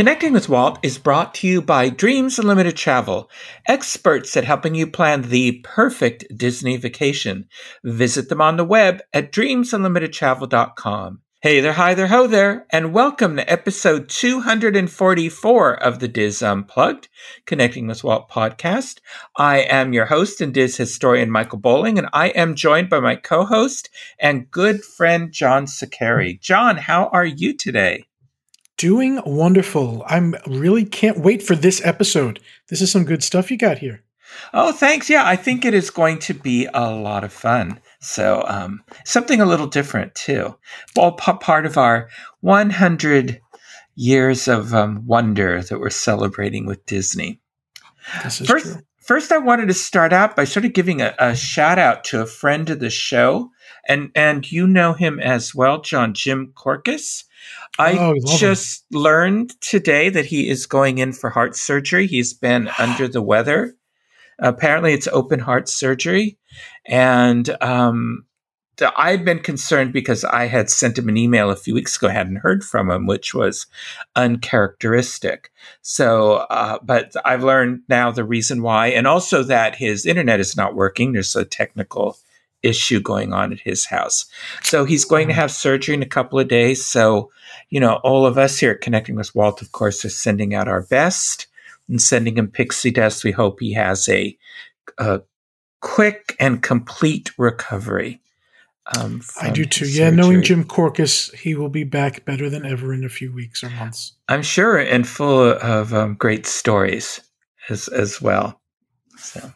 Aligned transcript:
Connecting 0.00 0.32
with 0.32 0.48
Walt 0.48 0.78
is 0.82 0.96
brought 0.96 1.34
to 1.34 1.46
you 1.46 1.60
by 1.60 1.90
Dreams 1.90 2.38
Unlimited 2.38 2.74
Travel, 2.74 3.28
experts 3.68 4.34
at 4.34 4.44
helping 4.44 4.74
you 4.74 4.86
plan 4.86 5.20
the 5.20 5.60
perfect 5.62 6.24
Disney 6.34 6.78
vacation. 6.78 7.46
Visit 7.84 8.30
them 8.30 8.40
on 8.40 8.56
the 8.56 8.64
web 8.64 9.02
at 9.12 9.30
dreamsunlimitedtravel.com. 9.30 11.20
Hey 11.42 11.60
there, 11.60 11.74
hi 11.74 11.92
there, 11.92 12.06
ho 12.06 12.26
there, 12.26 12.66
and 12.70 12.94
welcome 12.94 13.36
to 13.36 13.52
episode 13.52 14.08
244 14.08 15.74
of 15.74 15.98
the 15.98 16.08
DIS 16.08 16.42
Unplugged, 16.42 17.10
Connecting 17.44 17.86
with 17.86 18.02
Walt 18.02 18.30
podcast. 18.30 19.00
I 19.36 19.58
am 19.58 19.92
your 19.92 20.06
host 20.06 20.40
and 20.40 20.54
DIS 20.54 20.78
historian 20.78 21.30
Michael 21.30 21.58
Bowling, 21.58 21.98
and 21.98 22.08
I 22.14 22.28
am 22.28 22.54
joined 22.54 22.88
by 22.88 23.00
my 23.00 23.16
co-host 23.16 23.90
and 24.18 24.50
good 24.50 24.82
friend 24.82 25.30
John 25.30 25.66
Sakari. 25.66 26.38
John, 26.40 26.78
how 26.78 27.10
are 27.12 27.26
you 27.26 27.54
today? 27.54 28.06
Doing 28.80 29.20
wonderful. 29.26 30.02
I'm 30.06 30.34
really 30.46 30.86
can't 30.86 31.18
wait 31.18 31.42
for 31.42 31.54
this 31.54 31.84
episode. 31.84 32.40
This 32.70 32.80
is 32.80 32.90
some 32.90 33.04
good 33.04 33.22
stuff 33.22 33.50
you 33.50 33.58
got 33.58 33.76
here. 33.76 34.02
Oh, 34.54 34.72
thanks. 34.72 35.10
Yeah, 35.10 35.26
I 35.26 35.36
think 35.36 35.66
it 35.66 35.74
is 35.74 35.90
going 35.90 36.18
to 36.20 36.32
be 36.32 36.66
a 36.72 36.90
lot 36.90 37.22
of 37.22 37.30
fun. 37.30 37.78
So, 38.00 38.42
um, 38.46 38.82
something 39.04 39.38
a 39.38 39.44
little 39.44 39.66
different 39.66 40.14
too. 40.14 40.56
All 40.96 41.12
p- 41.12 41.30
part 41.42 41.66
of 41.66 41.76
our 41.76 42.08
100 42.40 43.42
years 43.96 44.48
of 44.48 44.72
um, 44.72 45.06
wonder 45.06 45.60
that 45.62 45.78
we're 45.78 45.90
celebrating 45.90 46.64
with 46.64 46.86
Disney. 46.86 47.38
This 48.24 48.40
is 48.40 48.48
First, 48.48 48.64
true. 48.64 48.80
first, 48.96 49.30
I 49.30 49.36
wanted 49.36 49.68
to 49.68 49.74
start 49.74 50.14
out 50.14 50.34
by 50.34 50.44
sort 50.44 50.64
of 50.64 50.72
giving 50.72 51.02
a, 51.02 51.14
a 51.18 51.36
shout 51.36 51.78
out 51.78 52.02
to 52.04 52.22
a 52.22 52.26
friend 52.26 52.70
of 52.70 52.80
the 52.80 52.88
show, 52.88 53.50
and 53.86 54.10
and 54.14 54.50
you 54.50 54.66
know 54.66 54.94
him 54.94 55.20
as 55.20 55.54
well, 55.54 55.82
John 55.82 56.14
Jim 56.14 56.54
Korkis. 56.56 57.24
I 57.78 57.92
Oh, 57.98 58.10
love 58.10 58.14
him. 58.14 58.38
just 58.38 58.84
learned 58.90 59.58
today 59.60 60.08
that 60.10 60.26
he 60.26 60.48
is 60.50 60.66
going 60.66 60.98
in 60.98 61.12
for 61.12 61.30
heart 61.30 61.56
surgery. 61.56 62.06
He's 62.06 62.34
been 62.34 62.68
under 62.78 63.08
the 63.08 63.22
weather. 63.22 63.74
Apparently, 64.38 64.92
it's 64.94 65.08
open 65.08 65.40
heart 65.40 65.68
surgery, 65.68 66.38
and 66.86 67.48
um, 67.62 68.24
th- 68.78 68.90
I 68.96 69.10
had 69.10 69.22
been 69.22 69.40
concerned 69.40 69.92
because 69.92 70.24
I 70.24 70.46
had 70.46 70.70
sent 70.70 70.96
him 70.96 71.10
an 71.10 71.18
email 71.18 71.50
a 71.50 71.56
few 71.56 71.74
weeks 71.74 71.96
ago, 71.98 72.08
hadn't 72.08 72.36
heard 72.36 72.64
from 72.64 72.90
him, 72.90 73.04
which 73.06 73.34
was 73.34 73.66
uncharacteristic. 74.16 75.50
So, 75.82 76.32
uh, 76.50 76.78
but 76.82 77.12
I've 77.24 77.44
learned 77.44 77.82
now 77.88 78.10
the 78.10 78.24
reason 78.24 78.62
why, 78.62 78.88
and 78.88 79.06
also 79.06 79.42
that 79.44 79.76
his 79.76 80.06
internet 80.06 80.40
is 80.40 80.56
not 80.56 80.74
working. 80.74 81.12
There's 81.12 81.36
a 81.36 81.44
technical 81.44 82.16
issue 82.62 83.00
going 83.00 83.32
on 83.32 83.52
at 83.52 83.60
his 83.60 83.86
house. 83.86 84.26
So 84.62 84.84
he's 84.84 85.04
going 85.04 85.28
to 85.28 85.34
have 85.34 85.50
surgery 85.50 85.94
in 85.94 86.02
a 86.02 86.06
couple 86.06 86.38
of 86.38 86.48
days. 86.48 86.84
So, 86.84 87.30
you 87.70 87.80
know, 87.80 87.94
all 88.02 88.26
of 88.26 88.36
us 88.36 88.58
here 88.58 88.72
at 88.72 88.80
Connecting 88.80 89.14
with 89.14 89.34
Walt, 89.34 89.62
of 89.62 89.72
course, 89.72 90.04
are 90.04 90.10
sending 90.10 90.54
out 90.54 90.68
our 90.68 90.82
best 90.82 91.46
and 91.88 92.02
sending 92.02 92.36
him 92.36 92.48
pixie 92.48 92.90
dust. 92.90 93.24
We 93.24 93.32
hope 93.32 93.60
he 93.60 93.72
has 93.74 94.08
a, 94.08 94.36
a 94.98 95.22
quick 95.80 96.36
and 96.38 96.62
complete 96.62 97.30
recovery. 97.38 98.20
Um, 98.98 99.22
I 99.40 99.50
do 99.50 99.64
too. 99.64 99.88
Yeah, 99.88 100.10
knowing. 100.10 100.42
Jim 100.42 100.64
Korkis, 100.64 101.32
he 101.34 101.54
will 101.54 101.68
be 101.68 101.84
back 101.84 102.24
better 102.24 102.50
than 102.50 102.66
ever 102.66 102.92
in 102.92 103.04
a 103.04 103.08
few 103.08 103.32
weeks 103.32 103.62
or 103.62 103.70
months. 103.70 104.14
I'm 104.28 104.42
sure, 104.42 104.78
and 104.78 105.06
full 105.06 105.40
of 105.40 105.94
um, 105.94 106.14
great 106.14 106.46
stories 106.46 107.20
as 107.68 107.86
as 107.88 108.20
well. 108.20 108.60
So, 109.16 109.52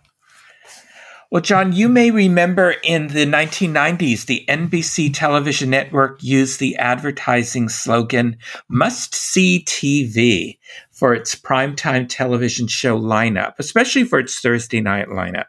well, 1.34 1.40
John, 1.40 1.72
you 1.72 1.88
may 1.88 2.12
remember 2.12 2.76
in 2.84 3.08
the 3.08 3.26
1990s, 3.26 4.26
the 4.26 4.44
NBC 4.48 5.12
television 5.12 5.68
network 5.68 6.22
used 6.22 6.60
the 6.60 6.76
advertising 6.76 7.68
slogan 7.68 8.36
"Must 8.68 9.12
See 9.12 9.64
TV" 9.66 10.60
for 10.92 11.12
its 11.12 11.34
primetime 11.34 12.06
television 12.08 12.68
show 12.68 12.96
lineup, 12.96 13.54
especially 13.58 14.04
for 14.04 14.20
its 14.20 14.38
Thursday 14.38 14.80
night 14.80 15.08
lineup. 15.08 15.46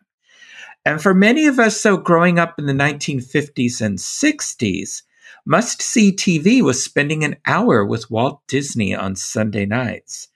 And 0.86 1.04
for 1.04 1.14
many 1.14 1.46
of 1.46 1.60
us, 1.60 1.80
though, 1.84 1.98
growing 1.98 2.40
up 2.40 2.58
in 2.58 2.66
the 2.66 2.74
1950s 2.74 3.80
and 3.80 4.00
60s, 4.00 5.04
must 5.46 5.84
See 5.84 6.12
TV 6.12 6.64
was 6.64 6.84
spending 6.84 7.24
an 7.24 7.36
hour 7.46 7.86
with 7.86 8.10
Walt 8.10 8.42
Disney 8.48 8.96
on 8.96 9.16
Sunday 9.16 9.68
nights. 9.68 10.30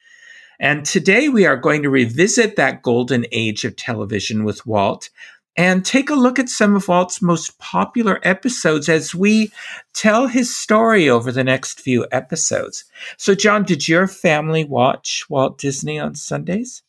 And 0.62 0.86
today 0.86 1.30
we 1.30 1.46
are 1.46 1.56
going 1.56 1.84
to 1.84 1.90
revisit 1.90 2.58
that 2.58 2.84
golden 2.84 3.26
age 3.32 3.64
of 3.64 3.78
television 3.78 4.44
with 4.44 4.66
Walt 4.66 5.10
and 5.56 5.86
take 5.86 6.10
a 6.10 6.16
look 6.16 6.40
at 6.40 6.50
some 6.50 6.76
of 6.76 6.88
Walt's 6.88 7.22
most 7.22 7.58
popular 7.60 8.20
episodes 8.24 8.88
as 8.88 9.14
we 9.14 9.52
tell 9.94 10.28
his 10.28 10.56
story 10.56 11.10
over 11.10 11.32
the 11.32 11.44
next 11.44 11.82
few 11.82 12.06
episodes. 12.12 12.86
So, 13.18 13.36
John, 13.36 13.64
did 13.64 13.88
your 13.88 14.08
family 14.08 14.64
watch 14.64 15.26
Walt 15.30 15.58
Disney 15.58 16.00
on 16.00 16.16
Sundays? 16.16 16.84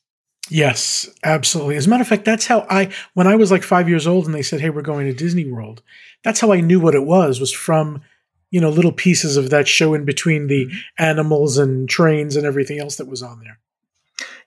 Yes, 0.48 1.08
absolutely. 1.22 1.76
As 1.76 1.86
a 1.86 1.90
matter 1.90 2.02
of 2.02 2.08
fact, 2.08 2.24
that's 2.24 2.46
how 2.46 2.66
I, 2.68 2.90
when 3.14 3.26
I 3.26 3.36
was 3.36 3.50
like 3.50 3.62
five 3.62 3.88
years 3.88 4.06
old 4.06 4.26
and 4.26 4.34
they 4.34 4.42
said, 4.42 4.60
hey, 4.60 4.70
we're 4.70 4.82
going 4.82 5.06
to 5.06 5.12
Disney 5.12 5.50
World, 5.50 5.82
that's 6.24 6.40
how 6.40 6.52
I 6.52 6.60
knew 6.60 6.80
what 6.80 6.94
it 6.94 7.04
was, 7.04 7.38
was 7.38 7.52
from, 7.52 8.02
you 8.50 8.60
know, 8.60 8.70
little 8.70 8.92
pieces 8.92 9.36
of 9.36 9.50
that 9.50 9.68
show 9.68 9.94
in 9.94 10.04
between 10.04 10.48
the 10.48 10.66
mm-hmm. 10.66 11.04
animals 11.04 11.56
and 11.56 11.88
trains 11.88 12.34
and 12.34 12.44
everything 12.44 12.80
else 12.80 12.96
that 12.96 13.08
was 13.08 13.22
on 13.22 13.40
there. 13.40 13.58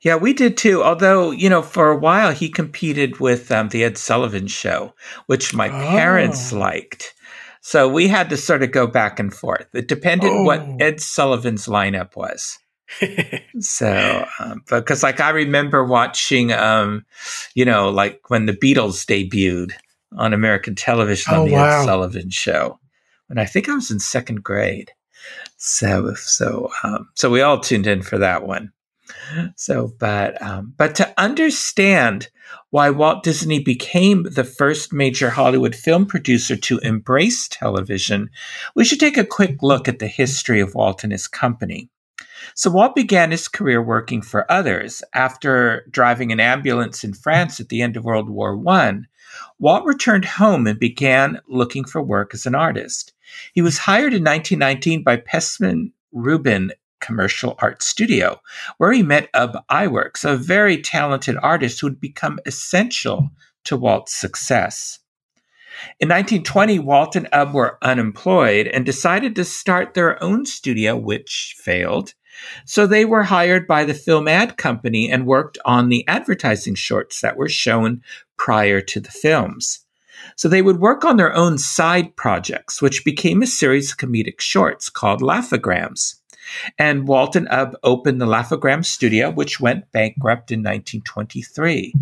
Yeah, 0.03 0.15
we 0.17 0.33
did 0.33 0.57
too. 0.57 0.83
Although, 0.83 1.31
you 1.31 1.49
know, 1.49 1.61
for 1.61 1.89
a 1.89 1.97
while 1.97 2.31
he 2.33 2.49
competed 2.49 3.19
with 3.19 3.51
um, 3.51 3.69
the 3.69 3.83
Ed 3.83 3.97
Sullivan 3.97 4.47
show, 4.47 4.93
which 5.27 5.53
my 5.53 5.69
parents 5.69 6.51
Oh. 6.53 6.57
liked. 6.59 7.13
So 7.61 7.87
we 7.87 8.09
had 8.09 8.29
to 8.29 8.37
sort 8.37 8.61
of 8.63 8.71
go 8.71 8.85
back 8.87 9.17
and 9.19 9.33
forth. 9.33 9.67
It 9.73 9.87
depended 9.87 10.31
what 10.45 10.59
Oh. 10.59 10.77
Ed 10.79 10.99
Sullivan's 10.99 11.67
lineup 11.67 12.15
was. 12.15 12.59
So, 13.59 14.25
um, 14.39 14.63
because 14.67 15.03
like 15.03 15.19
I 15.19 15.29
remember 15.29 15.83
watching, 15.85 16.51
um, 16.51 17.05
you 17.55 17.65
know, 17.65 17.89
like 17.89 18.29
when 18.29 18.45
the 18.47 18.53
Beatles 18.53 19.05
debuted 19.05 19.71
on 20.17 20.33
American 20.33 20.75
television 20.75 21.33
Oh, 21.33 21.41
on 21.41 21.47
the 21.47 21.53
wow. 21.53 21.81
Ed 21.81 21.85
Sullivan 21.85 22.29
show, 22.29 22.79
and 23.29 23.39
I 23.39 23.45
think 23.45 23.69
I 23.69 23.75
was 23.75 23.89
in 23.91 23.99
second 23.99 24.43
grade. 24.43 24.91
So, 25.57 26.13
so, 26.15 26.71
um, 26.83 27.09
so 27.15 27.29
we 27.29 27.41
all 27.41 27.59
tuned 27.59 27.87
in 27.87 28.01
for 28.01 28.17
that 28.17 28.45
one. 28.45 28.71
So, 29.55 29.93
but, 29.99 30.41
um, 30.41 30.73
but 30.77 30.95
to 30.95 31.13
understand 31.17 32.29
why 32.69 32.89
Walt 32.89 33.23
Disney 33.23 33.59
became 33.59 34.23
the 34.23 34.43
first 34.43 34.93
major 34.93 35.29
Hollywood 35.29 35.75
film 35.75 36.05
producer 36.05 36.55
to 36.55 36.79
embrace 36.79 37.47
television, 37.47 38.29
we 38.75 38.83
should 38.83 38.99
take 38.99 39.17
a 39.17 39.25
quick 39.25 39.61
look 39.61 39.87
at 39.87 39.99
the 39.99 40.07
history 40.07 40.59
of 40.59 40.75
Walt 40.75 41.03
and 41.03 41.11
his 41.11 41.27
company. 41.27 41.89
So 42.55 42.69
Walt 42.69 42.95
began 42.95 43.31
his 43.31 43.47
career 43.47 43.81
working 43.81 44.21
for 44.21 44.51
others. 44.51 45.03
After 45.13 45.85
driving 45.89 46.31
an 46.31 46.39
ambulance 46.39 47.03
in 47.03 47.13
France 47.13 47.59
at 47.59 47.69
the 47.69 47.81
end 47.81 47.97
of 47.97 48.03
World 48.03 48.29
War 48.29 48.61
I, 48.67 48.99
Walt 49.59 49.85
returned 49.85 50.25
home 50.25 50.67
and 50.67 50.79
began 50.79 51.39
looking 51.47 51.85
for 51.85 52.01
work 52.01 52.33
as 52.33 52.45
an 52.45 52.53
artist. 52.55 53.13
He 53.53 53.61
was 53.61 53.77
hired 53.79 54.13
in 54.13 54.23
1919 54.23 55.03
by 55.03 55.17
Pessman 55.17 55.93
Rubin 56.11 56.71
Commercial 57.03 57.55
Art 57.59 57.83
Studio, 57.83 58.41
where 58.77 58.91
he 58.91 59.03
met 59.03 59.29
Ub 59.33 59.57
Iwerks, 59.69 60.23
a 60.23 60.37
very 60.37 60.81
talented 60.81 61.37
artist 61.43 61.81
who 61.81 61.87
would 61.87 61.99
become 61.99 62.39
essential 62.45 63.29
to 63.65 63.77
Walt's 63.77 64.15
success. 64.15 64.99
In 65.99 66.07
1920, 66.07 66.79
Walt 66.79 67.15
and 67.15 67.27
Ub 67.31 67.53
were 67.53 67.77
unemployed 67.81 68.67
and 68.67 68.85
decided 68.85 69.35
to 69.35 69.43
start 69.43 69.93
their 69.93 70.21
own 70.23 70.45
studio, 70.45 70.95
which 70.95 71.55
failed. 71.57 72.13
So 72.65 72.87
they 72.87 73.05
were 73.05 73.23
hired 73.23 73.67
by 73.67 73.83
the 73.83 73.93
Film 73.93 74.27
Ad 74.27 74.57
Company 74.57 75.11
and 75.11 75.25
worked 75.25 75.57
on 75.65 75.89
the 75.89 76.07
advertising 76.07 76.75
shorts 76.75 77.21
that 77.21 77.37
were 77.37 77.49
shown 77.49 78.01
prior 78.37 78.81
to 78.81 78.99
the 78.99 79.11
films. 79.11 79.79
So 80.35 80.47
they 80.47 80.61
would 80.61 80.79
work 80.79 81.03
on 81.03 81.17
their 81.17 81.35
own 81.35 81.57
side 81.57 82.15
projects, 82.15 82.81
which 82.81 83.05
became 83.05 83.41
a 83.41 83.47
series 83.47 83.91
of 83.91 83.97
comedic 83.97 84.39
shorts 84.39 84.89
called 84.89 85.21
Laugh-O-Grams. 85.21 86.21
And 86.77 87.07
Walt 87.07 87.35
and 87.35 87.47
Ub 87.49 87.75
opened 87.83 88.19
the 88.19 88.25
Laugh-O-Gram 88.25 88.83
studio, 88.83 89.31
which 89.31 89.59
went 89.59 89.91
bankrupt 89.91 90.51
in 90.51 90.59
1923. 90.59 91.93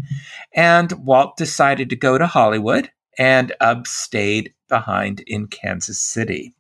And 0.54 0.92
Walt 1.06 1.38
decided 1.38 1.90
to 1.90 1.96
go 1.96 2.18
to 2.18 2.28
Hollywood, 2.28 2.92
and 3.18 3.54
Ub 3.60 3.88
stayed 3.88 4.54
behind 4.68 5.22
in 5.28 5.48
Kansas 5.48 6.00
City. 6.00 6.54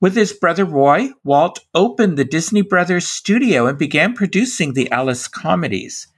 With 0.00 0.16
his 0.16 0.32
brother 0.32 0.64
Roy, 0.64 1.10
Walt 1.22 1.60
opened 1.74 2.16
the 2.18 2.24
Disney 2.24 2.62
Brothers 2.62 3.06
studio 3.06 3.68
and 3.68 3.78
began 3.78 4.14
producing 4.14 4.72
the 4.72 4.90
Alice 4.90 5.28
comedies. 5.28 6.08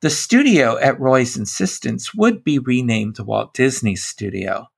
The 0.00 0.10
studio, 0.10 0.78
at 0.78 0.98
Roy's 0.98 1.36
insistence, 1.36 2.12
would 2.14 2.42
be 2.42 2.58
renamed 2.58 3.16
the 3.16 3.24
Walt 3.24 3.54
Disney 3.54 3.94
Studio. 3.94 4.68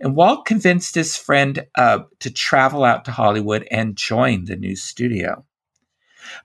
And 0.00 0.14
Walt 0.14 0.44
convinced 0.44 0.94
his 0.94 1.16
friend 1.16 1.66
Ub 1.76 2.08
to 2.20 2.30
travel 2.30 2.84
out 2.84 3.04
to 3.06 3.12
Hollywood 3.12 3.66
and 3.70 3.96
join 3.96 4.44
the 4.44 4.56
new 4.56 4.76
studio. 4.76 5.44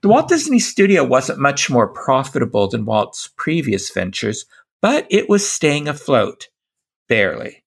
The 0.02 0.08
Walt 0.08 0.28
Disney 0.28 0.60
Studio 0.60 1.04
wasn't 1.04 1.40
much 1.40 1.70
more 1.70 1.88
profitable 1.88 2.68
than 2.68 2.86
Walt's 2.86 3.30
previous 3.36 3.90
ventures, 3.90 4.46
but 4.82 5.06
it 5.10 5.28
was 5.28 5.48
staying 5.50 5.88
afloat. 5.88 6.50
Barely. 7.08 7.64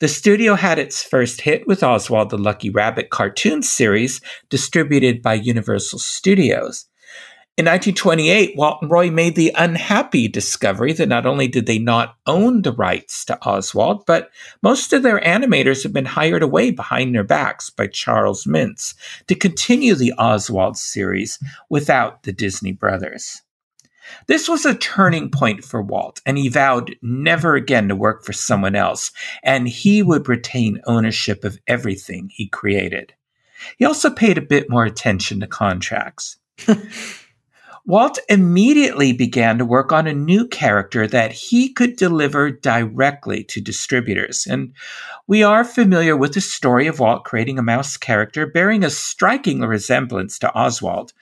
The 0.00 0.08
studio 0.08 0.54
had 0.54 0.78
its 0.78 1.02
first 1.02 1.40
hit 1.40 1.66
with 1.66 1.82
Oswald 1.82 2.30
the 2.30 2.38
Lucky 2.38 2.70
Rabbit 2.70 3.10
cartoon 3.10 3.62
series 3.62 4.20
distributed 4.50 5.22
by 5.22 5.34
Universal 5.34 6.00
Studios. 6.00 6.86
In 7.62 7.66
1928, 7.66 8.56
Walt 8.56 8.82
and 8.82 8.90
Roy 8.90 9.08
made 9.08 9.36
the 9.36 9.52
unhappy 9.56 10.26
discovery 10.26 10.92
that 10.94 11.08
not 11.08 11.26
only 11.26 11.46
did 11.46 11.66
they 11.66 11.78
not 11.78 12.16
own 12.26 12.62
the 12.62 12.72
rights 12.72 13.24
to 13.26 13.38
Oswald, 13.46 14.04
but 14.04 14.32
most 14.64 14.92
of 14.92 15.04
their 15.04 15.20
animators 15.20 15.84
had 15.84 15.92
been 15.92 16.06
hired 16.06 16.42
away 16.42 16.72
behind 16.72 17.14
their 17.14 17.22
backs 17.22 17.70
by 17.70 17.86
Charles 17.86 18.46
Mintz 18.46 18.94
to 19.28 19.36
continue 19.36 19.94
the 19.94 20.12
Oswald 20.18 20.76
series 20.76 21.38
without 21.70 22.24
the 22.24 22.32
Disney 22.32 22.72
brothers. 22.72 23.42
This 24.26 24.48
was 24.48 24.66
a 24.66 24.74
turning 24.74 25.30
point 25.30 25.64
for 25.64 25.80
Walt, 25.80 26.20
and 26.26 26.36
he 26.36 26.48
vowed 26.48 26.96
never 27.00 27.54
again 27.54 27.86
to 27.90 27.94
work 27.94 28.24
for 28.24 28.32
someone 28.32 28.74
else, 28.74 29.12
and 29.44 29.68
he 29.68 30.02
would 30.02 30.28
retain 30.28 30.82
ownership 30.84 31.44
of 31.44 31.60
everything 31.68 32.28
he 32.32 32.48
created. 32.48 33.14
He 33.78 33.84
also 33.84 34.10
paid 34.10 34.36
a 34.36 34.42
bit 34.42 34.68
more 34.68 34.84
attention 34.84 35.38
to 35.38 35.46
contracts. 35.46 36.38
Walt 37.84 38.20
immediately 38.28 39.12
began 39.12 39.58
to 39.58 39.64
work 39.64 39.90
on 39.90 40.06
a 40.06 40.14
new 40.14 40.46
character 40.46 41.08
that 41.08 41.32
he 41.32 41.72
could 41.72 41.96
deliver 41.96 42.48
directly 42.48 43.42
to 43.44 43.60
distributors. 43.60 44.46
And 44.46 44.72
we 45.26 45.42
are 45.42 45.64
familiar 45.64 46.16
with 46.16 46.34
the 46.34 46.40
story 46.40 46.86
of 46.86 47.00
Walt 47.00 47.24
creating 47.24 47.58
a 47.58 47.62
mouse 47.62 47.96
character 47.96 48.46
bearing 48.46 48.84
a 48.84 48.90
striking 48.90 49.62
resemblance 49.62 50.38
to 50.38 50.54
Oswald 50.54 51.12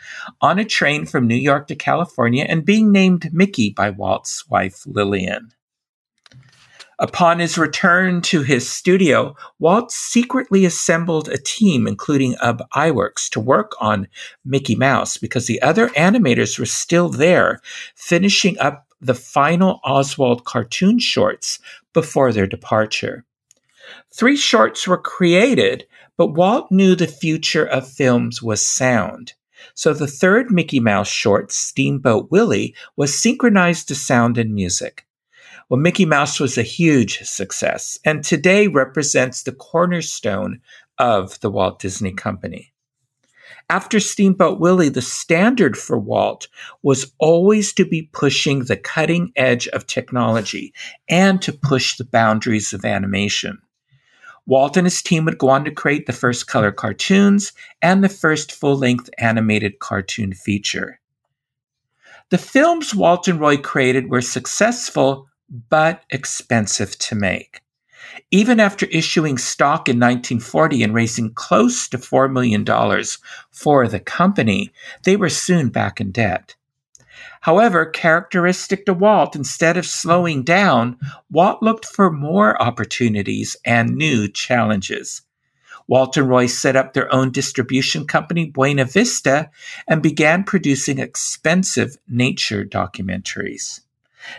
on 0.43 0.59
a 0.59 0.65
train 0.67 1.07
from 1.07 1.27
New 1.27 1.35
York 1.35 1.67
to 1.69 1.75
California 1.75 2.45
and 2.47 2.63
being 2.65 2.93
named 2.93 3.33
Mickey 3.33 3.71
by 3.71 3.89
Walt's 3.89 4.47
wife 4.51 4.85
Lillian. 4.87 5.53
Upon 7.02 7.38
his 7.38 7.56
return 7.56 8.20
to 8.23 8.43
his 8.43 8.69
studio, 8.69 9.35
Walt 9.58 9.91
secretly 9.91 10.67
assembled 10.67 11.31
a 11.31 11.38
team, 11.38 11.87
including 11.87 12.37
Ub 12.43 12.62
Iwerks, 12.75 13.31
to 13.31 13.41
work 13.41 13.73
on 13.81 14.06
Mickey 14.44 14.75
Mouse 14.75 15.17
because 15.17 15.47
the 15.47 15.62
other 15.62 15.88
animators 15.91 16.58
were 16.58 16.67
still 16.67 17.08
there, 17.08 17.62
finishing 17.97 18.58
up 18.58 18.87
the 19.00 19.14
final 19.14 19.81
Oswald 19.82 20.44
cartoon 20.44 20.99
shorts 20.99 21.58
before 21.94 22.35
their 22.35 22.47
departure. 22.47 23.25
Three 24.14 24.37
shorts 24.37 24.87
were 24.87 24.99
created, 24.99 25.87
but 26.19 26.35
Walt 26.35 26.70
knew 26.70 26.94
the 26.94 27.06
future 27.06 27.64
of 27.64 27.91
films 27.91 28.43
was 28.43 28.67
sound. 28.67 29.32
So 29.73 29.94
the 29.94 30.06
third 30.06 30.50
Mickey 30.50 30.81
Mouse 30.81 31.08
short, 31.08 31.50
Steamboat 31.50 32.31
Willie, 32.31 32.75
was 32.94 33.19
synchronized 33.19 33.88
to 33.88 33.94
sound 33.94 34.37
and 34.37 34.55
music. 34.55 35.06
Well, 35.70 35.78
Mickey 35.78 36.05
Mouse 36.05 36.40
was 36.40 36.58
a 36.58 36.64
huge 36.64 37.20
success 37.20 37.96
and 38.05 38.25
today 38.25 38.67
represents 38.67 39.44
the 39.44 39.52
cornerstone 39.52 40.61
of 40.99 41.38
the 41.38 41.50
Walt 41.50 41.78
Disney 41.78 42.12
Company. 42.12 42.72
After 43.69 44.00
Steamboat 44.00 44.58
Willie, 44.58 44.88
the 44.88 45.00
standard 45.00 45.78
for 45.78 45.96
Walt 45.96 46.49
was 46.82 47.12
always 47.20 47.72
to 47.75 47.84
be 47.84 48.11
pushing 48.12 48.64
the 48.64 48.76
cutting 48.76 49.31
edge 49.37 49.69
of 49.69 49.87
technology 49.87 50.75
and 51.08 51.40
to 51.43 51.52
push 51.52 51.96
the 51.96 52.05
boundaries 52.05 52.72
of 52.72 52.84
animation. 52.84 53.62
Walt 54.46 54.76
and 54.76 54.88
his 54.88 55.00
team 55.00 55.25
would 55.25 55.38
go 55.38 55.50
on 55.50 55.64
to 55.67 55.70
create 55.70 56.06
the 56.06 56.12
first 56.12 56.49
color 56.49 56.72
cartoons 56.72 57.52
and 57.81 58.02
the 58.02 58.08
first 58.08 58.50
full 58.50 58.76
length 58.76 59.08
animated 59.19 59.78
cartoon 59.78 60.32
feature. 60.32 60.99
The 62.31 62.38
films 62.38 62.93
Walt 62.93 63.28
and 63.28 63.38
Roy 63.38 63.56
created 63.56 64.11
were 64.11 64.20
successful 64.20 65.28
but 65.50 66.05
expensive 66.11 66.99
to 66.99 67.14
make. 67.14 67.61
Even 68.31 68.61
after 68.61 68.87
issuing 68.87 69.38
stock 69.38 69.88
in 69.88 69.99
1940 69.99 70.82
and 70.82 70.94
raising 70.94 71.32
close 71.32 71.88
to 71.88 71.99
$4 71.99 72.32
million 72.32 72.64
for 73.50 73.88
the 73.88 74.00
company, 74.00 74.73
they 75.05 75.17
were 75.17 75.29
soon 75.29 75.69
back 75.69 76.00
in 76.00 76.11
debt. 76.11 76.56
However, 77.43 77.87
characteristic 77.87 78.85
to 78.87 78.94
Walt, 78.94 79.35
instead 79.35 79.76
of 79.76 79.87
slowing 79.87 80.43
down, 80.43 80.99
Walt 81.31 81.62
looked 81.62 81.87
for 81.87 82.11
more 82.11 82.61
opportunities 82.61 83.56
and 83.64 83.96
new 83.96 84.29
challenges. 84.29 85.23
Walt 85.87 86.17
and 86.17 86.29
Roy 86.29 86.46
set 86.46 86.76
up 86.76 86.93
their 86.93 87.12
own 87.12 87.32
distribution 87.32 88.06
company, 88.06 88.46
Buena 88.46 88.85
Vista, 88.85 89.50
and 89.88 90.03
began 90.03 90.44
producing 90.44 90.99
expensive 90.99 91.96
nature 92.06 92.64
documentaries. 92.64 93.81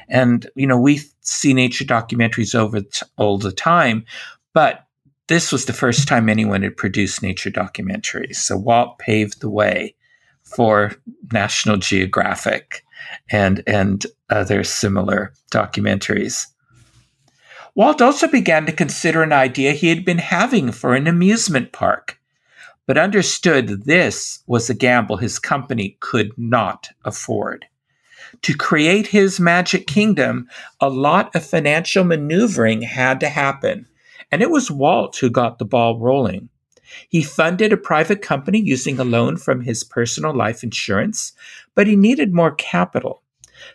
And, 0.09 0.49
you 0.55 0.67
know, 0.67 0.79
we 0.79 1.01
see 1.21 1.53
nature 1.53 1.85
documentaries 1.85 2.55
over 2.55 2.81
t- 2.81 3.05
all 3.17 3.37
the 3.37 3.51
time, 3.51 4.05
but 4.53 4.85
this 5.27 5.51
was 5.51 5.65
the 5.65 5.73
first 5.73 6.07
time 6.07 6.27
anyone 6.27 6.61
had 6.61 6.75
produced 6.75 7.23
nature 7.23 7.49
documentaries. 7.49 8.35
So 8.35 8.57
Walt 8.57 8.99
paved 8.99 9.39
the 9.39 9.49
way 9.49 9.95
for 10.43 10.91
National 11.31 11.77
Geographic 11.77 12.83
and, 13.31 13.63
and 13.65 14.05
other 14.29 14.63
similar 14.63 15.33
documentaries. 15.51 16.47
Walt 17.75 18.01
also 18.01 18.27
began 18.27 18.65
to 18.65 18.73
consider 18.73 19.23
an 19.23 19.31
idea 19.31 19.71
he 19.71 19.87
had 19.87 20.03
been 20.03 20.17
having 20.17 20.71
for 20.73 20.93
an 20.93 21.07
amusement 21.07 21.71
park, 21.71 22.19
but 22.85 22.97
understood 22.97 23.85
this 23.85 24.43
was 24.47 24.69
a 24.69 24.73
gamble 24.73 25.17
his 25.17 25.39
company 25.39 25.95
could 26.01 26.31
not 26.37 26.89
afford 27.05 27.65
to 28.43 28.55
create 28.55 29.07
his 29.07 29.39
magic 29.39 29.87
kingdom, 29.87 30.47
a 30.79 30.89
lot 30.89 31.35
of 31.35 31.45
financial 31.45 32.03
maneuvering 32.03 32.81
had 32.81 33.19
to 33.19 33.29
happen. 33.29 33.87
And 34.31 34.41
it 34.41 34.49
was 34.49 34.71
Walt 34.71 35.17
who 35.17 35.29
got 35.29 35.59
the 35.59 35.65
ball 35.65 35.99
rolling. 35.99 36.49
He 37.09 37.23
funded 37.23 37.71
a 37.71 37.77
private 37.77 38.21
company 38.21 38.59
using 38.59 38.99
a 38.99 39.03
loan 39.03 39.37
from 39.37 39.61
his 39.61 39.83
personal 39.83 40.33
life 40.35 40.63
insurance, 40.63 41.33
but 41.75 41.87
he 41.87 41.95
needed 41.95 42.33
more 42.33 42.51
capital. 42.51 43.21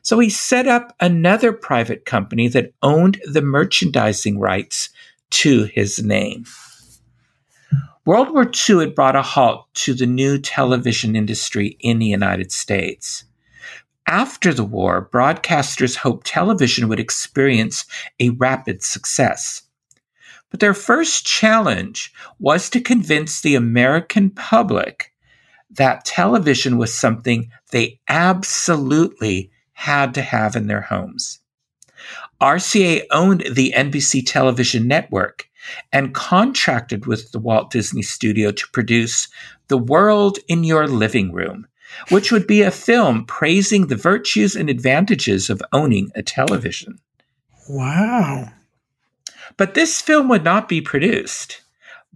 So 0.03 0.19
he 0.19 0.31
set 0.31 0.67
up 0.67 0.95
another 1.01 1.53
private 1.53 2.05
company 2.05 2.49
that 2.49 2.73
owned 2.83 3.21
the 3.25 3.43
merchandising 3.43 4.39
rights 4.39 4.91
to 5.31 5.65
his 5.65 6.03
name. 6.03 6.45
World 8.05 8.33
War 8.33 8.51
II 8.69 8.79
had 8.79 8.95
brought 8.95 9.17
a 9.17 9.23
halt 9.23 9.67
to 9.75 9.95
the 9.95 10.07
new 10.07 10.39
television 10.39 11.17
industry 11.17 11.77
in 11.81 11.99
the 11.99 12.07
United 12.07 12.53
States. 12.53 13.25
After 14.07 14.55
the 14.55 14.65
war, 14.65 15.09
broadcasters 15.13 15.97
hoped 15.97 16.27
television 16.27 16.89
would 16.89 17.01
experience 17.01 17.85
a 18.21 18.31
rapid 18.31 18.83
success. 18.83 19.63
But 20.51 20.61
their 20.61 20.75
first 20.75 21.27
challenge 21.27 22.13
was 22.39 22.71
to 22.71 22.81
convince 22.81 23.41
the 23.41 23.57
American 23.57 24.31
public 24.31 25.13
that 25.71 26.05
television 26.05 26.79
was 26.79 26.95
something 26.95 27.51
they 27.73 28.01
absolutely 28.09 29.51
had 29.73 30.15
to 30.15 30.23
have 30.23 30.55
in 30.55 30.69
their 30.69 30.83
homes. 30.83 31.41
RCA 32.41 33.03
owned 33.11 33.45
the 33.51 33.73
NBC 33.77 34.23
television 34.25 34.87
network 34.87 35.49
and 35.93 36.15
contracted 36.15 37.07
with 37.07 37.33
the 37.33 37.39
Walt 37.39 37.71
Disney 37.71 38.03
Studio 38.03 38.53
to 38.53 38.69
produce 38.73 39.29
The 39.67 39.79
World 39.79 40.39
in 40.47 40.63
Your 40.63 40.87
Living 40.87 41.33
Room, 41.33 41.67
which 42.09 42.33
would 42.33 42.47
be 42.47 42.63
a 42.63 42.71
film 42.71 43.25
praising 43.25 43.87
the 43.87 43.97
virtues 43.97 44.55
and 44.57 44.69
advantages 44.69 45.51
of 45.51 45.63
owning 45.73 46.11
a 46.15 46.23
television. 46.23 46.99
Wow. 47.69 48.51
But 49.57 49.75
this 49.75 50.01
film 50.01 50.29
would 50.29 50.45
not 50.45 50.69
be 50.69 50.81
produced. 50.81 51.63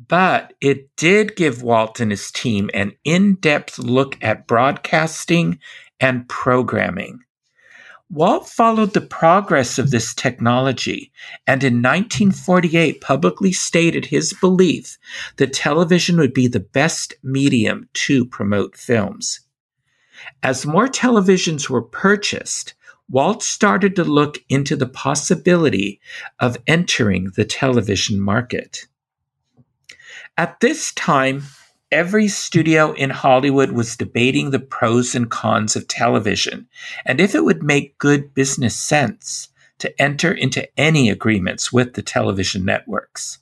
But 0.09 0.55
it 0.61 0.95
did 0.97 1.37
give 1.37 1.63
Walt 1.63 2.01
and 2.01 2.11
his 2.11 2.31
team 2.31 2.71
an 2.73 2.93
in 3.05 3.35
depth 3.35 3.79
look 3.79 4.17
at 4.23 4.47
broadcasting 4.47 5.59
and 6.01 6.29
programming. 6.29 7.21
Walt 8.09 8.49
followed 8.49 8.93
the 8.93 9.01
progress 9.01 9.79
of 9.79 9.91
this 9.91 10.15
technology 10.15 11.13
and 11.47 11.63
in 11.63 11.75
1948 11.75 13.01
publicly 13.01 13.53
stated 13.53 14.07
his 14.07 14.33
belief 14.41 14.99
that 15.37 15.53
television 15.53 16.17
would 16.17 16.35
be 16.35 16.49
the 16.49 16.59
best 16.59 17.15
medium 17.23 17.89
to 17.93 18.25
promote 18.25 18.77
films. 18.77 19.41
As 20.43 20.67
more 20.67 20.89
televisions 20.89 21.69
were 21.69 21.83
purchased, 21.83 22.75
Walt 23.09 23.43
started 23.43 23.97
to 23.97 24.05
look 24.05 24.39
into 24.49 24.77
the 24.77 24.89
possibility 24.89 26.01
of 26.39 26.57
entering 26.67 27.33
the 27.35 27.45
television 27.45 28.21
market. 28.21 28.87
At 30.37 30.61
this 30.61 30.93
time, 30.93 31.43
every 31.91 32.29
studio 32.29 32.93
in 32.93 33.11
Hollywood 33.11 33.73
was 33.73 33.97
debating 33.97 34.51
the 34.51 34.61
pros 34.61 35.15
and 35.15 35.31
cons 35.31 35.75
of 35.75 35.89
television 35.89 36.69
and 37.05 37.21
if 37.21 37.35
it 37.35 37.45
would 37.45 37.63
make 37.63 37.99
good 37.99 38.33
business 38.33 38.77
sense 38.77 39.49
to 39.79 40.01
enter 40.01 40.33
into 40.33 40.69
any 40.79 41.11
agreements 41.11 41.73
with 41.73 41.95
the 41.95 42.03
television 42.03 42.65
networks. 42.65 43.39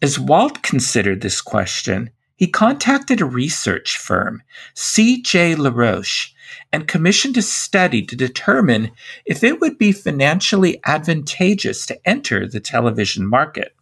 As 0.00 0.18
Walt 0.18 0.62
considered 0.62 1.20
this 1.20 1.40
question, 1.40 2.10
he 2.44 2.50
contacted 2.50 3.22
a 3.22 3.24
research 3.24 3.96
firm, 3.96 4.42
C.J. 4.74 5.54
LaRoche, 5.54 6.34
and 6.74 6.86
commissioned 6.86 7.38
a 7.38 7.40
study 7.40 8.02
to 8.02 8.14
determine 8.14 8.90
if 9.24 9.42
it 9.42 9.62
would 9.62 9.78
be 9.78 9.92
financially 9.92 10.78
advantageous 10.84 11.86
to 11.86 11.98
enter 12.06 12.46
the 12.46 12.60
television 12.60 13.26
market. 13.26 13.74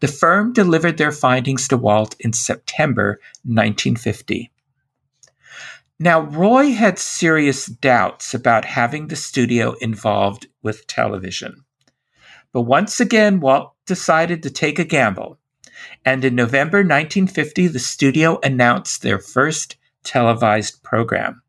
The 0.00 0.08
firm 0.08 0.52
delivered 0.52 0.98
their 0.98 1.12
findings 1.12 1.68
to 1.68 1.76
Walt 1.76 2.16
in 2.18 2.32
September 2.32 3.20
1950. 3.44 4.50
Now, 6.00 6.22
Roy 6.22 6.72
had 6.72 6.98
serious 6.98 7.66
doubts 7.66 8.34
about 8.34 8.64
having 8.64 9.06
the 9.06 9.14
studio 9.14 9.74
involved 9.80 10.48
with 10.64 10.88
television. 10.88 11.64
But 12.52 12.62
once 12.62 12.98
again, 12.98 13.38
Walt 13.38 13.72
decided 13.86 14.42
to 14.42 14.50
take 14.50 14.80
a 14.80 14.84
gamble. 14.84 15.38
And 16.04 16.24
in 16.24 16.34
November 16.34 16.78
1950, 16.78 17.68
the 17.68 17.78
studio 17.78 18.38
announced 18.42 19.02
their 19.02 19.18
first 19.18 19.76
televised 20.04 20.82
program. 20.82 21.42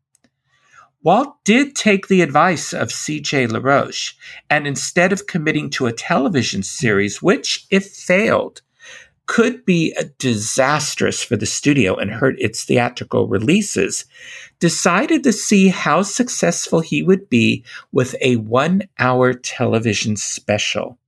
Walt 1.02 1.36
did 1.44 1.76
take 1.76 2.08
the 2.08 2.22
advice 2.22 2.72
of 2.72 2.90
C.J. 2.90 3.48
LaRoche, 3.48 4.14
and 4.48 4.66
instead 4.66 5.12
of 5.12 5.26
committing 5.26 5.68
to 5.70 5.86
a 5.86 5.92
television 5.92 6.62
series, 6.62 7.20
which, 7.20 7.66
if 7.70 7.86
failed, 7.90 8.62
could 9.26 9.64
be 9.64 9.94
disastrous 10.18 11.22
for 11.22 11.36
the 11.36 11.46
studio 11.46 11.94
and 11.94 12.10
hurt 12.10 12.36
its 12.38 12.64
theatrical 12.64 13.28
releases, 13.28 14.04
decided 14.60 15.22
to 15.24 15.32
see 15.32 15.68
how 15.68 16.02
successful 16.02 16.80
he 16.80 17.02
would 17.02 17.28
be 17.28 17.64
with 17.92 18.14
a 18.20 18.36
one 18.36 18.82
hour 18.98 19.34
television 19.34 20.16
special. 20.16 20.98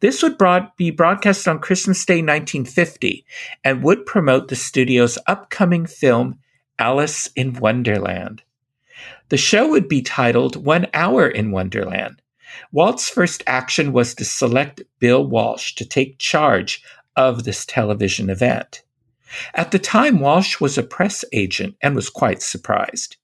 This 0.00 0.22
would 0.22 0.38
broad- 0.38 0.74
be 0.76 0.90
broadcast 0.90 1.46
on 1.48 1.58
Christmas 1.58 2.04
Day 2.04 2.22
1950 2.22 3.24
and 3.64 3.82
would 3.82 4.06
promote 4.06 4.48
the 4.48 4.56
studio's 4.56 5.18
upcoming 5.26 5.86
film, 5.86 6.38
Alice 6.78 7.28
in 7.36 7.54
Wonderland. 7.54 8.42
The 9.28 9.36
show 9.36 9.68
would 9.68 9.88
be 9.88 10.02
titled 10.02 10.64
One 10.64 10.86
Hour 10.92 11.28
in 11.28 11.50
Wonderland. 11.50 12.20
Walt's 12.72 13.08
first 13.08 13.42
action 13.46 13.92
was 13.92 14.14
to 14.14 14.24
select 14.24 14.82
Bill 14.98 15.24
Walsh 15.24 15.74
to 15.76 15.84
take 15.84 16.18
charge 16.18 16.82
of 17.16 17.44
this 17.44 17.64
television 17.64 18.28
event. 18.28 18.82
At 19.54 19.70
the 19.70 19.78
time, 19.78 20.18
Walsh 20.18 20.60
was 20.60 20.76
a 20.76 20.82
press 20.82 21.24
agent 21.32 21.76
and 21.80 21.94
was 21.94 22.10
quite 22.10 22.42
surprised. 22.42 23.16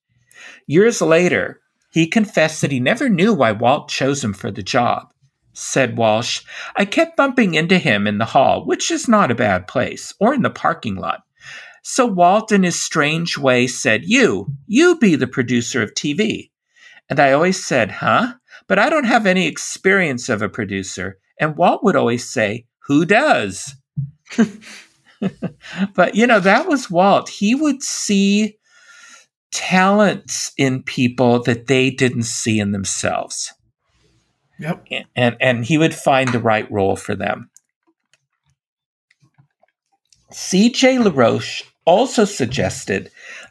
Years 0.65 1.01
later, 1.01 1.59
he 1.91 2.07
confessed 2.07 2.61
that 2.61 2.71
he 2.71 2.79
never 2.79 3.09
knew 3.09 3.33
why 3.33 3.51
Walt 3.51 3.89
chose 3.89 4.23
him 4.23 4.33
for 4.33 4.51
the 4.51 4.63
job. 4.63 5.11
Said 5.59 5.97
Walsh, 5.97 6.43
I 6.75 6.85
kept 6.85 7.17
bumping 7.17 7.55
into 7.55 7.79
him 7.79 8.05
in 8.05 8.19
the 8.19 8.25
hall, 8.25 8.63
which 8.63 8.91
is 8.91 9.07
not 9.07 9.31
a 9.31 9.35
bad 9.35 9.67
place, 9.67 10.13
or 10.19 10.35
in 10.35 10.43
the 10.43 10.51
parking 10.51 10.97
lot. 10.97 11.23
So 11.81 12.05
Walt, 12.05 12.51
in 12.51 12.61
his 12.61 12.79
strange 12.79 13.39
way, 13.39 13.65
said, 13.65 14.03
You, 14.05 14.53
you 14.67 14.99
be 14.99 15.15
the 15.15 15.25
producer 15.25 15.81
of 15.81 15.95
TV. 15.95 16.51
And 17.09 17.19
I 17.19 17.31
always 17.31 17.65
said, 17.65 17.89
Huh? 17.89 18.35
But 18.67 18.77
I 18.77 18.91
don't 18.91 19.05
have 19.05 19.25
any 19.25 19.47
experience 19.47 20.29
of 20.29 20.43
a 20.43 20.49
producer. 20.49 21.17
And 21.39 21.57
Walt 21.57 21.83
would 21.83 21.95
always 21.95 22.29
say, 22.29 22.67
Who 22.85 23.03
does? 23.03 23.73
but, 25.95 26.13
you 26.13 26.27
know, 26.27 26.39
that 26.39 26.67
was 26.67 26.91
Walt. 26.91 27.29
He 27.29 27.55
would 27.55 27.81
see 27.81 28.59
talents 29.51 30.51
in 30.55 30.83
people 30.83 31.41
that 31.43 31.65
they 31.65 31.89
didn't 31.89 32.25
see 32.25 32.59
in 32.59 32.73
themselves. 32.73 33.51
Yep. 34.59 34.85
And 35.15 35.37
and 35.39 35.65
he 35.65 35.77
would 35.77 35.93
find 35.93 36.31
the 36.31 36.39
right 36.39 36.69
role 36.71 36.95
for 36.95 37.15
them. 37.15 37.49
C.J. 40.31 40.99
LaRoche 40.99 41.63
also 41.85 42.25
suggested 42.25 43.09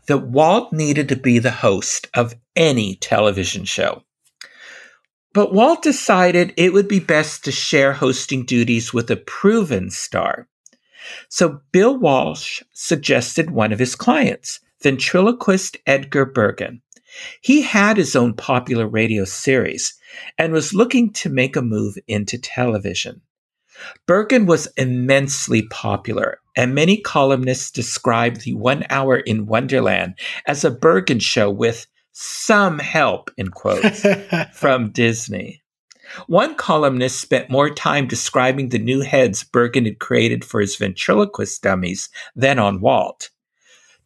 that 0.09 0.29
Walt 0.29 0.73
needed 0.73 1.09
to 1.09 1.17
be 1.17 1.39
the 1.39 1.51
host 1.51 2.09
of 2.15 2.35
any 2.55 2.97
television 2.97 3.65
show. 3.65 4.03
But 5.33 5.53
Walt 5.53 5.83
decided 5.83 6.53
it 6.57 6.73
would 6.73 6.89
be 6.89 7.01
best 7.01 7.45
to 7.45 7.53
share 7.53 7.93
hosting 7.93 8.45
duties 8.45 8.93
with 8.93 9.11
a 9.11 9.17
proven 9.17 9.91
star. 9.91 10.49
So 11.29 11.61
Bill 11.73 11.99
Walsh 11.99 12.63
suggested 12.73 13.51
one 13.51 13.73
of 13.73 13.79
his 13.79 13.95
clients, 13.95 14.61
ventriloquist 14.83 15.77
Edgar 15.87 16.27
Bergen. 16.27 16.83
He 17.41 17.63
had 17.63 17.97
his 17.97 18.17
own 18.17 18.35
popular 18.35 18.87
radio 18.87 19.25
series 19.25 19.95
and 20.39 20.53
was 20.53 20.75
looking 20.75 21.13
to 21.15 21.29
make 21.29 21.57
a 21.57 21.63
move 21.63 21.97
into 22.07 22.39
television. 22.39 23.23
Bergen 24.07 24.47
was 24.47 24.69
immensely 24.77 25.63
popular, 25.69 26.41
and 26.57 26.75
many 26.75 26.97
columnists 26.97 27.71
described 27.71 28.41
the 28.43 28.55
One 28.55 28.85
Hour 28.89 29.19
in 29.19 29.47
Wonderland 29.47 30.15
as 30.47 30.65
a 30.65 30.71
Bergen 30.71 31.19
show 31.19 31.51
with 31.51 31.87
some 32.13 32.79
help, 32.79 33.31
in 33.37 33.49
quotes, 33.49 34.05
from 34.55 34.91
Disney. 34.91 35.63
One 36.29 36.55
columnist 36.55 37.21
spent 37.21 37.51
more 37.51 37.69
time 37.69 38.07
describing 38.07 38.69
the 38.69 38.79
new 38.79 39.01
heads 39.01 39.45
Bergen 39.45 39.85
had 39.85 39.99
created 39.99 40.45
for 40.45 40.61
his 40.61 40.77
ventriloquist 40.77 41.63
dummies 41.63 42.09
than 42.35 42.59
on 42.59 42.81
Walt. 42.81 43.31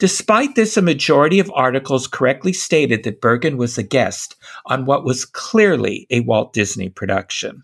Despite 0.01 0.55
this, 0.55 0.79
a 0.79 0.83
majority 0.83 1.41
of 1.41 1.53
articles 1.55 2.07
correctly 2.07 2.55
stated 2.55 3.05
that 3.05 3.21
Bergen 3.21 3.59
was 3.59 3.77
a 3.77 3.83
guest 3.83 4.35
on 4.65 4.87
what 4.87 5.05
was 5.05 5.27
clearly 5.27 6.07
a 6.09 6.21
Walt 6.21 6.55
Disney 6.55 6.89
production. 6.89 7.63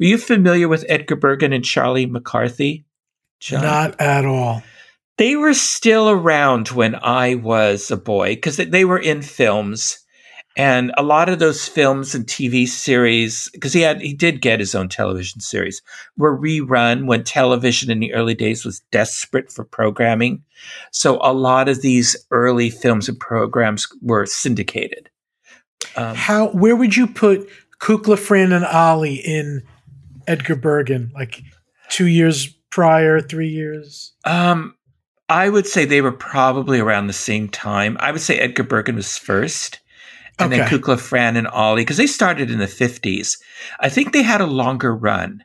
Were 0.00 0.06
you 0.06 0.18
familiar 0.18 0.66
with 0.68 0.84
Edgar 0.88 1.14
Bergen 1.14 1.52
and 1.52 1.64
Charlie 1.64 2.06
McCarthy? 2.06 2.84
John? 3.38 3.62
Not 3.62 4.00
at 4.00 4.24
all. 4.24 4.64
They 5.16 5.36
were 5.36 5.54
still 5.54 6.10
around 6.10 6.68
when 6.68 6.96
I 6.96 7.36
was 7.36 7.90
a 7.90 7.96
boy 7.96 8.34
because 8.34 8.56
they 8.56 8.84
were 8.84 8.98
in 8.98 9.22
films. 9.22 9.98
And 10.56 10.90
a 10.96 11.02
lot 11.02 11.28
of 11.28 11.38
those 11.38 11.68
films 11.68 12.14
and 12.14 12.26
TV 12.26 12.66
series, 12.66 13.50
because 13.52 13.74
he 13.74 13.82
had, 13.82 14.00
he 14.00 14.14
did 14.14 14.40
get 14.40 14.58
his 14.58 14.74
own 14.74 14.88
television 14.88 15.40
series, 15.40 15.82
were 16.16 16.36
rerun 16.36 17.06
when 17.06 17.24
television 17.24 17.90
in 17.90 18.00
the 18.00 18.14
early 18.14 18.34
days 18.34 18.64
was 18.64 18.80
desperate 18.90 19.52
for 19.52 19.64
programming. 19.64 20.42
So 20.92 21.18
a 21.20 21.34
lot 21.34 21.68
of 21.68 21.82
these 21.82 22.16
early 22.30 22.70
films 22.70 23.08
and 23.08 23.20
programs 23.20 23.86
were 24.00 24.24
syndicated. 24.24 25.10
Um, 25.94 26.16
How, 26.16 26.48
where 26.48 26.74
would 26.74 26.96
you 26.96 27.06
put 27.06 27.48
Kukla, 27.80 28.18
Fran, 28.18 28.52
and 28.52 28.64
Ollie 28.64 29.16
in 29.16 29.62
Edgar 30.26 30.56
Bergen? 30.56 31.12
Like 31.14 31.42
two 31.90 32.06
years 32.06 32.46
prior, 32.70 33.20
three 33.20 33.48
years? 33.48 34.12
Um, 34.24 34.74
I 35.28 35.48
would 35.48 35.66
say 35.66 35.84
they 35.84 36.02
were 36.02 36.12
probably 36.12 36.78
around 36.78 37.06
the 37.08 37.12
same 37.12 37.48
time. 37.48 37.96
I 38.00 38.12
would 38.12 38.20
say 38.20 38.38
Edgar 38.38 38.62
Bergen 38.62 38.96
was 38.96 39.18
first, 39.18 39.80
and 40.38 40.52
okay. 40.52 40.62
then 40.62 40.68
Kukla, 40.68 40.98
Fran, 40.98 41.36
and 41.36 41.48
Ollie, 41.48 41.82
because 41.82 41.96
they 41.96 42.06
started 42.06 42.50
in 42.50 42.58
the 42.58 42.66
50s. 42.66 43.38
I 43.80 43.88
think 43.88 44.12
they 44.12 44.22
had 44.22 44.40
a 44.40 44.46
longer 44.46 44.94
run 44.94 45.44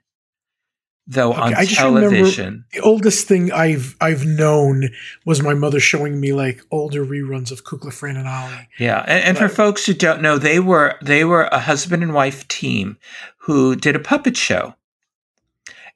though 1.08 1.34
okay, 1.34 1.42
on 1.42 1.54
I 1.56 1.66
just 1.66 1.76
television. 1.76 2.66
the 2.72 2.80
oldest 2.80 3.28
thing 3.28 3.52
I've 3.52 3.96
I've 4.00 4.26
known 4.26 4.90
was 5.26 5.42
my 5.42 5.54
mother 5.54 5.80
showing 5.80 6.20
me 6.20 6.32
like 6.32 6.64
older 6.72 7.06
reruns 7.06 7.52
of 7.52 7.64
Kukla, 7.64 7.92
Fran, 7.92 8.18
and 8.18 8.28
Ollie. 8.28 8.70
Yeah, 8.80 9.04
and, 9.08 9.24
and 9.24 9.38
for 9.38 9.50
folks 9.50 9.86
who 9.86 9.94
don't 9.94 10.22
know, 10.22 10.38
they 10.38 10.60
were 10.60 10.96
they 11.02 11.26
were 11.26 11.44
a 11.52 11.60
husband 11.60 12.04
and 12.04 12.14
wife 12.14 12.48
team 12.48 12.98
who 13.40 13.76
did 13.76 13.96
a 13.96 14.00
puppet 14.00 14.38
show, 14.38 14.76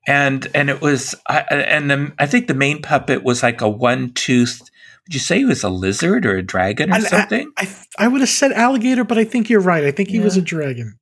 and 0.05 0.47
and 0.53 0.69
it 0.69 0.81
was 0.81 1.15
I, 1.27 1.39
and 1.49 1.89
the, 1.89 2.13
I 2.19 2.25
think 2.25 2.47
the 2.47 2.53
main 2.53 2.81
puppet 2.81 3.23
was 3.23 3.41
like 3.41 3.61
a 3.61 3.69
one 3.69 4.11
tooth. 4.13 4.69
Would 5.07 5.13
you 5.13 5.19
say 5.19 5.38
he 5.39 5.45
was 5.45 5.63
a 5.63 5.69
lizard 5.69 6.25
or 6.25 6.35
a 6.35 6.41
dragon 6.41 6.91
or 6.91 6.95
I, 6.95 7.00
something? 7.00 7.51
I, 7.57 7.69
I, 7.97 8.05
I, 8.05 8.07
would 8.07 8.21
have 8.21 8.29
said 8.29 8.51
alligator, 8.51 9.03
but 9.03 9.19
I 9.19 9.24
think 9.24 9.50
you're 9.50 9.62
right. 9.62 9.83
I 9.83 9.91
think 9.91 10.09
he 10.09 10.17
yeah. 10.17 10.24
was 10.24 10.35
a 10.35 10.41
dragon. 10.41 10.97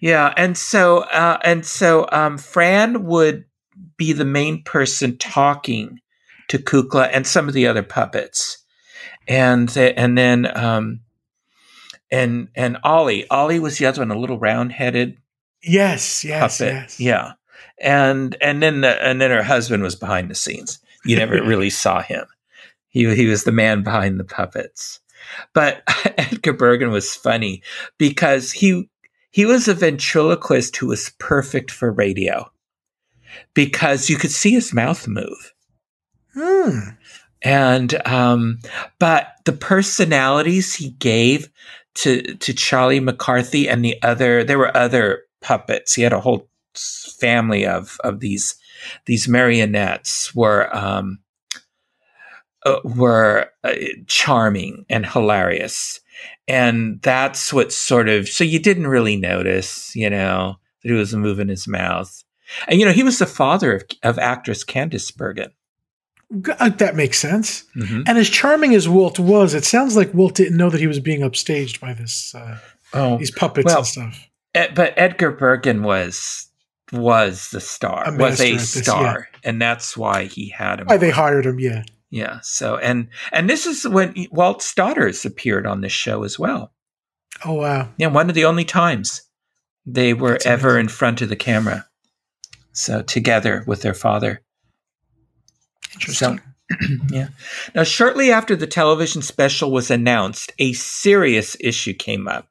Yeah, 0.00 0.34
and 0.36 0.56
so 0.56 1.00
uh, 1.00 1.38
and 1.42 1.64
so 1.64 2.08
um, 2.12 2.38
Fran 2.38 3.04
would 3.04 3.44
be 3.96 4.12
the 4.12 4.24
main 4.24 4.62
person 4.62 5.16
talking 5.18 6.00
to 6.48 6.58
Kukla 6.58 7.08
and 7.12 7.26
some 7.26 7.48
of 7.48 7.54
the 7.54 7.66
other 7.66 7.82
puppets, 7.82 8.58
and 9.26 9.68
th- 9.68 9.94
and 9.96 10.18
then 10.18 10.56
um, 10.56 11.00
and 12.10 12.48
and 12.54 12.78
Ollie 12.84 13.28
Ollie 13.30 13.60
was 13.60 13.78
the 13.78 13.86
other 13.86 14.00
one, 14.00 14.10
a 14.10 14.18
little 14.18 14.38
round 14.38 14.72
headed. 14.72 15.16
Yes, 15.62 16.24
yes, 16.24 16.58
puppet. 16.58 16.74
yes. 16.74 17.00
Yeah, 17.00 17.32
and 17.80 18.36
and 18.40 18.62
then 18.62 18.82
the, 18.82 19.02
and 19.02 19.20
then 19.20 19.30
her 19.30 19.42
husband 19.42 19.82
was 19.82 19.96
behind 19.96 20.30
the 20.30 20.34
scenes. 20.34 20.78
You 21.04 21.16
never 21.16 21.42
really 21.42 21.70
saw 21.70 22.02
him. 22.02 22.26
He 22.94 23.12
he 23.14 23.26
was 23.26 23.42
the 23.42 23.52
man 23.52 23.82
behind 23.82 24.18
the 24.18 24.24
puppets. 24.24 25.00
But 25.52 25.82
Edgar 26.16 26.54
Bergen 26.54 26.90
was 26.90 27.14
funny 27.14 27.62
because 27.98 28.52
he 28.52 28.88
he 29.30 29.44
was 29.44 29.66
a 29.66 29.74
ventriloquist 29.74 30.76
who 30.76 30.86
was 30.86 31.12
perfect 31.18 31.72
for 31.72 31.90
radio 31.90 32.50
because 33.52 34.08
you 34.08 34.16
could 34.16 34.30
see 34.30 34.52
his 34.52 34.72
mouth 34.72 35.08
move. 35.08 35.52
Hmm. 36.34 36.78
And 37.42 38.06
um, 38.06 38.60
but 39.00 39.32
the 39.44 39.52
personalities 39.52 40.76
he 40.76 40.90
gave 40.90 41.50
to 41.96 42.22
to 42.22 42.54
Charlie 42.54 43.00
McCarthy 43.00 43.68
and 43.68 43.84
the 43.84 44.00
other 44.02 44.44
there 44.44 44.58
were 44.58 44.74
other 44.76 45.24
puppets. 45.42 45.94
He 45.94 46.02
had 46.02 46.12
a 46.12 46.20
whole 46.20 46.48
family 46.76 47.66
of 47.66 47.98
of 48.04 48.20
these 48.20 48.54
these 49.06 49.26
marionettes 49.26 50.32
were 50.32 50.74
um, 50.74 51.18
uh, 52.64 52.80
were 52.84 53.48
uh, 53.62 53.72
charming 54.06 54.84
and 54.88 55.06
hilarious, 55.06 56.00
and 56.48 57.00
that's 57.02 57.52
what 57.52 57.72
sort 57.72 58.08
of 58.08 58.28
so 58.28 58.44
you 58.44 58.58
didn't 58.58 58.86
really 58.86 59.16
notice, 59.16 59.94
you 59.94 60.08
know, 60.10 60.56
that 60.82 60.88
he 60.88 60.94
was 60.94 61.14
moving 61.14 61.48
his 61.48 61.68
mouth, 61.68 62.24
and 62.68 62.78
you 62.80 62.86
know 62.86 62.92
he 62.92 63.02
was 63.02 63.18
the 63.18 63.26
father 63.26 63.76
of, 63.76 63.82
of 64.02 64.18
actress 64.18 64.64
Candice 64.64 65.14
Bergen. 65.14 65.50
Uh, 66.58 66.70
That 66.70 66.96
makes 66.96 67.18
sense. 67.18 67.64
And 67.74 68.18
as 68.18 68.28
charming 68.28 68.74
as 68.74 68.88
Walt 68.88 69.18
was, 69.18 69.54
it 69.54 69.64
sounds 69.64 69.94
like 69.96 70.12
Walt 70.14 70.34
didn't 70.34 70.56
know 70.56 70.70
that 70.70 70.80
he 70.80 70.86
was 70.86 70.98
being 70.98 71.20
upstaged 71.20 71.80
by 71.80 71.92
this 71.92 72.34
uh, 72.34 72.58
Oh, 72.94 73.18
these 73.18 73.30
puppets 73.30 73.66
Well, 73.66 73.78
and 73.78 73.86
stuff. 73.86 74.28
Ed- 74.54 74.74
but 74.74 74.94
Edgar 74.96 75.32
Bergen 75.32 75.82
was 75.82 76.48
was 76.92 77.50
the 77.50 77.60
star, 77.60 78.04
A 78.08 78.16
was 78.16 78.40
a 78.40 78.52
at 78.52 78.58
this, 78.58 78.72
star, 78.82 79.28
and 79.42 79.60
that's 79.60 79.96
why 79.96 80.24
he 80.24 80.48
had 80.48 80.80
him. 80.80 80.86
Why 80.86 80.96
they 80.96 81.10
hired 81.10 81.46
him? 81.46 81.58
Yeah. 81.58 81.82
Yeah. 82.14 82.38
So 82.42 82.76
and 82.76 83.08
and 83.32 83.50
this 83.50 83.66
is 83.66 83.88
when 83.88 84.14
Walt's 84.30 84.72
daughters 84.72 85.24
appeared 85.24 85.66
on 85.66 85.80
this 85.80 85.90
show 85.90 86.22
as 86.22 86.38
well. 86.38 86.72
Oh 87.44 87.54
wow. 87.54 87.88
Yeah, 87.98 88.06
one 88.06 88.28
of 88.28 88.36
the 88.36 88.44
only 88.44 88.64
times 88.64 89.22
they 89.84 90.14
were 90.14 90.32
That's 90.34 90.46
ever 90.46 90.68
amazing. 90.70 90.80
in 90.80 90.88
front 90.90 91.22
of 91.22 91.28
the 91.28 91.34
camera. 91.34 91.86
So 92.72 93.02
together 93.02 93.64
with 93.66 93.82
their 93.82 93.94
father. 93.94 94.42
Interesting. 95.94 96.40
yeah. 97.10 97.28
Now, 97.74 97.82
shortly 97.82 98.30
after 98.30 98.54
the 98.54 98.68
television 98.68 99.20
special 99.20 99.72
was 99.72 99.90
announced, 99.90 100.52
a 100.60 100.72
serious 100.72 101.56
issue 101.58 101.94
came 101.94 102.28
up. 102.28 102.46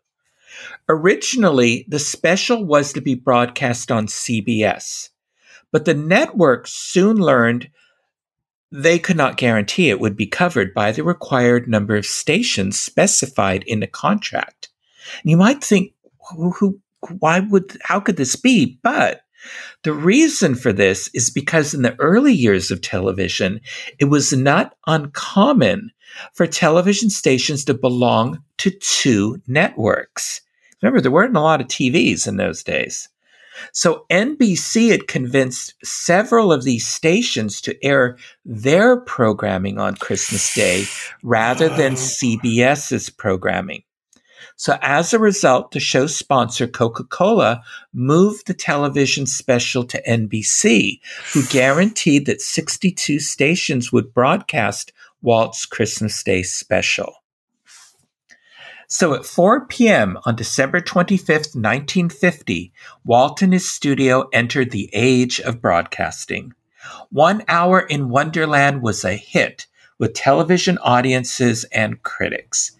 Originally, 0.89 1.85
the 1.87 1.99
special 1.99 2.65
was 2.65 2.91
to 2.93 3.01
be 3.01 3.15
broadcast 3.15 3.93
on 3.93 4.07
CBS, 4.07 5.09
but 5.71 5.85
the 5.85 5.93
network 5.93 6.67
soon 6.67 7.15
learned 7.15 7.69
they 8.75 8.97
could 8.97 9.15
not 9.15 9.37
guarantee 9.37 9.89
it 9.89 9.99
would 9.99 10.17
be 10.17 10.25
covered 10.25 10.73
by 10.73 10.91
the 10.91 11.03
required 11.03 11.67
number 11.67 11.95
of 11.95 12.07
stations 12.07 12.79
specified 12.79 13.63
in 13.67 13.81
the 13.81 13.87
contract. 13.87 14.69
And 15.21 15.29
you 15.29 15.37
might 15.37 15.63
think, 15.63 15.93
who, 16.31 16.49
who, 16.51 16.79
why 17.19 17.39
would, 17.39 17.77
how 17.83 17.99
could 17.99 18.17
this 18.17 18.35
be? 18.35 18.79
But 18.81 19.21
the 19.83 19.93
reason 19.93 20.55
for 20.55 20.73
this 20.73 21.07
is 21.13 21.29
because 21.29 21.75
in 21.75 21.83
the 21.83 21.95
early 21.99 22.33
years 22.33 22.71
of 22.71 22.81
television, 22.81 23.61
it 23.99 24.05
was 24.05 24.33
not 24.33 24.75
uncommon 24.87 25.91
for 26.33 26.47
television 26.47 27.11
stations 27.11 27.63
to 27.65 27.75
belong 27.75 28.41
to 28.57 28.71
two 28.71 29.39
networks. 29.45 30.41
Remember, 30.81 30.99
there 30.99 31.11
weren't 31.11 31.37
a 31.37 31.41
lot 31.41 31.61
of 31.61 31.67
TVs 31.67 32.27
in 32.27 32.37
those 32.37 32.63
days. 32.63 33.07
So 33.71 34.05
NBC 34.09 34.91
had 34.91 35.07
convinced 35.07 35.73
several 35.83 36.51
of 36.51 36.63
these 36.63 36.87
stations 36.87 37.61
to 37.61 37.83
air 37.83 38.17
their 38.45 38.99
programming 38.99 39.77
on 39.79 39.95
Christmas 39.95 40.53
Day 40.53 40.85
rather 41.23 41.69
than. 41.69 41.97
CBS's 42.13 43.09
programming. 43.09 43.83
So 44.55 44.77
as 44.81 45.13
a 45.13 45.19
result, 45.19 45.71
the 45.71 45.79
show's 45.79 46.15
sponsor, 46.15 46.67
Coca-Cola, 46.67 47.63
moved 47.93 48.47
the 48.47 48.53
television 48.53 49.25
special 49.25 49.83
to 49.85 50.01
NBC, 50.03 50.99
who 51.33 51.43
guaranteed 51.47 52.25
that 52.27 52.41
62 52.41 53.19
stations 53.19 53.91
would 53.91 54.13
broadcast 54.13 54.93
Walt's 55.21 55.65
Christmas 55.65 56.21
Day 56.23 56.43
special. 56.43 57.22
So 58.93 59.15
at 59.15 59.25
4 59.25 59.65
p.m. 59.65 60.19
on 60.23 60.35
December 60.35 60.79
25th, 60.79 61.55
1950, 61.55 62.71
Walt 63.03 63.41
and 63.41 63.51
his 63.51 63.67
studio 63.67 64.29
entered 64.31 64.69
the 64.69 64.87
age 64.93 65.39
of 65.39 65.63
broadcasting. 65.63 66.53
One 67.09 67.43
Hour 67.47 67.79
in 67.79 68.09
Wonderland 68.09 68.83
was 68.83 69.03
a 69.03 69.15
hit 69.15 69.65
with 69.97 70.13
television 70.13 70.77
audiences 70.77 71.63
and 71.73 72.03
critics. 72.03 72.73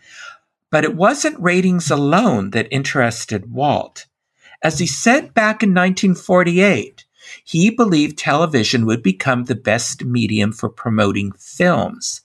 But 0.70 0.84
it 0.84 0.96
wasn't 0.96 1.42
ratings 1.42 1.90
alone 1.90 2.52
that 2.52 2.68
interested 2.70 3.52
Walt. 3.52 4.06
As 4.62 4.78
he 4.78 4.86
said 4.86 5.34
back 5.34 5.64
in 5.64 5.70
1948, 5.70 7.06
he 7.44 7.72
believed 7.72 8.20
television 8.20 8.86
would 8.86 9.02
become 9.02 9.46
the 9.46 9.56
best 9.56 10.06
medium 10.06 10.52
for 10.52 10.70
promoting 10.70 11.32
films. 11.32 12.22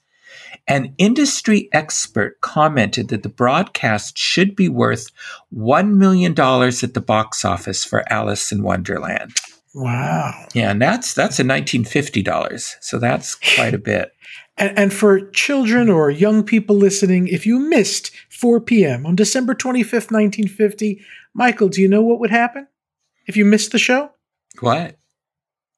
An 0.66 0.94
industry 0.98 1.68
expert 1.72 2.40
commented 2.40 3.08
that 3.08 3.22
the 3.22 3.28
broadcast 3.28 4.18
should 4.18 4.54
be 4.54 4.68
worth 4.68 5.10
$1 5.54 5.94
million 5.94 6.32
at 6.32 6.94
the 6.94 7.04
box 7.04 7.44
office 7.44 7.84
for 7.84 8.10
Alice 8.12 8.52
in 8.52 8.62
Wonderland. 8.62 9.32
Wow. 9.74 10.46
Yeah, 10.54 10.70
and 10.70 10.80
that's 10.82 11.14
that's 11.14 11.38
a 11.38 11.44
$1950. 11.44 12.74
So 12.80 12.98
that's 12.98 13.34
quite 13.34 13.74
a 13.74 13.78
bit. 13.78 14.12
And, 14.60 14.76
and 14.76 14.92
for 14.92 15.20
children 15.30 15.88
or 15.88 16.10
young 16.10 16.42
people 16.42 16.74
listening, 16.74 17.28
if 17.28 17.46
you 17.46 17.60
missed 17.60 18.10
4 18.28 18.60
p.m. 18.60 19.06
on 19.06 19.14
December 19.14 19.54
25th, 19.54 20.10
1950, 20.10 21.00
Michael, 21.32 21.68
do 21.68 21.80
you 21.80 21.86
know 21.86 22.02
what 22.02 22.18
would 22.18 22.30
happen? 22.32 22.66
If 23.28 23.36
you 23.36 23.44
missed 23.44 23.70
the 23.70 23.78
show, 23.78 24.10
What? 24.58 24.96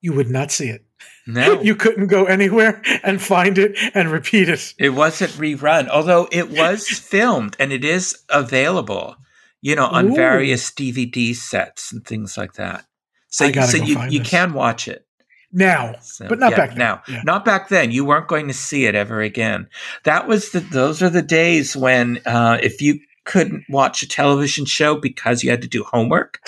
you 0.00 0.14
would 0.14 0.30
not 0.30 0.50
see 0.50 0.70
it. 0.70 0.86
No. 1.26 1.60
You 1.62 1.74
couldn't 1.76 2.08
go 2.08 2.24
anywhere 2.24 2.82
and 3.02 3.20
find 3.22 3.58
it 3.58 3.76
and 3.94 4.10
repeat 4.10 4.48
it. 4.48 4.74
It 4.78 4.90
wasn't 4.90 5.32
rerun, 5.32 5.88
although 5.88 6.28
it 6.32 6.50
was 6.50 6.88
filmed 6.88 7.56
and 7.60 7.72
it 7.72 7.84
is 7.84 8.18
available, 8.28 9.16
you 9.60 9.76
know, 9.76 9.86
on 9.86 10.10
Ooh. 10.10 10.14
various 10.16 10.70
DVD 10.70 11.34
sets 11.34 11.92
and 11.92 12.04
things 12.04 12.36
like 12.36 12.54
that. 12.54 12.84
So, 13.28 13.50
so 13.52 13.76
you, 13.76 14.00
you 14.08 14.18
this. 14.20 14.28
can 14.28 14.52
watch 14.54 14.88
it. 14.88 15.06
Now, 15.52 15.94
So, 16.00 16.28
but 16.28 16.38
not 16.38 16.52
yeah, 16.52 16.56
back 16.56 16.68
then. 16.70 16.78
now. 16.78 17.02
Yeah. 17.08 17.22
Not 17.24 17.44
back 17.44 17.68
then. 17.68 17.90
You 17.90 18.04
weren't 18.04 18.28
going 18.28 18.48
to 18.48 18.54
see 18.54 18.86
it 18.86 18.94
ever 18.94 19.20
again. 19.20 19.68
That 20.04 20.28
was 20.28 20.50
the. 20.52 20.60
Those 20.60 21.02
are 21.02 21.10
the 21.10 21.22
days 21.22 21.76
when, 21.76 22.20
uh, 22.24 22.58
if 22.62 22.80
you 22.80 23.00
couldn't 23.30 23.64
watch 23.68 24.02
a 24.02 24.08
television 24.08 24.64
show 24.64 24.96
because 24.96 25.44
you 25.44 25.50
had 25.50 25.62
to 25.62 25.68
do 25.68 25.84
homework 25.84 26.40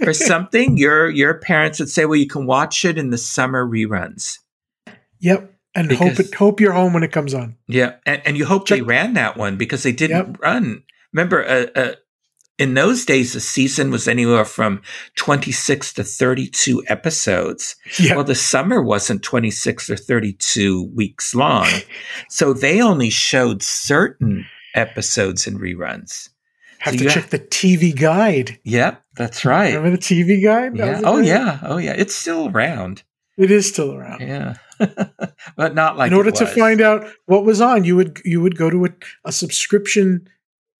or 0.00 0.12
something, 0.14 0.78
your 0.78 1.10
your 1.10 1.34
parents 1.34 1.78
would 1.78 1.90
say, 1.90 2.06
"Well, 2.06 2.16
you 2.16 2.26
can 2.26 2.46
watch 2.46 2.86
it 2.86 2.96
in 2.96 3.10
the 3.10 3.18
summer 3.18 3.66
reruns." 3.66 4.38
Yep. 5.20 5.50
And 5.74 5.92
hope 5.92 6.20
it, 6.20 6.34
hope 6.34 6.60
you're 6.60 6.72
home 6.72 6.92
when 6.92 7.02
it 7.02 7.12
comes 7.12 7.32
on. 7.32 7.56
Yeah, 7.66 7.94
and, 8.04 8.20
and 8.26 8.36
you 8.36 8.44
hope 8.44 8.68
they 8.68 8.82
ran 8.82 9.14
that 9.14 9.36
one 9.36 9.56
because 9.56 9.82
they 9.82 9.92
didn't 9.92 10.38
run. 10.40 10.82
Remember, 11.14 11.46
uh, 11.46 11.66
uh, 11.74 11.92
in 12.58 12.74
those 12.74 13.06
days, 13.06 13.32
the 13.32 13.40
season 13.40 13.90
was 13.90 14.06
anywhere 14.06 14.44
from 14.44 14.82
26 15.16 15.94
to 15.94 16.04
32 16.04 16.82
episodes. 16.88 17.76
Yeah. 17.98 18.16
Well, 18.16 18.24
the 18.24 18.34
summer 18.34 18.82
wasn't 18.82 19.22
26 19.22 19.88
or 19.88 19.96
32 19.96 20.90
weeks 20.94 21.34
long. 21.34 21.68
so 22.28 22.52
they 22.52 22.82
only 22.82 23.08
showed 23.08 23.62
certain 23.62 24.46
episodes 24.74 25.46
and 25.46 25.58
reruns. 25.58 26.28
Have 26.80 26.98
so 26.98 27.04
to 27.04 27.10
check 27.10 27.30
the 27.30 27.38
TV 27.38 27.98
guide. 27.98 28.58
Yep, 28.64 29.02
that's 29.14 29.44
right. 29.44 29.74
Remember 29.74 29.96
the 29.96 30.02
TV 30.02 30.42
guide? 30.42 30.76
That 30.76 31.00
Yeah. 31.00 31.08
Oh, 31.08 31.18
yeah. 31.18 31.58
Oh, 31.62 31.76
yeah. 31.76 31.94
It's 31.96 32.14
still 32.14 32.48
around. 32.48 33.04
It 33.36 33.50
is 33.50 33.68
still 33.68 33.94
around. 33.94 34.20
Yeah. 34.20 34.54
but 35.56 35.74
not 35.74 35.96
like 35.96 36.10
In 36.10 36.16
order 36.16 36.32
to 36.32 36.46
find 36.46 36.80
out 36.80 37.06
what 37.26 37.44
was 37.44 37.60
on, 37.60 37.84
you 37.84 37.96
would 37.96 38.20
you 38.24 38.40
would 38.40 38.58
go 38.58 38.68
to 38.68 38.86
a, 38.86 38.88
a 39.24 39.32
subscription 39.32 40.28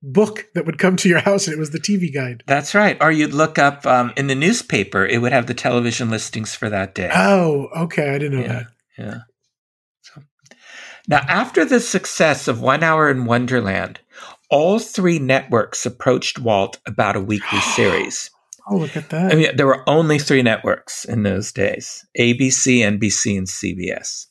book 0.02 0.48
that 0.54 0.66
would 0.66 0.78
come 0.78 0.96
to 0.96 1.08
your 1.08 1.20
house, 1.20 1.46
and 1.46 1.54
it 1.54 1.58
was 1.58 1.70
the 1.70 1.78
TV 1.78 2.12
guide. 2.12 2.42
That's 2.46 2.74
right. 2.74 2.96
Or 3.00 3.12
you'd 3.12 3.32
look 3.32 3.58
up 3.58 3.86
um, 3.86 4.12
in 4.16 4.26
the 4.26 4.34
newspaper, 4.34 5.06
it 5.06 5.22
would 5.22 5.32
have 5.32 5.46
the 5.46 5.54
television 5.54 6.10
listings 6.10 6.54
for 6.54 6.68
that 6.68 6.94
day. 6.94 7.10
Oh, 7.14 7.68
okay, 7.76 8.10
I 8.10 8.18
didn't 8.18 8.40
know 8.40 8.44
yeah. 8.44 8.52
that. 8.52 8.66
Yeah. 8.98 9.18
Now, 11.08 11.20
after 11.28 11.64
the 11.64 11.80
success 11.80 12.46
of 12.46 12.60
One 12.60 12.82
Hour 12.82 13.10
in 13.10 13.24
Wonderland, 13.24 14.00
all 14.50 14.78
three 14.78 15.18
networks 15.18 15.84
approached 15.84 16.38
Walt 16.38 16.78
about 16.86 17.16
a 17.16 17.20
weekly 17.20 17.60
series. 17.74 18.30
Oh, 18.68 18.76
look 18.76 18.96
at 18.96 19.10
that. 19.10 19.32
I 19.32 19.34
mean, 19.34 19.56
there 19.56 19.66
were 19.66 19.88
only 19.88 20.18
three 20.18 20.42
networks 20.42 21.04
in 21.04 21.24
those 21.24 21.50
days 21.50 22.06
ABC, 22.18 22.78
NBC, 22.78 23.36
and 23.36 23.46
CBS. 23.48 24.26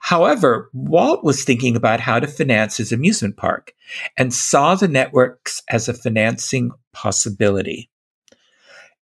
However, 0.00 0.70
Walt 0.72 1.24
was 1.24 1.42
thinking 1.42 1.74
about 1.74 1.98
how 1.98 2.20
to 2.20 2.28
finance 2.28 2.76
his 2.76 2.92
amusement 2.92 3.36
park 3.36 3.72
and 4.16 4.32
saw 4.32 4.76
the 4.76 4.86
networks 4.86 5.62
as 5.68 5.88
a 5.88 5.94
financing 5.94 6.70
possibility. 6.92 7.90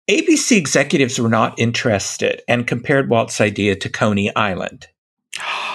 ABC 0.07 0.55
executives 0.57 1.19
were 1.19 1.29
not 1.29 1.57
interested 1.57 2.41
and 2.47 2.67
compared 2.67 3.09
Walt's 3.09 3.41
idea 3.41 3.75
to 3.77 3.89
Coney 3.89 4.35
Island. 4.35 4.87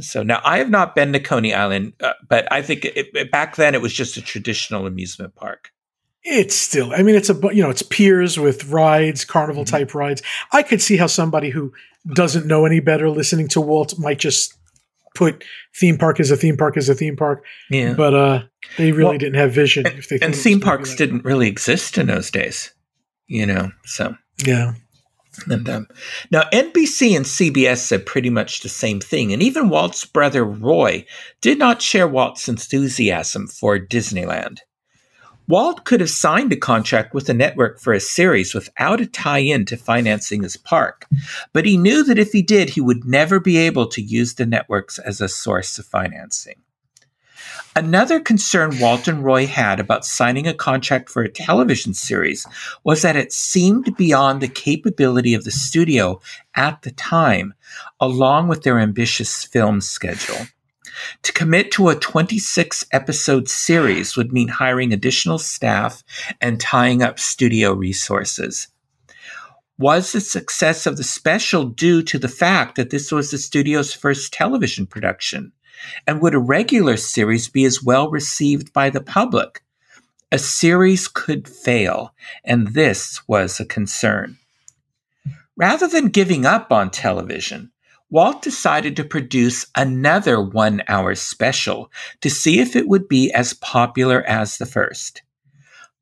So 0.00 0.22
now 0.22 0.40
I 0.44 0.58
have 0.58 0.70
not 0.70 0.94
been 0.94 1.12
to 1.12 1.20
Coney 1.20 1.54
Island, 1.54 1.92
uh, 2.00 2.12
but 2.28 2.50
I 2.52 2.62
think 2.62 2.84
it, 2.84 3.08
it- 3.14 3.30
back 3.30 3.56
then 3.56 3.74
it 3.74 3.82
was 3.82 3.92
just 3.92 4.16
a 4.16 4.22
traditional 4.22 4.86
amusement 4.86 5.34
park. 5.34 5.70
It's 6.26 6.54
still, 6.54 6.92
I 6.94 7.02
mean, 7.02 7.14
it's 7.16 7.28
a, 7.28 7.38
you 7.54 7.62
know, 7.62 7.68
it's 7.68 7.82
piers 7.82 8.38
with 8.38 8.64
rides, 8.70 9.24
carnival 9.26 9.64
Mm-hmm. 9.64 9.76
type 9.76 9.94
rides. 9.94 10.22
I 10.52 10.62
could 10.62 10.80
see 10.80 10.96
how 10.96 11.06
somebody 11.06 11.50
who 11.50 11.72
doesn't 12.14 12.46
know 12.46 12.64
any 12.64 12.80
better 12.80 13.10
listening 13.10 13.46
to 13.48 13.60
Walt 13.60 13.98
might 13.98 14.18
just 14.20 14.54
put 15.14 15.44
theme 15.78 15.98
park 15.98 16.18
as 16.20 16.30
a 16.30 16.36
theme 16.36 16.56
park 16.56 16.76
as 16.78 16.88
a 16.88 16.94
theme 16.94 17.14
park. 17.16 17.44
Yeah. 17.70 17.92
But 17.92 18.14
uh, 18.14 18.42
they 18.78 18.90
really 18.92 19.10
Well, 19.10 19.18
didn't 19.18 19.34
have 19.38 19.52
vision. 19.52 19.86
and, 19.86 19.98
if 19.98 20.08
they 20.08 20.16
and 20.16 20.20
thought 20.22 20.28
it 20.28 20.30
was 20.30 20.42
theme 20.42 20.60
parks 20.60 20.94
didn't 20.96 21.24
really 21.26 21.46
exist 21.48 21.98
in 21.98 22.06
those 22.06 22.30
days, 22.30 22.72
you 23.26 23.44
know. 23.46 23.70
So. 23.84 24.16
Yeah. 24.46 24.72
And 25.48 25.68
um, 25.68 25.88
now 26.30 26.42
NBC 26.52 27.16
and 27.16 27.24
CBS 27.24 27.78
said 27.78 28.06
pretty 28.06 28.30
much 28.30 28.60
the 28.60 28.68
same 28.68 29.00
thing, 29.00 29.32
and 29.32 29.42
even 29.42 29.68
Walt's 29.68 30.04
brother 30.04 30.44
Roy 30.44 31.04
did 31.40 31.58
not 31.58 31.82
share 31.82 32.08
Walt's 32.08 32.48
enthusiasm 32.48 33.46
for 33.46 33.78
Disneyland. 33.78 34.60
Walt 35.46 35.84
could 35.84 36.00
have 36.00 36.10
signed 36.10 36.52
a 36.52 36.56
contract 36.56 37.12
with 37.12 37.26
the 37.26 37.34
network 37.34 37.78
for 37.78 37.92
a 37.92 38.00
series 38.00 38.54
without 38.54 39.00
a 39.00 39.06
tie 39.06 39.40
in 39.40 39.66
to 39.66 39.76
financing 39.76 40.42
his 40.42 40.56
park, 40.56 41.06
but 41.52 41.66
he 41.66 41.76
knew 41.76 42.02
that 42.04 42.18
if 42.18 42.32
he 42.32 42.40
did, 42.40 42.70
he 42.70 42.80
would 42.80 43.04
never 43.04 43.38
be 43.38 43.58
able 43.58 43.86
to 43.88 44.00
use 44.00 44.34
the 44.34 44.46
networks 44.46 44.98
as 44.98 45.20
a 45.20 45.28
source 45.28 45.78
of 45.78 45.84
financing. 45.84 46.63
Another 47.76 48.20
concern 48.20 48.78
Walt 48.78 49.08
and 49.08 49.24
Roy 49.24 49.48
had 49.48 49.80
about 49.80 50.04
signing 50.04 50.46
a 50.46 50.54
contract 50.54 51.10
for 51.10 51.22
a 51.22 51.28
television 51.28 51.92
series 51.92 52.46
was 52.84 53.02
that 53.02 53.16
it 53.16 53.32
seemed 53.32 53.96
beyond 53.96 54.40
the 54.40 54.46
capability 54.46 55.34
of 55.34 55.42
the 55.42 55.50
studio 55.50 56.20
at 56.54 56.82
the 56.82 56.92
time, 56.92 57.52
along 57.98 58.46
with 58.46 58.62
their 58.62 58.78
ambitious 58.78 59.44
film 59.44 59.80
schedule. 59.80 60.46
To 61.24 61.32
commit 61.32 61.72
to 61.72 61.88
a 61.88 61.96
26 61.96 62.86
episode 62.92 63.48
series 63.48 64.16
would 64.16 64.32
mean 64.32 64.46
hiring 64.46 64.92
additional 64.92 65.38
staff 65.38 66.04
and 66.40 66.60
tying 66.60 67.02
up 67.02 67.18
studio 67.18 67.72
resources. 67.72 68.68
Was 69.78 70.12
the 70.12 70.20
success 70.20 70.86
of 70.86 70.96
the 70.96 71.02
special 71.02 71.64
due 71.64 72.04
to 72.04 72.20
the 72.20 72.28
fact 72.28 72.76
that 72.76 72.90
this 72.90 73.10
was 73.10 73.32
the 73.32 73.38
studio's 73.38 73.92
first 73.92 74.32
television 74.32 74.86
production? 74.86 75.50
And 76.06 76.20
would 76.20 76.34
a 76.34 76.38
regular 76.38 76.96
series 76.96 77.48
be 77.48 77.64
as 77.64 77.82
well 77.82 78.10
received 78.10 78.72
by 78.72 78.90
the 78.90 79.00
public? 79.00 79.62
A 80.32 80.38
series 80.38 81.08
could 81.08 81.48
fail, 81.48 82.14
and 82.44 82.68
this 82.68 83.26
was 83.28 83.60
a 83.60 83.64
concern. 83.64 84.38
Rather 85.56 85.86
than 85.86 86.08
giving 86.08 86.44
up 86.44 86.72
on 86.72 86.90
television, 86.90 87.70
Walt 88.10 88.42
decided 88.42 88.96
to 88.96 89.04
produce 89.04 89.66
another 89.76 90.40
one 90.40 90.82
hour 90.88 91.14
special 91.14 91.90
to 92.20 92.30
see 92.30 92.60
if 92.60 92.76
it 92.76 92.88
would 92.88 93.08
be 93.08 93.32
as 93.32 93.54
popular 93.54 94.22
as 94.22 94.58
the 94.58 94.66
first. 94.66 95.22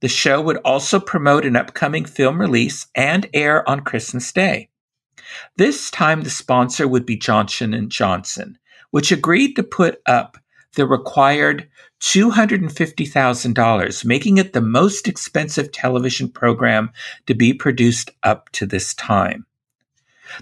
The 0.01 0.09
show 0.09 0.40
would 0.40 0.59
also 0.59 0.99
promote 0.99 1.47
an 1.47 1.57
upcoming 1.57 2.05
film 2.05 2.40
release 2.40 2.87
and 2.95 3.29
air 3.33 3.68
on 3.68 3.81
Christmas 3.81 4.33
Day. 4.33 4.68
This 5.57 5.90
time 5.90 6.23
the 6.23 6.31
sponsor 6.31 6.88
would 6.88 7.07
be 7.07 7.16
Johnson 7.16 7.88
& 7.88 7.90
Johnson, 7.90 8.59
which 8.93 9.11
agreed 9.11 9.57
to 9.57 9.65
put 9.65 10.01
up 10.07 10.39
the 10.75 10.87
required 10.87 11.69
$250,000, 12.01 14.05
making 14.05 14.39
it 14.39 14.53
the 14.53 14.61
most 14.61 15.09
expensive 15.09 15.73
television 15.73 16.29
program 16.29 16.91
to 17.27 17.35
be 17.35 17.53
produced 17.53 18.11
up 18.23 18.49
to 18.51 18.65
this 18.65 18.95
time. 18.95 19.45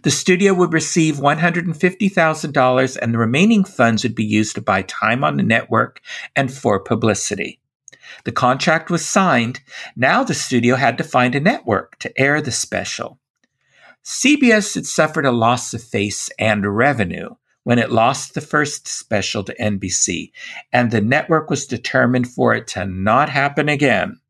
The 0.02 0.10
studio 0.10 0.54
would 0.54 0.72
receive 0.72 1.16
$150,000 1.16 2.98
and 3.00 3.14
the 3.14 3.18
remaining 3.18 3.64
funds 3.64 4.04
would 4.04 4.14
be 4.14 4.24
used 4.24 4.54
to 4.54 4.62
buy 4.62 4.82
time 4.82 5.24
on 5.24 5.36
the 5.36 5.42
network 5.42 6.00
and 6.36 6.52
for 6.52 6.78
publicity. 6.78 7.58
The 8.24 8.32
contract 8.32 8.90
was 8.90 9.04
signed. 9.04 9.60
Now 9.96 10.22
the 10.22 10.34
studio 10.34 10.76
had 10.76 10.98
to 10.98 11.04
find 11.04 11.34
a 11.34 11.40
network 11.40 11.98
to 12.00 12.20
air 12.20 12.40
the 12.40 12.52
special. 12.52 13.18
CBS 14.04 14.74
had 14.74 14.86
suffered 14.86 15.26
a 15.26 15.32
loss 15.32 15.74
of 15.74 15.82
face 15.82 16.30
and 16.38 16.76
revenue 16.76 17.30
when 17.64 17.78
it 17.78 17.92
lost 17.92 18.34
the 18.34 18.40
first 18.40 18.88
special 18.88 19.44
to 19.44 19.54
NBC, 19.56 20.32
and 20.72 20.90
the 20.90 21.00
network 21.00 21.50
was 21.50 21.66
determined 21.66 22.28
for 22.28 22.54
it 22.54 22.66
to 22.68 22.84
not 22.86 23.28
happen 23.28 23.68
again 23.68 24.20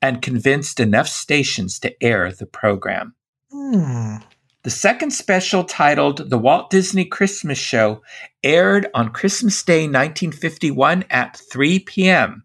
and 0.00 0.22
convinced 0.22 0.80
enough 0.80 1.08
stations 1.08 1.78
to 1.78 2.02
air 2.02 2.30
the 2.32 2.46
program. 2.46 3.14
Hmm. 3.50 4.16
The 4.64 4.70
second 4.70 5.10
special, 5.10 5.64
titled 5.64 6.30
The 6.30 6.38
Walt 6.38 6.70
Disney 6.70 7.04
Christmas 7.04 7.58
Show, 7.58 8.02
aired 8.44 8.86
on 8.94 9.08
Christmas 9.08 9.60
Day 9.62 9.82
1951 9.82 11.04
at 11.10 11.36
3 11.36 11.80
p.m. 11.80 12.44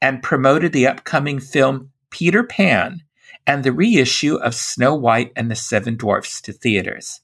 and 0.00 0.22
promoted 0.22 0.72
the 0.72 0.86
upcoming 0.86 1.40
film 1.40 1.90
Peter 2.10 2.44
Pan 2.44 3.02
and 3.48 3.64
the 3.64 3.72
reissue 3.72 4.36
of 4.36 4.54
Snow 4.54 4.94
White 4.94 5.32
and 5.34 5.50
the 5.50 5.56
Seven 5.56 5.96
Dwarfs 5.96 6.40
to 6.42 6.52
theaters. 6.52 7.20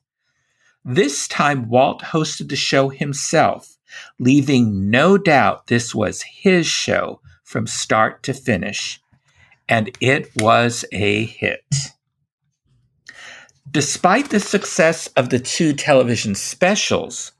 This 0.84 1.28
time, 1.28 1.68
Walt 1.68 2.02
hosted 2.02 2.48
the 2.48 2.56
show 2.56 2.88
himself, 2.88 3.76
leaving 4.18 4.90
no 4.90 5.16
doubt 5.16 5.68
this 5.68 5.94
was 5.94 6.22
his 6.22 6.66
show 6.66 7.20
from 7.44 7.66
start 7.66 8.22
to 8.24 8.34
finish. 8.34 9.00
And 9.68 9.96
it 10.00 10.30
was 10.36 10.84
a 10.90 11.24
hit. 11.24 11.64
Despite 13.70 14.30
the 14.30 14.40
success 14.40 15.06
of 15.16 15.30
the 15.30 15.38
two 15.38 15.72
television 15.72 16.34
specials, 16.34 17.32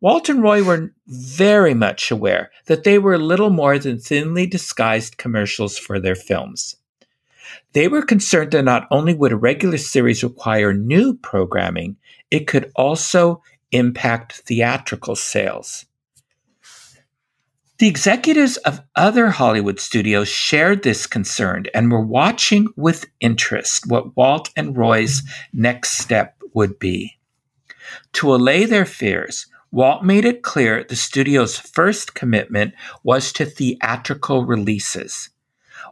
Walt 0.00 0.28
and 0.28 0.42
Roy 0.42 0.62
were 0.62 0.92
very 1.06 1.74
much 1.74 2.10
aware 2.10 2.50
that 2.66 2.84
they 2.84 2.98
were 2.98 3.18
little 3.18 3.50
more 3.50 3.78
than 3.78 3.98
thinly 3.98 4.46
disguised 4.46 5.18
commercials 5.18 5.76
for 5.76 5.98
their 5.98 6.14
films. 6.14 6.76
They 7.72 7.88
were 7.88 8.02
concerned 8.02 8.52
that 8.52 8.64
not 8.64 8.86
only 8.90 9.14
would 9.14 9.32
a 9.32 9.36
regular 9.36 9.78
series 9.78 10.22
require 10.22 10.72
new 10.72 11.14
programming, 11.14 11.96
it 12.34 12.48
could 12.48 12.72
also 12.74 13.40
impact 13.70 14.32
theatrical 14.44 15.14
sales. 15.14 15.86
The 17.78 17.86
executives 17.86 18.56
of 18.56 18.80
other 18.96 19.30
Hollywood 19.30 19.78
studios 19.78 20.28
shared 20.28 20.82
this 20.82 21.06
concern 21.06 21.66
and 21.72 21.92
were 21.92 22.04
watching 22.04 22.66
with 22.74 23.06
interest 23.20 23.86
what 23.86 24.16
Walt 24.16 24.50
and 24.56 24.76
Roy's 24.76 25.22
next 25.52 25.92
step 25.92 26.34
would 26.54 26.80
be. 26.80 27.18
To 28.14 28.34
allay 28.34 28.64
their 28.64 28.84
fears, 28.84 29.46
Walt 29.70 30.04
made 30.04 30.24
it 30.24 30.42
clear 30.42 30.82
the 30.82 30.96
studio's 30.96 31.56
first 31.56 32.14
commitment 32.14 32.74
was 33.04 33.32
to 33.34 33.44
theatrical 33.44 34.44
releases. 34.44 35.30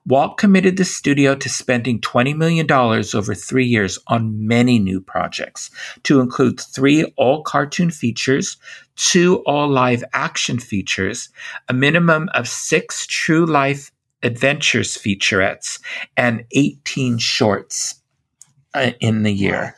Walt 0.06 0.36
committed 0.36 0.76
the 0.76 0.84
studio 0.84 1.34
to 1.36 1.48
spending 1.48 2.00
$20 2.00 2.36
million 2.36 2.70
over 2.70 3.34
three 3.34 3.66
years 3.66 3.98
on 4.08 4.46
many 4.46 4.78
new 4.78 5.00
projects, 5.00 5.70
to 6.02 6.20
include 6.20 6.60
three 6.60 7.04
all 7.16 7.42
cartoon 7.42 7.90
features, 7.90 8.56
two 8.96 9.42
all 9.46 9.68
live 9.68 10.02
action 10.12 10.58
features, 10.58 11.28
a 11.68 11.72
minimum 11.72 12.28
of 12.34 12.48
six 12.48 13.06
true 13.06 13.46
life 13.46 13.92
adventures 14.22 14.96
featurettes, 14.96 15.80
and 16.16 16.44
18 16.52 17.18
shorts 17.18 18.00
uh, 18.74 18.90
in 19.00 19.22
the 19.22 19.32
year. 19.32 19.76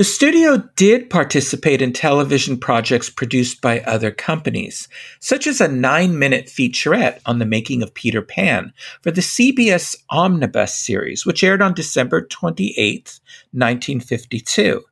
The 0.00 0.04
studio 0.04 0.66
did 0.76 1.10
participate 1.10 1.82
in 1.82 1.92
television 1.92 2.56
projects 2.56 3.10
produced 3.10 3.60
by 3.60 3.80
other 3.80 4.10
companies, 4.10 4.88
such 5.18 5.46
as 5.46 5.60
a 5.60 5.68
nine 5.68 6.18
minute 6.18 6.46
featurette 6.46 7.20
on 7.26 7.38
the 7.38 7.44
making 7.44 7.82
of 7.82 7.92
Peter 7.92 8.22
Pan 8.22 8.72
for 9.02 9.10
the 9.10 9.20
CBS 9.20 9.94
Omnibus 10.08 10.74
series, 10.74 11.26
which 11.26 11.44
aired 11.44 11.60
on 11.60 11.74
December 11.74 12.22
28, 12.22 13.20
1952, 13.52 14.82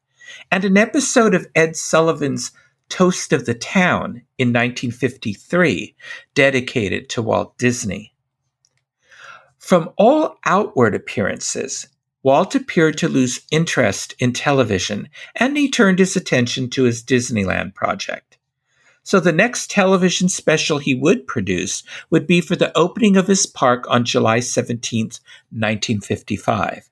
and 0.51 0.67
an 0.67 0.77
episode 0.77 1.35
of 1.35 1.47
Ed 1.55 1.75
Sullivan's 1.75 2.53
Toast 2.91 3.33
of 3.33 3.47
the 3.47 3.55
Town 3.55 4.21
in 4.37 4.49
1953, 4.49 5.97
dedicated 6.35 7.09
to 7.09 7.23
Walt 7.23 7.57
Disney. 7.57 8.13
From 9.57 9.89
all 9.97 10.37
outward 10.45 10.95
appearances, 10.95 11.89
Walt 12.23 12.55
appeared 12.55 12.99
to 12.99 13.09
lose 13.09 13.41
interest 13.51 14.15
in 14.19 14.33
television 14.33 15.09
and 15.37 15.57
he 15.57 15.71
turned 15.71 15.99
his 15.99 16.17
attention 16.17 16.69
to 16.71 16.85
his 16.85 17.03
Disneyland 17.03 17.75
project. 17.75 18.39
So 19.03 19.21
the 19.21 19.33
next 19.33 19.71
television 19.71 20.29
special 20.29 20.79
he 20.79 20.95
would 20.95 21.27
produce 21.27 21.83
would 22.11 22.27
be 22.27 22.41
for 22.41 22.57
the 22.57 22.77
opening 22.77 23.17
of 23.17 23.27
his 23.27 23.47
park 23.47 23.87
on 23.89 24.05
July 24.05 24.41
17, 24.41 25.07
1955. 25.07 26.91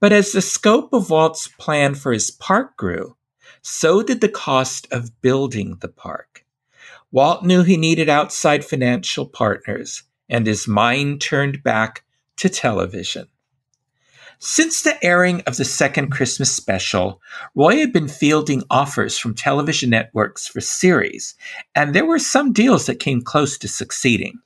But 0.00 0.12
as 0.12 0.32
the 0.32 0.42
scope 0.42 0.92
of 0.92 1.10
Walt's 1.10 1.48
plan 1.48 1.94
for 1.94 2.12
his 2.12 2.30
park 2.30 2.76
grew, 2.76 3.16
so 3.62 4.02
did 4.02 4.20
the 4.20 4.28
cost 4.28 4.86
of 4.92 5.20
building 5.22 5.78
the 5.80 5.88
park. 5.88 6.44
Walt 7.10 7.44
knew 7.44 7.62
he 7.62 7.76
needed 7.76 8.08
outside 8.08 8.64
financial 8.64 9.24
partners, 9.24 10.02
and 10.28 10.46
his 10.46 10.68
mind 10.68 11.20
turned 11.22 11.62
back 11.62 12.04
to 12.36 12.48
television. 12.48 13.28
Since 14.40 14.82
the 14.82 15.04
airing 15.04 15.40
of 15.42 15.56
the 15.56 15.64
second 15.64 16.10
Christmas 16.10 16.54
special, 16.54 17.20
Roy 17.56 17.78
had 17.78 17.92
been 17.92 18.06
fielding 18.06 18.62
offers 18.70 19.18
from 19.18 19.34
television 19.34 19.90
networks 19.90 20.46
for 20.46 20.60
series, 20.60 21.34
and 21.74 21.92
there 21.92 22.06
were 22.06 22.20
some 22.20 22.52
deals 22.52 22.86
that 22.86 23.00
came 23.00 23.20
close 23.20 23.58
to 23.58 23.66
succeeding. 23.66 24.38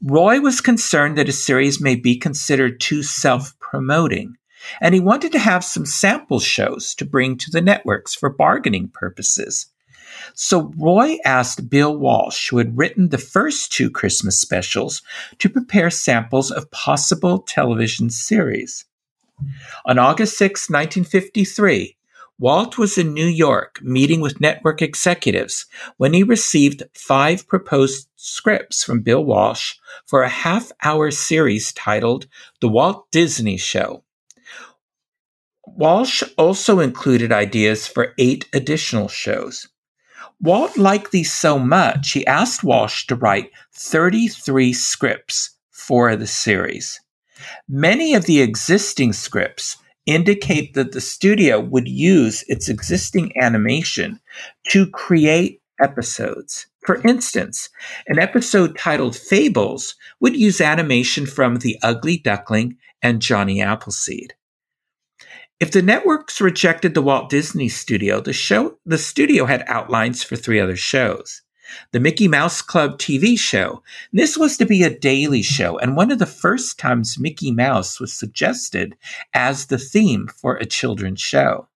Roy 0.00 0.38
was 0.40 0.60
concerned 0.60 1.18
that 1.18 1.28
a 1.28 1.32
series 1.32 1.80
may 1.80 1.96
be 1.96 2.16
considered 2.16 2.80
too 2.80 3.02
self 3.02 3.58
promoting, 3.58 4.36
and 4.80 4.94
he 4.94 5.00
wanted 5.00 5.32
to 5.32 5.40
have 5.40 5.64
some 5.64 5.86
sample 5.86 6.38
shows 6.38 6.94
to 6.94 7.04
bring 7.04 7.36
to 7.38 7.50
the 7.50 7.60
networks 7.60 8.14
for 8.14 8.30
bargaining 8.30 8.88
purposes. 8.94 9.66
So 10.34 10.72
Roy 10.78 11.18
asked 11.24 11.68
Bill 11.68 11.96
Walsh, 11.96 12.48
who 12.48 12.58
had 12.58 12.78
written 12.78 13.10
the 13.10 13.18
first 13.18 13.72
two 13.72 13.90
Christmas 13.90 14.38
specials, 14.38 15.02
to 15.38 15.48
prepare 15.48 15.90
samples 15.90 16.50
of 16.50 16.70
possible 16.70 17.40
television 17.40 18.08
series. 18.08 18.86
On 19.84 19.98
August 19.98 20.38
6, 20.38 20.70
1953, 20.70 21.96
Walt 22.38 22.78
was 22.78 22.98
in 22.98 23.14
New 23.14 23.26
York 23.26 23.80
meeting 23.82 24.20
with 24.20 24.40
network 24.40 24.82
executives 24.82 25.66
when 25.98 26.12
he 26.12 26.22
received 26.22 26.82
five 26.94 27.46
proposed 27.46 28.08
scripts 28.16 28.82
from 28.82 29.02
Bill 29.02 29.24
Walsh 29.24 29.74
for 30.04 30.22
a 30.22 30.28
half 30.28 30.72
hour 30.82 31.10
series 31.12 31.72
titled 31.72 32.26
The 32.60 32.68
Walt 32.68 33.08
Disney 33.12 33.56
Show. 33.56 34.02
Walsh 35.66 36.22
also 36.36 36.80
included 36.80 37.32
ideas 37.32 37.86
for 37.86 38.14
eight 38.18 38.48
additional 38.52 39.08
shows. 39.08 39.68
Walt 40.40 40.76
liked 40.76 41.10
these 41.10 41.32
so 41.32 41.58
much, 41.58 42.12
he 42.12 42.26
asked 42.26 42.64
Walsh 42.64 43.06
to 43.06 43.14
write 43.14 43.50
33 43.74 44.72
scripts 44.72 45.56
for 45.70 46.16
the 46.16 46.26
series. 46.26 47.00
Many 47.68 48.14
of 48.14 48.26
the 48.26 48.40
existing 48.40 49.12
scripts 49.12 49.76
indicate 50.06 50.74
that 50.74 50.92
the 50.92 51.00
studio 51.00 51.60
would 51.60 51.88
use 51.88 52.44
its 52.48 52.68
existing 52.68 53.32
animation 53.40 54.20
to 54.68 54.88
create 54.90 55.62
episodes. 55.80 56.66
For 56.86 57.00
instance, 57.06 57.70
an 58.08 58.18
episode 58.18 58.76
titled 58.76 59.16
Fables 59.16 59.94
would 60.20 60.36
use 60.36 60.60
animation 60.60 61.26
from 61.26 61.56
The 61.56 61.78
Ugly 61.82 62.18
Duckling 62.18 62.76
and 63.02 63.22
Johnny 63.22 63.62
Appleseed. 63.62 64.34
If 65.60 65.70
the 65.70 65.82
networks 65.82 66.40
rejected 66.40 66.94
the 66.94 67.02
Walt 67.02 67.30
Disney 67.30 67.68
Studio, 67.68 68.20
the 68.20 68.32
show 68.32 68.76
the 68.84 68.98
studio 68.98 69.44
had 69.44 69.62
outlines 69.68 70.24
for 70.24 70.34
three 70.34 70.58
other 70.58 70.74
shows. 70.74 71.42
The 71.92 72.00
Mickey 72.00 72.26
Mouse 72.26 72.60
Club 72.60 72.98
TV 72.98 73.38
show. 73.38 73.80
This 74.12 74.36
was 74.36 74.56
to 74.56 74.66
be 74.66 74.82
a 74.82 74.98
daily 74.98 75.42
show, 75.42 75.78
and 75.78 75.96
one 75.96 76.10
of 76.10 76.18
the 76.18 76.26
first 76.26 76.76
times 76.76 77.20
Mickey 77.20 77.52
Mouse 77.52 78.00
was 78.00 78.12
suggested 78.12 78.96
as 79.32 79.66
the 79.66 79.78
theme 79.78 80.26
for 80.26 80.56
a 80.56 80.66
children's 80.66 81.20
show. 81.20 81.68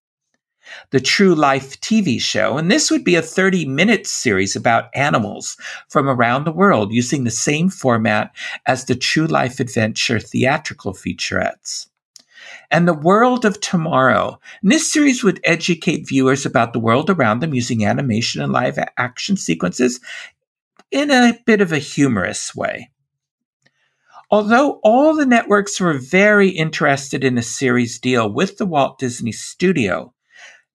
The 0.90 1.00
True 1.00 1.36
Life 1.36 1.80
TV 1.80 2.20
show, 2.20 2.58
and 2.58 2.72
this 2.72 2.90
would 2.90 3.04
be 3.04 3.14
a 3.14 3.22
30 3.22 3.64
minute 3.64 4.08
series 4.08 4.56
about 4.56 4.90
animals 4.92 5.56
from 5.88 6.08
around 6.08 6.44
the 6.44 6.52
world 6.52 6.92
using 6.92 7.22
the 7.22 7.30
same 7.30 7.68
format 7.68 8.34
as 8.66 8.86
the 8.86 8.96
True 8.96 9.28
Life 9.28 9.60
Adventure 9.60 10.18
theatrical 10.18 10.94
featurettes 10.94 11.86
and 12.70 12.86
the 12.86 12.94
world 12.94 13.44
of 13.44 13.60
tomorrow. 13.60 14.38
And 14.62 14.70
this 14.70 14.92
series 14.92 15.24
would 15.24 15.40
educate 15.44 16.08
viewers 16.08 16.44
about 16.44 16.72
the 16.72 16.80
world 16.80 17.10
around 17.10 17.40
them 17.40 17.54
using 17.54 17.84
animation 17.84 18.42
and 18.42 18.52
live 18.52 18.78
action 18.96 19.36
sequences 19.36 20.00
in 20.90 21.10
a 21.10 21.38
bit 21.46 21.60
of 21.60 21.72
a 21.72 21.78
humorous 21.78 22.54
way. 22.54 22.90
Although 24.30 24.80
all 24.82 25.14
the 25.14 25.24
networks 25.24 25.80
were 25.80 25.98
very 25.98 26.50
interested 26.50 27.24
in 27.24 27.38
a 27.38 27.42
series 27.42 27.98
deal 27.98 28.30
with 28.30 28.58
the 28.58 28.66
Walt 28.66 28.98
Disney 28.98 29.32
Studio, 29.32 30.12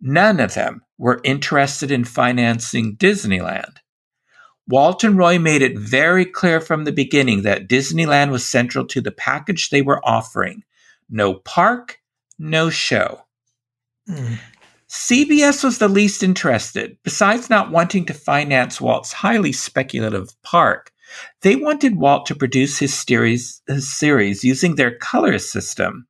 none 0.02 0.40
of 0.40 0.56
them 0.56 0.82
were 0.98 1.22
interested 1.24 1.92
in 1.92 2.04
financing 2.04 2.96
Disneyland. 2.96 3.78
Walt 4.68 5.04
and 5.04 5.18
Roy 5.18 5.38
made 5.38 5.62
it 5.62 5.78
very 5.78 6.26
clear 6.26 6.62
from 6.62 6.86
the 6.86 6.92
beginning 6.92 7.44
that 7.44 7.68
Disneyland 7.68 8.32
was 8.32 8.46
central 8.46 8.88
to 8.88 9.02
the 9.02 9.12
package 9.12 9.70
they 9.70 9.82
were 9.82 10.04
offering, 10.04 10.64
no 11.14 11.36
park, 11.36 12.00
no 12.38 12.70
show. 12.70 13.22
Mm. 14.10 14.40
CBS 14.90 15.64
was 15.64 15.78
the 15.78 15.88
least 15.88 16.24
interested. 16.24 16.98
Besides 17.04 17.50
not 17.50 17.72
wanting 17.72 18.06
to 18.06 18.14
finance 18.14 18.82
Walt's 18.82 19.14
highly 19.14 19.52
speculative 19.52 20.30
park, 20.44 20.92
they 21.42 21.56
wanted 21.56 21.96
Walt 21.96 22.26
to 22.28 22.36
produce 22.36 22.80
his 22.80 22.94
series, 22.94 23.62
his 23.68 23.92
series 23.92 24.44
using 24.44 24.76
their 24.76 24.98
color 24.98 25.40
system. 25.40 26.08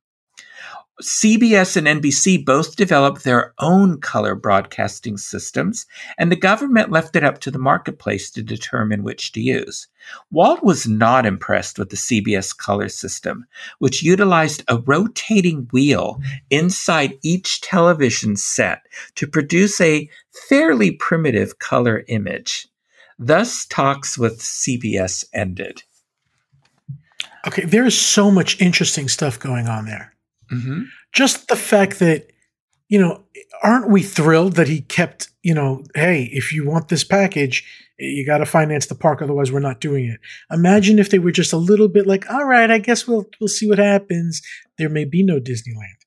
CBS 1.02 1.76
and 1.76 1.88
NBC 1.88 2.44
both 2.44 2.76
developed 2.76 3.24
their 3.24 3.52
own 3.58 4.00
color 4.00 4.36
broadcasting 4.36 5.16
systems, 5.16 5.86
and 6.18 6.30
the 6.30 6.36
government 6.36 6.92
left 6.92 7.16
it 7.16 7.24
up 7.24 7.40
to 7.40 7.50
the 7.50 7.58
marketplace 7.58 8.30
to 8.30 8.42
determine 8.42 9.02
which 9.02 9.32
to 9.32 9.40
use. 9.40 9.88
Walt 10.30 10.62
was 10.62 10.86
not 10.86 11.26
impressed 11.26 11.80
with 11.80 11.90
the 11.90 11.96
CBS 11.96 12.56
color 12.56 12.88
system, 12.88 13.44
which 13.80 14.04
utilized 14.04 14.62
a 14.68 14.78
rotating 14.78 15.68
wheel 15.72 16.20
inside 16.50 17.18
each 17.22 17.60
television 17.60 18.36
set 18.36 18.82
to 19.16 19.26
produce 19.26 19.80
a 19.80 20.08
fairly 20.48 20.92
primitive 20.92 21.58
color 21.58 22.04
image. 22.06 22.68
Thus, 23.18 23.66
talks 23.66 24.16
with 24.16 24.40
CBS 24.40 25.24
ended. 25.32 25.82
Okay, 27.46 27.64
there 27.64 27.84
is 27.84 27.98
so 27.98 28.30
much 28.30 28.60
interesting 28.60 29.08
stuff 29.08 29.38
going 29.38 29.66
on 29.68 29.86
there. 29.86 30.13
Mm-hmm. 30.52 30.82
Just 31.12 31.48
the 31.48 31.56
fact 31.56 31.98
that, 31.98 32.30
you 32.88 33.00
know, 33.00 33.24
aren't 33.62 33.90
we 33.90 34.02
thrilled 34.02 34.54
that 34.54 34.68
he 34.68 34.80
kept, 34.82 35.28
you 35.42 35.54
know, 35.54 35.82
hey, 35.94 36.28
if 36.32 36.52
you 36.52 36.66
want 36.66 36.88
this 36.88 37.04
package, 37.04 37.64
you 37.98 38.26
got 38.26 38.38
to 38.38 38.46
finance 38.46 38.86
the 38.86 38.94
park, 38.94 39.22
otherwise 39.22 39.52
we're 39.52 39.60
not 39.60 39.80
doing 39.80 40.06
it. 40.06 40.20
Imagine 40.50 40.98
if 40.98 41.10
they 41.10 41.18
were 41.18 41.30
just 41.30 41.52
a 41.52 41.58
little 41.58 41.88
bit 41.88 42.06
like, 42.06 42.28
all 42.30 42.44
right, 42.44 42.70
I 42.70 42.78
guess 42.78 43.06
we'll 43.06 43.26
we'll 43.40 43.48
see 43.48 43.68
what 43.68 43.78
happens. 43.78 44.42
There 44.78 44.88
may 44.88 45.04
be 45.04 45.22
no 45.22 45.38
Disneyland. 45.38 46.00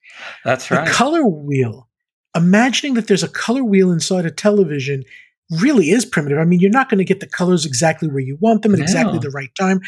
That's 0.44 0.70
right. 0.70 0.86
The 0.86 0.92
color 0.92 1.26
wheel. 1.26 1.88
Imagining 2.36 2.94
that 2.96 3.08
there's 3.08 3.24
a 3.24 3.30
color 3.30 3.64
wheel 3.64 3.92
inside 3.92 4.26
a 4.26 4.32
television 4.32 5.04
really 5.50 5.90
is 5.90 6.06
primitive. 6.06 6.38
I 6.38 6.46
mean, 6.46 6.60
you're 6.60 6.72
not 6.72 6.90
going 6.90 6.98
to 6.98 7.06
get 7.06 7.20
the 7.20 7.28
colors 7.28 7.66
exactly 7.66 8.08
where 8.08 8.20
you 8.20 8.38
want 8.42 8.64
them 8.64 8.74
at 8.74 8.80
no. 8.80 8.84
exactly 8.84 9.20
the 9.20 9.30
right 9.30 9.54
time. 9.56 9.82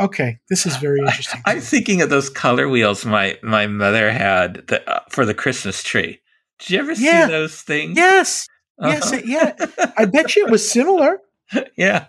Okay, 0.00 0.38
this 0.48 0.66
is 0.66 0.76
very 0.76 1.00
interesting. 1.00 1.42
I, 1.46 1.54
am 1.54 1.60
thinking 1.60 2.02
of 2.02 2.10
those 2.10 2.28
color 2.28 2.68
wheels 2.68 3.04
my 3.04 3.38
my 3.42 3.66
mother 3.66 4.10
had 4.10 4.66
the, 4.66 4.88
uh, 4.90 5.00
for 5.08 5.24
the 5.24 5.34
Christmas 5.34 5.82
tree. 5.82 6.20
Did 6.58 6.70
you 6.70 6.78
ever 6.80 6.92
yeah. 6.92 7.26
see 7.26 7.32
those 7.32 7.62
things? 7.62 7.96
Yes. 7.96 8.48
Uh-huh. 8.78 8.92
Yes. 8.92 9.24
Yeah. 9.24 9.92
I 9.96 10.04
bet 10.12 10.36
you 10.36 10.46
it 10.46 10.50
was 10.50 10.68
similar. 10.70 11.20
yeah. 11.76 12.06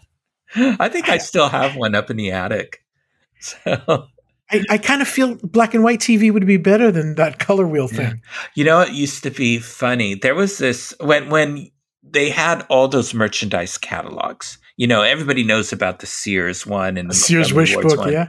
I 0.55 0.89
think 0.89 1.09
I 1.09 1.17
still 1.17 1.49
have 1.49 1.75
one 1.75 1.95
up 1.95 2.09
in 2.09 2.17
the 2.17 2.31
attic. 2.31 2.83
So. 3.39 4.07
I, 4.49 4.63
I 4.67 4.77
kind 4.79 5.03
of 5.03 5.07
feel 5.07 5.35
black 5.43 5.75
and 5.75 5.83
white 5.83 5.99
TV 5.99 6.33
would 6.33 6.47
be 6.47 6.57
better 6.57 6.91
than 6.91 7.13
that 7.15 7.37
color 7.37 7.67
wheel 7.67 7.87
thing. 7.87 8.07
Yeah. 8.07 8.47
You 8.55 8.63
know, 8.63 8.81
it 8.81 8.93
used 8.93 9.21
to 9.23 9.29
be 9.29 9.59
funny. 9.59 10.15
There 10.15 10.33
was 10.33 10.57
this 10.57 10.95
when 10.99 11.29
when 11.29 11.69
they 12.11 12.29
had 12.29 12.65
all 12.69 12.87
those 12.87 13.13
merchandise 13.13 13.77
catalogs. 13.77 14.57
You 14.77 14.87
know, 14.87 15.01
everybody 15.01 15.43
knows 15.43 15.73
about 15.73 15.99
the 15.99 16.05
Sears 16.05 16.65
one 16.65 16.97
and 16.97 17.09
the 17.09 17.15
Sears 17.15 17.53
Wish 17.53 17.75
book, 17.75 17.97
one. 17.97 18.11
yeah. 18.11 18.27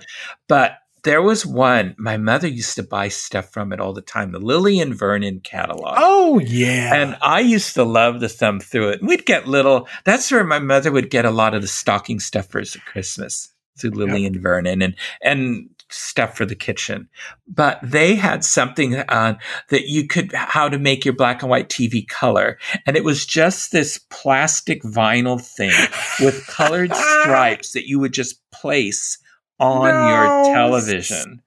But 0.49 0.79
there 1.05 1.23
was 1.23 1.47
one 1.47 1.95
my 1.99 2.17
mother 2.17 2.49
used 2.49 2.75
to 2.77 2.83
buy 2.83 3.09
stuff 3.09 3.51
from 3.51 3.73
it 3.73 3.81
all 3.81 3.93
the 3.93 4.03
time 4.03 4.33
the 4.33 4.39
lillian 4.39 4.93
vernon 4.93 5.41
catalog 5.41 5.95
oh 5.97 6.39
yeah 6.41 6.95
and 6.95 7.17
i 7.23 7.41
used 7.41 7.75
to 7.75 7.85
love 7.85 8.21
to 8.21 8.29
thumb 8.29 8.61
through 8.61 8.89
it 8.89 9.03
we'd 9.03 9.25
get 9.25 9.47
little 9.47 9.89
that's 10.05 10.31
where 10.31 10.45
my 10.45 10.59
mother 10.59 10.91
would 10.91 11.09
get 11.11 11.25
a 11.25 11.31
lot 11.31 11.55
of 11.55 11.63
the 11.63 11.69
stocking 11.69 12.19
stuffers 12.19 12.75
at 12.75 12.85
christmas 12.85 13.53
through 13.79 13.91
lillian 13.91 14.35
yep. 14.35 14.43
vernon 14.43 14.83
and 14.83 14.95
and 15.23 15.71
stuff 15.91 16.37
for 16.37 16.45
the 16.45 16.55
kitchen. 16.55 17.09
But 17.47 17.81
they 17.83 18.15
had 18.15 18.45
something 18.45 18.97
on 19.09 19.39
that 19.71 19.89
you 19.89 20.07
could, 20.07 20.33
how 20.33 20.69
to 20.69 20.79
make 20.79 21.05
your 21.05 21.15
black 21.15 21.43
and 21.43 21.51
white 21.51 21.69
TV 21.69 22.07
color. 22.07 22.59
And 22.87 22.97
it 22.97 23.05
was 23.05 23.27
just 23.27 23.73
this 23.73 23.99
plastic 24.11 24.83
vinyl 24.83 25.41
thing 25.41 25.73
with 26.21 26.47
colored 26.49 26.95
stripes 26.95 27.73
that 27.73 27.87
you 27.87 27.99
would 27.99 28.13
just 28.13 28.41
place 28.51 29.19
on 29.61 29.89
no, 29.89 30.09
your 30.09 30.55
television. 30.55 31.43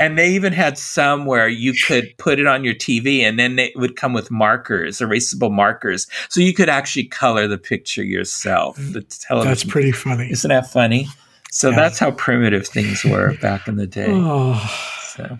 And 0.00 0.16
they 0.16 0.30
even 0.30 0.52
had 0.52 0.78
some 0.78 1.26
where 1.26 1.48
you 1.48 1.74
could 1.86 2.14
put 2.16 2.38
it 2.38 2.46
on 2.46 2.64
your 2.64 2.74
TV 2.74 3.20
and 3.20 3.38
then 3.38 3.58
it 3.58 3.72
would 3.76 3.96
come 3.96 4.12
with 4.12 4.30
markers, 4.30 4.98
erasable 4.98 5.52
markers. 5.52 6.06
So 6.30 6.40
you 6.40 6.54
could 6.54 6.68
actually 6.68 7.04
color 7.04 7.46
the 7.46 7.58
picture 7.58 8.02
yourself. 8.02 8.76
The 8.76 9.02
television. 9.02 9.50
That's 9.50 9.64
pretty 9.64 9.92
funny. 9.92 10.30
Isn't 10.30 10.48
that 10.48 10.70
funny? 10.70 11.08
So 11.54 11.70
yeah. 11.70 11.76
that's 11.76 12.00
how 12.00 12.10
primitive 12.10 12.66
things 12.66 13.04
were 13.04 13.34
back 13.40 13.68
in 13.68 13.76
the 13.76 13.86
day. 13.86 14.08
Oh. 14.10 14.60
So. 15.14 15.38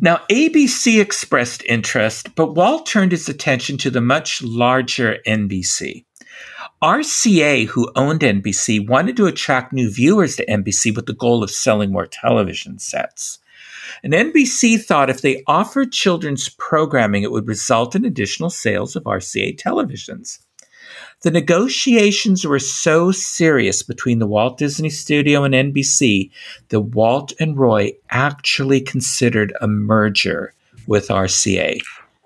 Now, 0.00 0.22
ABC 0.28 1.00
expressed 1.00 1.62
interest, 1.66 2.34
but 2.34 2.56
Walt 2.56 2.86
turned 2.86 3.12
his 3.12 3.28
attention 3.28 3.78
to 3.78 3.90
the 3.90 4.00
much 4.00 4.42
larger 4.42 5.18
NBC. 5.24 6.04
RCA, 6.82 7.66
who 7.66 7.92
owned 7.94 8.22
NBC, 8.22 8.84
wanted 8.88 9.16
to 9.18 9.26
attract 9.26 9.72
new 9.72 9.88
viewers 9.88 10.34
to 10.36 10.46
NBC 10.46 10.96
with 10.96 11.06
the 11.06 11.12
goal 11.12 11.44
of 11.44 11.52
selling 11.52 11.92
more 11.92 12.08
television 12.08 12.80
sets. 12.80 13.38
And 14.02 14.12
NBC 14.12 14.82
thought 14.82 15.08
if 15.08 15.22
they 15.22 15.44
offered 15.46 15.92
children's 15.92 16.48
programming, 16.48 17.22
it 17.22 17.30
would 17.30 17.46
result 17.46 17.94
in 17.94 18.04
additional 18.04 18.50
sales 18.50 18.96
of 18.96 19.04
RCA 19.04 19.56
televisions. 19.56 20.40
The 21.26 21.32
negotiations 21.32 22.44
were 22.44 22.60
so 22.60 23.10
serious 23.10 23.82
between 23.82 24.20
the 24.20 24.28
Walt 24.28 24.58
Disney 24.58 24.90
Studio 24.90 25.42
and 25.42 25.54
NBC 25.54 26.30
that 26.68 26.80
Walt 26.82 27.32
and 27.40 27.58
Roy 27.58 27.94
actually 28.10 28.80
considered 28.80 29.52
a 29.60 29.66
merger 29.66 30.54
with 30.86 31.08
RCA. 31.08 31.80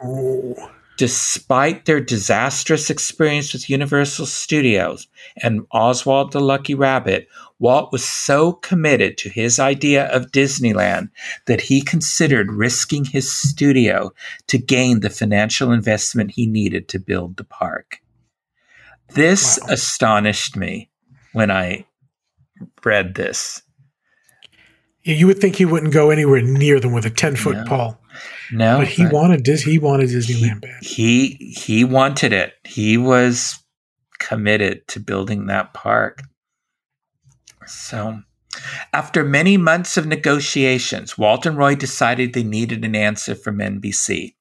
Oh. 0.04 0.70
Despite 0.98 1.86
their 1.86 2.00
disastrous 2.00 2.90
experience 2.90 3.54
with 3.54 3.70
Universal 3.70 4.26
Studios 4.26 5.08
and 5.42 5.66
Oswald 5.72 6.32
the 6.32 6.40
Lucky 6.40 6.74
Rabbit, 6.74 7.26
Walt 7.58 7.92
was 7.92 8.04
so 8.04 8.52
committed 8.52 9.16
to 9.16 9.30
his 9.30 9.58
idea 9.58 10.08
of 10.08 10.30
Disneyland 10.30 11.08
that 11.46 11.62
he 11.62 11.80
considered 11.80 12.52
risking 12.52 13.06
his 13.06 13.32
studio 13.32 14.12
to 14.48 14.58
gain 14.58 15.00
the 15.00 15.08
financial 15.08 15.72
investment 15.72 16.32
he 16.32 16.44
needed 16.44 16.86
to 16.88 16.98
build 16.98 17.38
the 17.38 17.44
park. 17.44 18.02
This 19.12 19.58
wow. 19.62 19.68
astonished 19.70 20.56
me 20.56 20.90
when 21.32 21.50
I 21.50 21.86
read 22.84 23.14
this. 23.14 23.62
Yeah, 25.02 25.14
you 25.14 25.26
would 25.26 25.38
think 25.38 25.56
he 25.56 25.64
wouldn't 25.64 25.92
go 25.92 26.10
anywhere 26.10 26.42
near 26.42 26.78
them 26.78 26.92
with 26.92 27.06
a 27.06 27.10
ten 27.10 27.36
foot 27.36 27.56
no. 27.56 27.64
pole. 27.64 27.98
No, 28.52 28.78
but 28.78 28.88
he 28.88 29.04
but 29.04 29.12
wanted 29.12 29.42
Dis- 29.44 29.62
he 29.62 29.78
wanted 29.78 30.10
Disneyland 30.10 30.60
bad. 30.60 30.82
He 30.82 31.54
he 31.56 31.84
wanted 31.84 32.32
it. 32.32 32.54
He 32.64 32.96
was 32.96 33.58
committed 34.18 34.86
to 34.88 35.00
building 35.00 35.46
that 35.46 35.72
park. 35.72 36.22
So, 37.66 38.20
after 38.92 39.24
many 39.24 39.56
months 39.56 39.96
of 39.96 40.06
negotiations, 40.06 41.16
Walt 41.16 41.46
and 41.46 41.56
Roy 41.56 41.74
decided 41.74 42.32
they 42.32 42.42
needed 42.42 42.84
an 42.84 42.96
answer 42.96 43.34
from 43.34 43.58
NBC. 43.58 44.34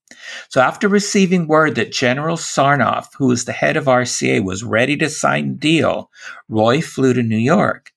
So, 0.49 0.61
after 0.61 0.87
receiving 0.87 1.47
word 1.47 1.75
that 1.75 1.91
General 1.91 2.37
Sarnoff, 2.37 3.07
who 3.17 3.27
was 3.27 3.45
the 3.45 3.51
head 3.51 3.77
of 3.77 3.85
RCA, 3.85 4.43
was 4.43 4.63
ready 4.63 4.97
to 4.97 5.09
sign 5.09 5.49
a 5.49 5.53
deal, 5.53 6.11
Roy 6.47 6.81
flew 6.81 7.13
to 7.13 7.23
New 7.23 7.37
York. 7.37 7.91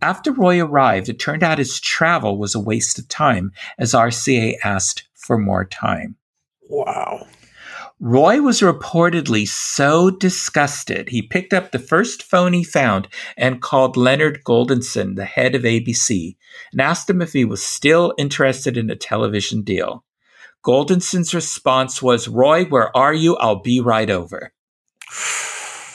After 0.00 0.32
Roy 0.32 0.60
arrived, 0.60 1.08
it 1.08 1.20
turned 1.20 1.42
out 1.42 1.58
his 1.58 1.80
travel 1.80 2.36
was 2.36 2.54
a 2.54 2.60
waste 2.60 2.98
of 2.98 3.08
time 3.08 3.52
as 3.78 3.92
RCA 3.92 4.56
asked 4.64 5.08
for 5.14 5.38
more 5.38 5.64
time. 5.64 6.16
Wow. 6.68 7.26
Roy 8.04 8.40
was 8.40 8.62
reportedly 8.62 9.46
so 9.46 10.10
disgusted, 10.10 11.10
he 11.10 11.22
picked 11.22 11.52
up 11.54 11.70
the 11.70 11.78
first 11.78 12.24
phone 12.24 12.52
he 12.52 12.64
found 12.64 13.06
and 13.36 13.62
called 13.62 13.96
Leonard 13.96 14.42
Goldenson, 14.42 15.14
the 15.14 15.24
head 15.24 15.54
of 15.54 15.62
ABC, 15.62 16.34
and 16.72 16.80
asked 16.80 17.08
him 17.08 17.22
if 17.22 17.32
he 17.32 17.44
was 17.44 17.62
still 17.62 18.12
interested 18.18 18.76
in 18.76 18.90
a 18.90 18.96
television 18.96 19.62
deal. 19.62 20.04
Goldenson's 20.64 21.34
response 21.34 22.00
was, 22.00 22.28
Roy, 22.28 22.64
where 22.64 22.96
are 22.96 23.14
you? 23.14 23.36
I'll 23.36 23.60
be 23.60 23.80
right 23.80 24.08
over. 24.08 24.52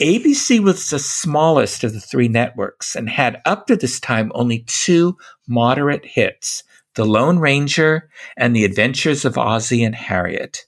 ABC 0.00 0.60
was 0.60 0.90
the 0.90 0.98
smallest 0.98 1.82
of 1.82 1.92
the 1.92 2.00
three 2.00 2.28
networks 2.28 2.94
and 2.94 3.08
had 3.08 3.40
up 3.44 3.66
to 3.66 3.76
this 3.76 3.98
time 3.98 4.30
only 4.34 4.64
two 4.68 5.16
moderate 5.48 6.04
hits 6.04 6.62
The 6.94 7.04
Lone 7.04 7.38
Ranger 7.38 8.08
and 8.36 8.54
The 8.54 8.64
Adventures 8.64 9.24
of 9.24 9.36
Ozzie 9.36 9.82
and 9.82 9.94
Harriet 9.94 10.66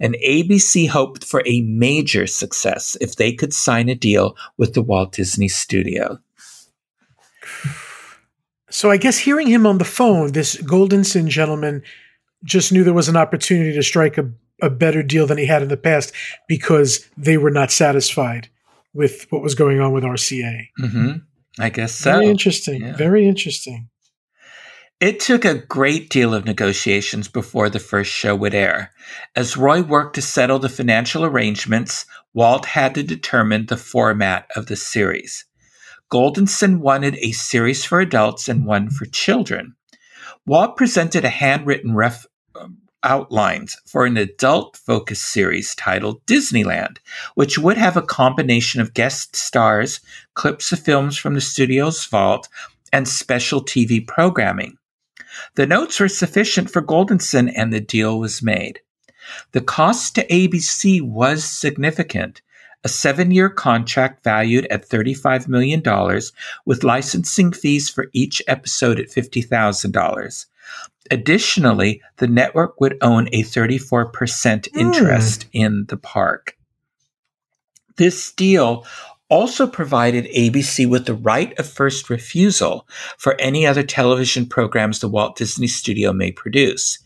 and 0.00 0.16
ABC 0.24 0.88
hoped 0.88 1.24
for 1.24 1.42
a 1.44 1.62
major 1.62 2.26
success 2.26 2.96
if 3.00 3.16
they 3.16 3.32
could 3.32 3.52
sign 3.52 3.88
a 3.88 3.94
deal 3.94 4.36
with 4.56 4.74
the 4.74 4.82
Walt 4.82 5.12
Disney 5.12 5.48
Studio. 5.48 6.18
So 8.70 8.90
I 8.90 8.96
guess 8.96 9.18
hearing 9.18 9.48
him 9.48 9.66
on 9.66 9.78
the 9.78 9.84
phone, 9.84 10.32
this 10.32 10.56
Goldenson 10.56 11.28
gentleman 11.28 11.82
just 12.44 12.72
knew 12.72 12.84
there 12.84 12.94
was 12.94 13.08
an 13.08 13.16
opportunity 13.16 13.72
to 13.74 13.82
strike 13.82 14.18
a, 14.18 14.30
a 14.62 14.70
better 14.70 15.02
deal 15.02 15.26
than 15.26 15.38
he 15.38 15.46
had 15.46 15.62
in 15.62 15.68
the 15.68 15.76
past 15.76 16.12
because 16.46 17.08
they 17.16 17.36
were 17.36 17.50
not 17.50 17.70
satisfied 17.70 18.48
with 18.94 19.26
what 19.30 19.42
was 19.42 19.54
going 19.54 19.80
on 19.80 19.92
with 19.92 20.04
RCA. 20.04 20.68
Mm-hmm. 20.80 21.12
I 21.60 21.70
guess 21.70 21.94
so. 21.94 22.12
Very 22.12 22.26
interesting. 22.26 22.82
Yeah. 22.82 22.96
Very 22.96 23.26
interesting. 23.26 23.88
It 25.00 25.20
took 25.20 25.44
a 25.44 25.54
great 25.54 26.10
deal 26.10 26.34
of 26.34 26.44
negotiations 26.44 27.28
before 27.28 27.70
the 27.70 27.78
first 27.78 28.10
show 28.10 28.34
would 28.34 28.54
air. 28.54 28.90
As 29.36 29.56
Roy 29.56 29.80
worked 29.80 30.16
to 30.16 30.22
settle 30.22 30.58
the 30.58 30.68
financial 30.68 31.24
arrangements, 31.24 32.04
Walt 32.34 32.66
had 32.66 32.96
to 32.96 33.04
determine 33.04 33.66
the 33.66 33.76
format 33.76 34.50
of 34.56 34.66
the 34.66 34.74
series. 34.74 35.44
Goldenson 36.12 36.78
wanted 36.80 37.16
a 37.16 37.30
series 37.30 37.84
for 37.84 38.00
adults 38.00 38.48
and 38.48 38.66
one 38.66 38.90
for 38.90 39.04
children. 39.04 39.76
Walt 40.46 40.76
presented 40.76 41.24
a 41.24 41.28
handwritten 41.28 41.94
ref, 41.94 42.26
um, 42.26 42.27
outlines 43.08 43.78
for 43.86 44.04
an 44.04 44.18
adult 44.18 44.76
focused 44.76 45.32
series 45.32 45.74
titled 45.74 46.24
Disneyland, 46.26 46.98
which 47.34 47.58
would 47.58 47.78
have 47.78 47.96
a 47.96 48.02
combination 48.02 48.82
of 48.82 48.92
guest 48.92 49.34
stars, 49.34 50.00
clips 50.34 50.70
of 50.72 50.78
films 50.78 51.16
from 51.16 51.32
the 51.32 51.40
studio's 51.40 52.04
vault, 52.04 52.48
and 52.92 53.08
special 53.08 53.64
TV 53.64 54.06
programming. 54.06 54.76
The 55.54 55.66
notes 55.66 55.98
were 55.98 56.08
sufficient 56.08 56.70
for 56.70 56.82
Goldenson 56.82 57.50
and 57.56 57.72
the 57.72 57.80
deal 57.80 58.18
was 58.18 58.42
made. 58.42 58.80
The 59.52 59.62
cost 59.62 60.14
to 60.16 60.26
ABC 60.26 61.00
was 61.00 61.44
significant. 61.44 62.42
A 62.84 62.88
seven 62.88 63.30
year 63.30 63.48
contract 63.48 64.22
valued 64.22 64.66
at 64.66 64.88
$35 64.88 65.48
million, 65.48 65.82
with 66.66 66.84
licensing 66.84 67.52
fees 67.52 67.88
for 67.88 68.08
each 68.12 68.42
episode 68.46 69.00
at 69.00 69.08
$50,000. 69.08 70.46
Additionally, 71.10 72.02
the 72.18 72.26
network 72.26 72.80
would 72.80 72.98
own 73.00 73.28
a 73.32 73.42
34% 73.42 74.10
mm. 74.12 74.68
interest 74.74 75.46
in 75.52 75.86
the 75.88 75.96
park. 75.96 76.56
This 77.96 78.32
deal 78.32 78.86
also 79.28 79.66
provided 79.66 80.24
ABC 80.26 80.88
with 80.88 81.06
the 81.06 81.14
right 81.14 81.58
of 81.58 81.68
first 81.68 82.08
refusal 82.08 82.86
for 83.18 83.38
any 83.40 83.66
other 83.66 83.82
television 83.82 84.46
programs 84.46 85.00
the 85.00 85.08
Walt 85.08 85.36
Disney 85.36 85.66
Studio 85.66 86.12
may 86.12 86.32
produce. 86.32 86.98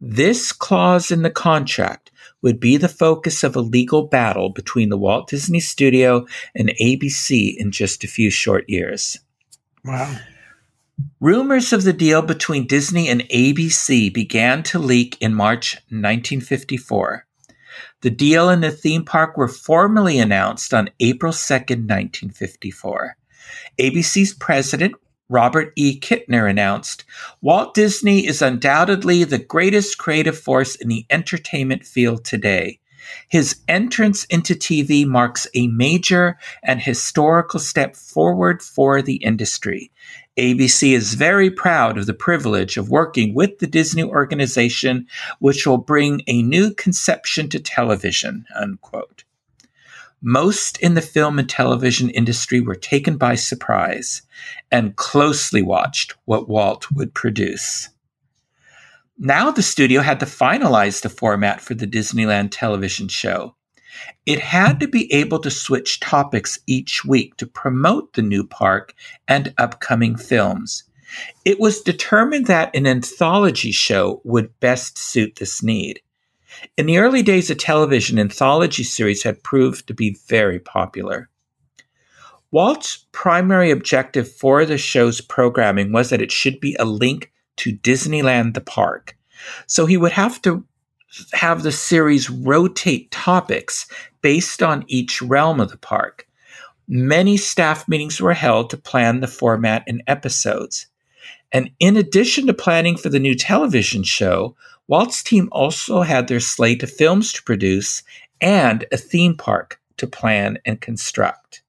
This 0.00 0.50
clause 0.52 1.12
in 1.12 1.22
the 1.22 1.30
contract 1.30 2.10
would 2.42 2.58
be 2.58 2.76
the 2.76 2.88
focus 2.88 3.44
of 3.44 3.54
a 3.54 3.60
legal 3.60 4.08
battle 4.08 4.50
between 4.50 4.88
the 4.88 4.98
Walt 4.98 5.28
Disney 5.28 5.60
Studio 5.60 6.26
and 6.56 6.72
ABC 6.80 7.56
in 7.56 7.70
just 7.70 8.02
a 8.02 8.08
few 8.08 8.30
short 8.30 8.64
years. 8.68 9.20
Wow. 9.84 10.16
Rumors 11.20 11.72
of 11.72 11.84
the 11.84 11.92
deal 11.92 12.22
between 12.22 12.66
Disney 12.66 13.08
and 13.08 13.22
ABC 13.28 14.12
began 14.12 14.62
to 14.64 14.78
leak 14.78 15.16
in 15.20 15.34
March 15.34 15.76
1954. 15.88 17.26
The 18.02 18.10
deal 18.10 18.48
and 18.48 18.62
the 18.62 18.70
theme 18.70 19.04
park 19.04 19.36
were 19.36 19.48
formally 19.48 20.18
announced 20.18 20.74
on 20.74 20.90
April 21.00 21.32
2, 21.32 21.54
1954. 21.54 23.16
ABC's 23.78 24.34
president, 24.34 24.94
Robert 25.28 25.72
E. 25.76 25.98
Kintner, 25.98 26.50
announced 26.50 27.04
Walt 27.40 27.74
Disney 27.74 28.26
is 28.26 28.42
undoubtedly 28.42 29.24
the 29.24 29.38
greatest 29.38 29.98
creative 29.98 30.38
force 30.38 30.74
in 30.74 30.88
the 30.88 31.06
entertainment 31.08 31.86
field 31.86 32.24
today. 32.24 32.80
His 33.28 33.60
entrance 33.68 34.24
into 34.26 34.54
TV 34.54 35.06
marks 35.06 35.46
a 35.54 35.66
major 35.68 36.38
and 36.62 36.80
historical 36.80 37.60
step 37.60 37.96
forward 37.96 38.62
for 38.62 39.02
the 39.02 39.16
industry. 39.16 39.90
ABC 40.38 40.92
is 40.94 41.12
very 41.12 41.50
proud 41.50 41.98
of 41.98 42.06
the 42.06 42.14
privilege 42.14 42.78
of 42.78 42.88
working 42.88 43.34
with 43.34 43.58
the 43.58 43.66
Disney 43.66 44.02
organization, 44.02 45.06
which 45.40 45.66
will 45.66 45.78
bring 45.78 46.22
a 46.26 46.42
new 46.42 46.72
conception 46.72 47.50
to 47.50 47.60
television, 47.60 48.46
unquote. 48.54 49.24
Most 50.22 50.78
in 50.78 50.94
the 50.94 51.02
film 51.02 51.38
and 51.38 51.48
television 51.48 52.08
industry 52.08 52.60
were 52.60 52.76
taken 52.76 53.18
by 53.18 53.34
surprise 53.34 54.22
and 54.70 54.96
closely 54.96 55.60
watched 55.60 56.14
what 56.24 56.48
Walt 56.48 56.90
would 56.92 57.12
produce. 57.12 57.90
Now 59.18 59.50
the 59.50 59.62
studio 59.62 60.00
had 60.00 60.20
to 60.20 60.26
finalize 60.26 61.02
the 61.02 61.10
format 61.10 61.60
for 61.60 61.74
the 61.74 61.86
Disneyland 61.86 62.48
television 62.52 63.08
show. 63.08 63.54
It 64.26 64.40
had 64.40 64.80
to 64.80 64.88
be 64.88 65.12
able 65.12 65.38
to 65.40 65.50
switch 65.50 66.00
topics 66.00 66.58
each 66.66 67.04
week 67.04 67.36
to 67.36 67.46
promote 67.46 68.12
the 68.12 68.22
new 68.22 68.46
park 68.46 68.94
and 69.28 69.54
upcoming 69.58 70.16
films. 70.16 70.84
It 71.44 71.60
was 71.60 71.82
determined 71.82 72.46
that 72.46 72.74
an 72.74 72.86
anthology 72.86 73.72
show 73.72 74.20
would 74.24 74.58
best 74.60 74.96
suit 74.96 75.36
this 75.36 75.62
need. 75.62 76.00
In 76.76 76.86
the 76.86 76.98
early 76.98 77.22
days 77.22 77.50
of 77.50 77.58
television, 77.58 78.18
anthology 78.18 78.82
series 78.82 79.22
had 79.22 79.42
proved 79.42 79.86
to 79.86 79.94
be 79.94 80.18
very 80.26 80.58
popular. 80.58 81.28
Walt's 82.50 83.06
primary 83.12 83.70
objective 83.70 84.30
for 84.30 84.66
the 84.66 84.76
show's 84.76 85.20
programming 85.22 85.92
was 85.92 86.10
that 86.10 86.20
it 86.20 86.30
should 86.30 86.60
be 86.60 86.76
a 86.78 86.84
link 86.84 87.32
to 87.56 87.72
Disneyland 87.72 88.54
the 88.54 88.60
park. 88.60 89.16
So 89.66 89.86
he 89.86 89.96
would 89.96 90.12
have 90.12 90.40
to 90.42 90.64
have 91.32 91.62
the 91.62 91.72
series 91.72 92.30
rotate 92.30 93.10
topics 93.10 93.86
based 94.22 94.62
on 94.62 94.84
each 94.86 95.20
realm 95.20 95.60
of 95.60 95.70
the 95.70 95.76
park. 95.76 96.26
Many 96.88 97.36
staff 97.36 97.88
meetings 97.88 98.20
were 98.20 98.34
held 98.34 98.70
to 98.70 98.76
plan 98.76 99.20
the 99.20 99.26
format 99.26 99.84
and 99.86 100.02
episodes. 100.06 100.86
And 101.52 101.70
in 101.78 101.96
addition 101.96 102.46
to 102.46 102.54
planning 102.54 102.96
for 102.96 103.08
the 103.08 103.20
new 103.20 103.34
television 103.34 104.02
show, 104.02 104.56
Walt's 104.88 105.22
team 105.22 105.48
also 105.52 106.02
had 106.02 106.28
their 106.28 106.40
slate 106.40 106.82
of 106.82 106.90
films 106.90 107.32
to 107.34 107.42
produce 107.42 108.02
and 108.40 108.84
a 108.90 108.96
theme 108.96 109.36
park 109.36 109.80
to 109.98 110.06
plan 110.06 110.58
and 110.64 110.80
construct. 110.80 111.62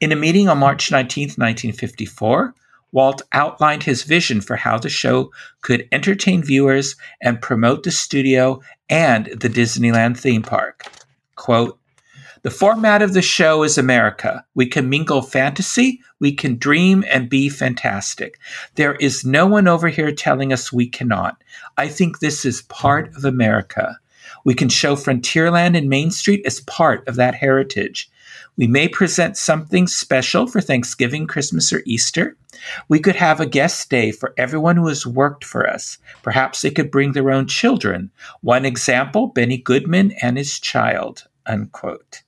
In 0.00 0.12
a 0.12 0.16
meeting 0.16 0.48
on 0.48 0.58
March 0.58 0.90
19, 0.90 1.28
1954, 1.28 2.54
Walt 2.94 3.22
outlined 3.32 3.82
his 3.82 4.04
vision 4.04 4.40
for 4.40 4.54
how 4.54 4.78
the 4.78 4.88
show 4.88 5.32
could 5.62 5.88
entertain 5.90 6.44
viewers 6.44 6.94
and 7.20 7.42
promote 7.42 7.82
the 7.82 7.90
studio 7.90 8.60
and 8.88 9.26
the 9.26 9.48
Disneyland 9.48 10.16
theme 10.16 10.42
park. 10.42 10.84
Quote, 11.34 11.76
the 12.42 12.50
format 12.50 13.02
of 13.02 13.12
the 13.12 13.22
show 13.22 13.64
is 13.64 13.78
America. 13.78 14.44
We 14.54 14.66
can 14.66 14.88
mingle 14.88 15.22
fantasy, 15.22 16.02
we 16.20 16.32
can 16.32 16.56
dream 16.56 17.04
and 17.10 17.28
be 17.28 17.48
fantastic. 17.48 18.38
There 18.76 18.94
is 18.94 19.24
no 19.24 19.46
one 19.46 19.66
over 19.66 19.88
here 19.88 20.12
telling 20.12 20.52
us 20.52 20.72
we 20.72 20.86
cannot. 20.86 21.42
I 21.76 21.88
think 21.88 22.20
this 22.20 22.44
is 22.44 22.62
part 22.62 23.12
of 23.16 23.24
America. 23.24 23.98
We 24.44 24.54
can 24.54 24.68
show 24.68 24.94
Frontierland 24.94 25.76
and 25.76 25.88
Main 25.88 26.12
Street 26.12 26.44
as 26.46 26.60
part 26.60 27.08
of 27.08 27.16
that 27.16 27.34
heritage. 27.34 28.08
We 28.56 28.66
may 28.66 28.88
present 28.88 29.36
something 29.36 29.86
special 29.86 30.46
for 30.46 30.60
Thanksgiving, 30.60 31.26
Christmas, 31.26 31.72
or 31.72 31.82
Easter. 31.84 32.36
We 32.88 33.00
could 33.00 33.16
have 33.16 33.40
a 33.40 33.46
guest 33.46 33.90
day 33.90 34.12
for 34.12 34.32
everyone 34.36 34.76
who 34.76 34.86
has 34.86 35.06
worked 35.06 35.44
for 35.44 35.68
us. 35.68 35.98
Perhaps 36.22 36.62
they 36.62 36.70
could 36.70 36.90
bring 36.90 37.12
their 37.12 37.32
own 37.32 37.46
children. 37.46 38.10
One 38.42 38.64
example 38.64 39.28
Benny 39.28 39.58
Goodman 39.58 40.12
and 40.22 40.36
his 40.36 40.58
child. 40.60 41.26
Unquote. 41.46 42.22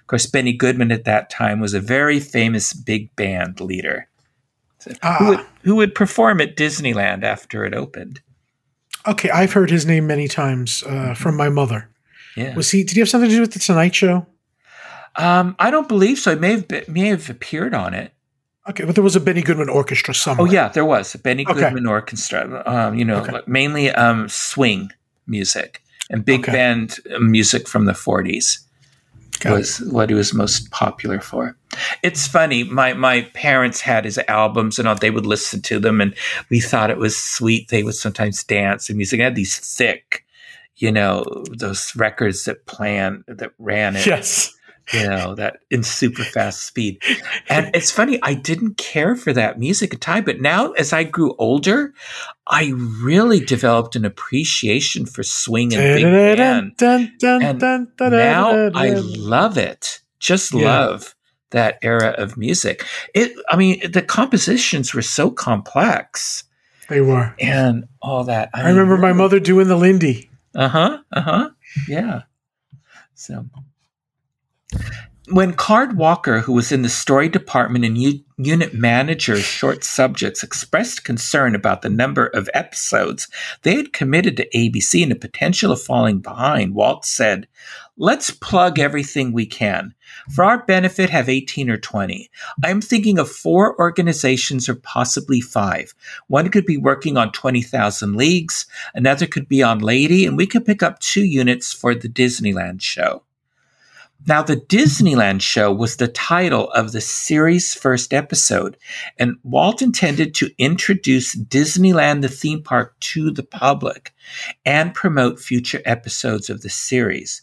Of 0.00 0.06
course, 0.08 0.26
Benny 0.26 0.52
Goodman 0.52 0.90
at 0.90 1.04
that 1.04 1.30
time 1.30 1.60
was 1.60 1.74
a 1.74 1.80
very 1.80 2.18
famous 2.18 2.72
big 2.72 3.14
band 3.14 3.60
leader 3.60 4.08
so 4.78 4.92
ah. 5.02 5.16
who, 5.18 5.28
would, 5.28 5.46
who 5.62 5.76
would 5.76 5.94
perform 5.94 6.40
at 6.40 6.56
Disneyland 6.56 7.24
after 7.24 7.64
it 7.64 7.74
opened. 7.74 8.20
Okay, 9.06 9.30
I've 9.30 9.52
heard 9.52 9.70
his 9.70 9.86
name 9.86 10.06
many 10.06 10.28
times 10.28 10.82
uh, 10.84 10.90
mm-hmm. 10.90 11.12
from 11.14 11.36
my 11.36 11.48
mother. 11.48 11.88
Yeah. 12.36 12.54
Was 12.54 12.70
he? 12.70 12.84
Did 12.84 12.94
he 12.94 13.00
have 13.00 13.08
something 13.08 13.30
to 13.30 13.36
do 13.36 13.40
with 13.40 13.52
the 13.52 13.58
Tonight 13.58 13.94
Show? 13.94 14.26
Um, 15.16 15.56
I 15.58 15.70
don't 15.70 15.88
believe 15.88 16.18
so. 16.18 16.32
It 16.32 16.40
may 16.40 16.52
have 16.52 16.68
been, 16.68 16.84
may 16.88 17.08
have 17.08 17.28
appeared 17.30 17.74
on 17.74 17.94
it. 17.94 18.12
Okay, 18.68 18.84
but 18.84 18.94
there 18.94 19.04
was 19.04 19.16
a 19.16 19.20
Benny 19.20 19.40
Goodman 19.40 19.70
orchestra 19.70 20.12
somewhere. 20.12 20.46
Oh 20.46 20.50
yeah, 20.50 20.68
there 20.68 20.84
was 20.84 21.14
a 21.14 21.18
Benny 21.18 21.46
okay. 21.46 21.58
Goodman 21.58 21.86
orchestra. 21.86 22.62
Um, 22.66 22.94
you 22.98 23.04
know, 23.04 23.22
okay. 23.22 23.40
mainly 23.46 23.90
um, 23.90 24.28
swing 24.28 24.90
music 25.26 25.82
and 26.10 26.24
big 26.24 26.40
okay. 26.40 26.52
band 26.52 26.98
music 27.18 27.66
from 27.66 27.86
the 27.86 27.92
40s. 27.92 28.58
Got 29.40 29.56
was 29.56 29.80
it. 29.80 29.92
what 29.92 30.10
he 30.10 30.14
was 30.14 30.34
most 30.34 30.70
popular 30.70 31.20
for. 31.20 31.56
It's 32.02 32.26
funny. 32.26 32.64
My 32.64 32.92
my 32.92 33.22
parents 33.34 33.80
had 33.80 34.04
his 34.04 34.18
albums 34.28 34.78
and 34.78 34.88
all. 34.88 34.96
They 34.96 35.12
would 35.12 35.26
listen 35.26 35.62
to 35.62 35.78
them, 35.78 36.00
and 36.00 36.14
we 36.50 36.60
thought 36.60 36.90
it 36.90 36.98
was 36.98 37.16
sweet. 37.16 37.68
They 37.68 37.84
would 37.84 37.94
sometimes 37.94 38.42
dance 38.42 38.88
and 38.88 38.96
music. 38.96 39.20
I 39.20 39.24
had 39.24 39.36
these 39.36 39.56
thick, 39.56 40.24
you 40.76 40.90
know, 40.90 41.24
those 41.56 41.94
records 41.94 42.44
that 42.44 42.66
plan 42.66 43.22
that 43.28 43.52
ran 43.58 43.94
it. 43.94 44.06
Yes 44.06 44.57
you 44.92 45.08
know, 45.08 45.34
that 45.34 45.58
in 45.70 45.82
super 45.82 46.24
fast 46.24 46.62
speed. 46.62 47.02
And 47.48 47.70
it's 47.74 47.90
funny, 47.90 48.18
I 48.22 48.34
didn't 48.34 48.76
care 48.76 49.16
for 49.16 49.32
that 49.32 49.58
music 49.58 49.94
at 49.94 50.00
time, 50.00 50.24
but 50.24 50.40
now 50.40 50.72
as 50.72 50.92
I 50.92 51.04
grew 51.04 51.34
older, 51.38 51.92
I 52.46 52.72
really 53.02 53.40
developed 53.40 53.96
an 53.96 54.04
appreciation 54.04 55.06
for 55.06 55.22
swing 55.22 55.74
and 55.74 55.94
big 55.94 56.04
band. 56.38 56.72
And 57.22 57.92
now 57.98 58.70
I 58.74 58.90
love 58.94 59.58
it. 59.58 60.00
Just 60.18 60.54
love 60.54 61.14
that 61.50 61.78
era 61.82 62.14
of 62.18 62.36
music. 62.36 62.84
It 63.14 63.32
I 63.48 63.56
mean, 63.56 63.90
the 63.90 64.02
compositions 64.02 64.94
were 64.94 65.02
so 65.02 65.30
complex. 65.30 66.44
They 66.88 67.00
were. 67.00 67.34
And 67.38 67.84
all 68.00 68.24
that. 68.24 68.50
I, 68.54 68.62
I 68.62 68.68
remember 68.70 68.96
my 68.96 69.12
mother 69.12 69.40
doing 69.40 69.68
the 69.68 69.76
Lindy. 69.76 70.30
Uh-huh. 70.54 70.98
Uh-huh. 71.12 71.50
Yeah. 71.86 72.22
So 73.14 73.44
when 75.30 75.52
Card 75.52 75.96
Walker, 75.96 76.40
who 76.40 76.54
was 76.54 76.72
in 76.72 76.82
the 76.82 76.88
story 76.88 77.28
department 77.28 77.84
and 77.84 77.98
u- 77.98 78.24
unit 78.38 78.72
manager 78.72 79.36
short 79.36 79.84
subjects, 79.84 80.42
expressed 80.42 81.04
concern 81.04 81.54
about 81.54 81.82
the 81.82 81.90
number 81.90 82.26
of 82.28 82.48
episodes 82.54 83.28
they 83.62 83.74
had 83.74 83.92
committed 83.92 84.36
to 84.38 84.48
ABC 84.54 85.02
and 85.02 85.10
the 85.10 85.16
potential 85.16 85.70
of 85.70 85.82
falling 85.82 86.20
behind, 86.20 86.74
Walt 86.74 87.04
said, 87.04 87.46
Let's 87.98 88.30
plug 88.30 88.78
everything 88.78 89.32
we 89.32 89.44
can. 89.44 89.92
For 90.34 90.44
our 90.44 90.64
benefit, 90.64 91.10
have 91.10 91.28
18 91.28 91.68
or 91.68 91.76
20. 91.76 92.30
I'm 92.64 92.80
thinking 92.80 93.18
of 93.18 93.28
four 93.28 93.78
organizations 93.78 94.68
or 94.68 94.76
possibly 94.76 95.40
five. 95.40 95.94
One 96.28 96.48
could 96.48 96.64
be 96.64 96.76
working 96.76 97.16
on 97.16 97.32
20,000 97.32 98.16
Leagues, 98.16 98.66
another 98.94 99.26
could 99.26 99.48
be 99.48 99.62
on 99.62 99.80
Lady, 99.80 100.24
and 100.24 100.36
we 100.36 100.46
could 100.46 100.64
pick 100.64 100.82
up 100.82 101.00
two 101.00 101.24
units 101.24 101.72
for 101.72 101.94
the 101.94 102.08
Disneyland 102.08 102.80
show. 102.80 103.24
Now, 104.26 104.42
the 104.42 104.56
Disneyland 104.56 105.42
show 105.42 105.72
was 105.72 105.96
the 105.96 106.08
title 106.08 106.70
of 106.72 106.92
the 106.92 107.00
series' 107.00 107.72
first 107.72 108.12
episode, 108.12 108.76
and 109.16 109.36
Walt 109.44 109.80
intended 109.80 110.34
to 110.36 110.50
introduce 110.58 111.36
Disneyland, 111.36 112.22
the 112.22 112.28
theme 112.28 112.62
park, 112.62 112.98
to 113.00 113.30
the 113.30 113.44
public 113.44 114.12
and 114.66 114.92
promote 114.92 115.38
future 115.38 115.80
episodes 115.84 116.50
of 116.50 116.62
the 116.62 116.68
series. 116.68 117.42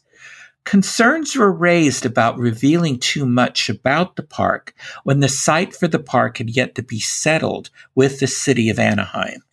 Concerns 0.66 1.36
were 1.36 1.52
raised 1.52 2.06
about 2.06 2.38
revealing 2.38 3.00
too 3.00 3.26
much 3.26 3.70
about 3.70 4.16
the 4.16 4.24
park 4.24 4.74
when 5.04 5.22
the 5.22 5.30
site 5.30 5.76
for 5.76 5.88
the 5.88 6.00
park 6.00 6.40
had 6.40 6.50
yet 6.50 6.76
to 6.76 6.84
be 6.84 7.00
settled 7.00 7.70
with 7.94 8.20
the 8.20 8.28
city 8.28 8.70
of 8.70 8.80
Anaheim. 8.80 9.44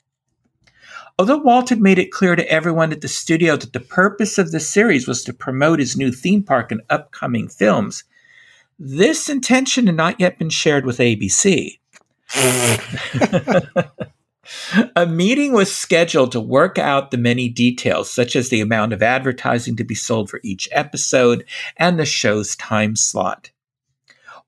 Although 1.19 1.39
Walt 1.39 1.69
had 1.69 1.81
made 1.81 1.99
it 1.99 2.11
clear 2.11 2.37
to 2.37 2.51
everyone 2.51 2.93
at 2.93 3.01
the 3.01 3.09
studio 3.09 3.57
that 3.57 3.73
the 3.73 3.81
purpose 3.81 4.39
of 4.39 4.51
the 4.51 4.61
series 4.61 5.07
was 5.07 5.23
to 5.25 5.33
promote 5.33 5.79
his 5.79 5.97
new 5.97 6.11
theme 6.11 6.43
park 6.43 6.73
and 6.73 6.81
upcoming 6.89 7.49
films, 7.49 8.05
this 8.79 9.29
intention 9.29 9.87
had 9.87 9.97
not 9.97 10.19
yet 10.19 10.39
been 10.39 10.51
shared 10.51 10.87
with 10.87 10.99
ABC. 10.99 11.79
A 14.97 15.07
meeting 15.07 15.53
was 15.53 15.73
scheduled 15.73 16.33
to 16.33 16.41
work 16.41 16.79
out 16.79 17.11
the 17.11 17.17
many 17.17 17.49
details, 17.49 18.11
such 18.11 18.35
as 18.35 18.49
the 18.49 18.61
amount 18.61 18.93
of 18.93 19.03
advertising 19.03 19.77
to 19.77 19.85
be 19.85 19.95
sold 19.95 20.29
for 20.31 20.41
each 20.43 20.69
episode 20.73 21.45
and 21.77 21.99
the 21.99 22.05
show's 22.05 22.57
time 22.57 22.97
slot. 22.97 23.51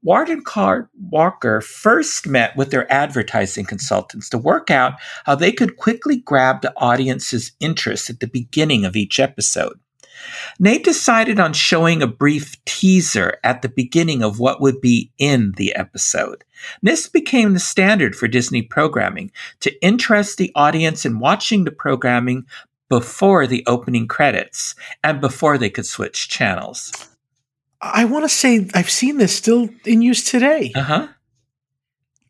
Ward 0.05 0.29
and 0.29 0.45
Card 0.45 0.89
Walker 1.11 1.63
first 1.63 2.27
met 2.27 2.55
with 2.57 2.71
their 2.71 2.91
advertising 2.93 3.65
consultants 3.65 4.29
to 4.29 4.39
work 4.39 4.71
out 4.71 4.95
how 5.25 5.35
they 5.35 5.51
could 5.51 5.79
quickly 5.79 6.19
grab 6.19 6.61
the 6.61 6.75
audience's 6.77 7.53
interest 7.59 8.11
at 8.11 8.21
the 8.21 8.27
beginning 8.27 8.85
of 8.85 8.97
each 8.97 9.19
episode. 9.19 9.81
Nate 10.59 10.85
decided 10.85 11.41
on 11.41 11.55
showing 11.55 12.03
a 12.03 12.07
brief 12.07 12.63
teaser 12.67 13.39
at 13.43 13.63
the 13.63 13.69
beginning 13.69 14.23
of 14.23 14.39
what 14.39 14.61
would 14.61 14.81
be 14.83 15.11
in 15.19 15.53
the 15.57 15.75
episode. 15.75 16.45
This 16.83 17.09
became 17.09 17.55
the 17.55 17.61
standard 17.61 18.15
for 18.15 18.29
Disney 18.29 18.61
programming 18.61 19.33
to 19.61 19.83
interest 19.83 20.37
the 20.37 20.53
audience 20.55 21.07
in 21.07 21.19
watching 21.19 21.65
the 21.65 21.73
programming 21.73 22.45
before 22.91 23.47
the 23.47 23.65
opening 23.67 24.07
credits 24.07 24.75
and 25.03 25.21
before 25.21 25.57
they 25.57 25.71
could 25.71 25.87
switch 25.87 26.29
channels. 26.29 27.14
I 27.93 28.07
want 28.07 28.25
to 28.25 28.29
say 28.29 28.67
I've 28.75 28.91
seen 28.91 29.19
this 29.19 29.37
still 29.37 29.69
in 29.85 30.01
use 30.01 30.25
today. 30.25 30.73
Uh 30.75 30.83
huh. 30.83 31.09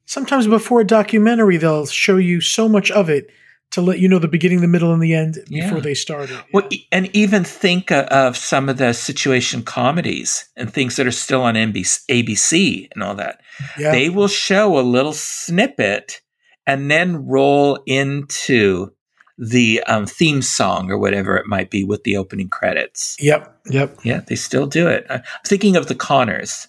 Sometimes 0.05 0.47
before 0.47 0.81
a 0.81 0.87
documentary, 0.87 1.57
they'll 1.57 1.87
show 1.87 2.17
you 2.17 2.41
so 2.41 2.69
much 2.69 2.91
of 2.91 3.09
it 3.09 3.31
to 3.71 3.81
let 3.81 3.99
you 3.99 4.09
know 4.09 4.19
the 4.19 4.29
beginning, 4.29 4.61
the 4.61 4.69
middle, 4.69 4.93
and 4.93 5.03
the 5.03 5.15
end 5.15 5.39
yeah. 5.49 5.65
before 5.65 5.81
they 5.81 5.95
started. 5.95 6.39
Well, 6.53 6.69
and 6.93 7.09
even 7.15 7.43
think 7.45 7.91
of 7.91 8.37
some 8.37 8.69
of 8.69 8.79
the 8.79 8.93
situation 8.93 9.63
comedies 9.63 10.49
and 10.57 10.73
things 10.73 10.97
that 10.97 11.07
are 11.07 11.13
still 11.13 11.43
on 11.43 11.55
NBC, 11.55 12.01
ABC 12.09 12.89
and 12.93 13.03
all 13.03 13.15
that. 13.17 13.41
Yeah. 13.79 13.93
They 13.93 14.11
will 14.11 14.29
show 14.29 14.79
a 14.79 14.83
little 14.83 15.13
snippet 15.13 16.21
and 16.67 16.91
then 16.91 17.27
roll 17.27 17.83
into 17.87 18.93
the 19.37 19.83
um, 19.87 20.07
theme 20.07 20.43
song 20.43 20.91
or 20.91 20.99
whatever 20.99 21.37
it 21.37 21.47
might 21.47 21.71
be 21.71 21.85
with 21.85 22.05
the 22.05 22.17
opening 22.17 22.49
credits. 22.49 23.17
Yep. 23.21 23.61
Yep. 23.71 23.99
Yeah, 24.05 24.21
they 24.21 24.37
still 24.37 24.67
do 24.67 24.89
it. 24.89 25.07
I'm 25.11 25.23
thinking 25.45 25.77
of 25.77 25.89
the 25.89 25.95
Conners. 25.95 26.69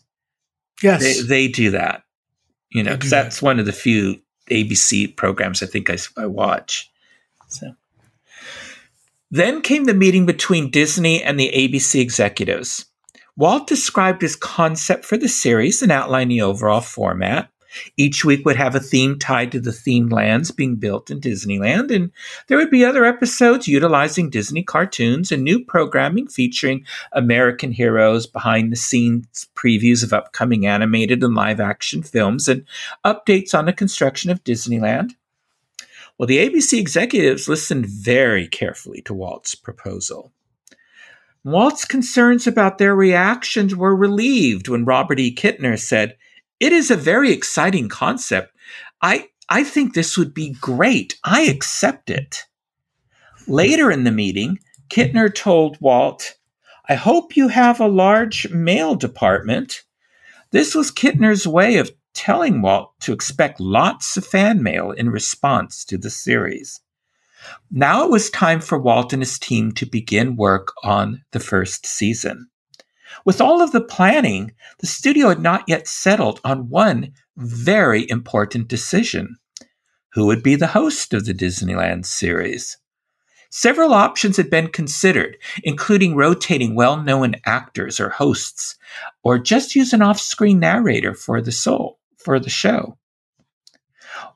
Yes. 0.82 1.01
They, 1.01 1.22
they 1.22 1.47
do 1.47 1.72
that. 1.72 2.03
You 2.72 2.84
know, 2.84 2.95
because 2.95 3.09
that's 3.09 3.39
that. 3.39 3.45
one 3.45 3.59
of 3.59 3.66
the 3.66 3.72
few 3.72 4.20
ABC 4.49 5.16
programs 5.16 5.63
I 5.63 5.68
think 5.68 5.89
I, 5.89 5.97
I 6.18 6.26
watch. 6.26 6.91
So. 7.47 7.76
Then 9.32 9.61
came 9.61 9.86
the 9.86 9.93
meeting 9.93 10.26
between 10.26 10.72
Disney 10.72 11.24
and 11.24 11.39
the 11.39 11.51
ABC 11.53 11.99
executives. 12.01 12.86
Walt 13.38 13.68
described 13.68 14.22
his 14.22 14.36
concept 14.36 15.03
for 15.05 15.18
the 15.18 15.28
series 15.28 15.82
and 15.82 15.91
outlined 15.91 16.32
the 16.32 16.41
overall 16.41 16.82
format. 16.82 17.49
Each 17.98 18.24
week 18.24 18.46
would 18.46 18.56
have 18.56 18.76
a 18.76 18.80
theme 18.80 19.20
tied 19.20 19.52
to 19.52 19.60
the 19.60 19.72
themed 19.72 20.12
lands 20.12 20.52
being 20.52 20.76
built 20.76 21.10
in 21.10 21.20
Disneyland, 21.20 21.94
and 21.94 22.12
there 22.48 22.58
would 22.58 22.72
be 22.72 22.86
other 22.86 23.06
episodes 23.06 23.68
utilizing 23.68 24.30
Disney 24.30 24.64
cartoons 24.64 25.32
and 25.32 25.44
new 25.44 25.64
programming 25.64 26.28
featuring 26.28 26.86
American 27.12 27.72
heroes, 27.72 28.28
behind 28.28 28.72
the 28.72 28.78
scenes 28.78 29.48
previews 29.56 30.04
of 30.04 30.14
upcoming 30.14 30.66
animated 30.66 31.24
and 31.24 31.36
live 31.36 31.60
action 31.60 32.04
films, 32.04 32.48
and 32.48 32.66
updates 33.04 33.58
on 33.58 33.66
the 33.66 33.74
construction 33.74 34.30
of 34.30 34.44
Disneyland. 34.44 35.16
Well, 36.18 36.28
the 36.28 36.38
ABC 36.38 36.80
executives 36.80 37.50
listened 37.50 37.88
very 37.88 38.48
carefully 38.48 39.02
to 39.02 39.14
Walt's 39.14 39.54
proposal. 39.54 40.32
Walt's 41.44 41.86
concerns 41.86 42.48
about 42.48 42.78
their 42.78 42.96
reactions 42.96 43.76
were 43.76 43.96
relieved 43.96 44.68
when 44.68 44.86
Robert 44.86 45.20
E. 45.20 45.34
Kintner 45.34 45.78
said, 45.78 46.18
it 46.60 46.72
is 46.72 46.91
a 46.91 46.95
very 46.95 47.32
exciting 47.32 47.89
concept. 47.89 48.56
I, 49.01 49.28
I 49.49 49.64
think 49.64 49.93
this 49.93 50.18
would 50.18 50.34
be 50.34 50.56
great. 50.60 51.18
I 51.24 51.43
accept 51.43 52.10
it. 52.10 52.43
Later 53.47 53.91
in 53.91 54.03
the 54.03 54.12
meeting, 54.12 54.60
Kintner 54.89 55.34
told 55.34 55.80
Walt, 55.80 56.36
I 56.88 56.95
hope 56.95 57.36
you 57.36 57.47
have 57.47 57.80
a 57.80 57.88
large 57.88 58.49
mail 58.49 58.95
department. 58.95 59.84
This 60.51 60.76
was 60.76 60.91
Kintner's 60.91 61.47
way 61.47 61.78
of 61.78 61.91
telling 62.14 62.62
Walt 62.62 62.93
to 63.01 63.14
expect 63.14 63.60
lots 63.60 64.18
of 64.18 64.26
fan 64.26 64.64
mail 64.64 64.91
in 64.91 65.10
response 65.10 65.84
to 65.86 65.97
the 65.97 66.10
series. 66.10 66.80
Now 67.70 68.06
it 68.06 68.10
was 68.10 68.30
time 68.30 68.62
for 68.62 68.80
Walt 68.80 69.14
and 69.14 69.22
his 69.22 69.38
team 69.38 69.72
to 69.74 69.86
begin 69.86 70.36
work 70.36 70.74
on 70.84 71.24
the 71.32 71.39
first 71.39 71.86
season. 71.86 72.49
With 73.24 73.39
all 73.39 73.61
of 73.61 73.72
the 73.72 73.82
planning, 73.82 74.51
the 74.80 74.88
studio 74.88 75.30
had 75.30 75.39
not 75.39 75.63
yet 75.68 75.88
settled 75.88 76.41
on 76.43 76.70
one 76.70 77.13
very 77.38 78.09
important 78.09 78.68
decision 78.68 79.38
who 80.13 80.26
would 80.26 80.41
be 80.41 80.55
the 80.55 80.68
host 80.68 81.13
of 81.13 81.26
the 81.26 81.34
Disneyland 81.34 82.05
series. 82.05 82.78
Several 83.49 83.93
options 83.93 84.38
had 84.38 84.49
been 84.49 84.68
considered, 84.68 85.38
including 85.63 86.16
rotating 86.16 86.76
well 86.76 87.01
known 87.01 87.36
actors 87.45 87.99
or 87.99 88.09
hosts, 88.09 88.76
or 89.24 89.39
just 89.39 89.76
use 89.76 89.93
an 89.93 90.01
off 90.01 90.20
screen 90.20 90.59
narrator 90.59 91.13
for 91.13 91.41
the 91.41 91.51
soul, 91.51 91.99
for 92.18 92.39
the 92.39 92.49
show. 92.49 92.97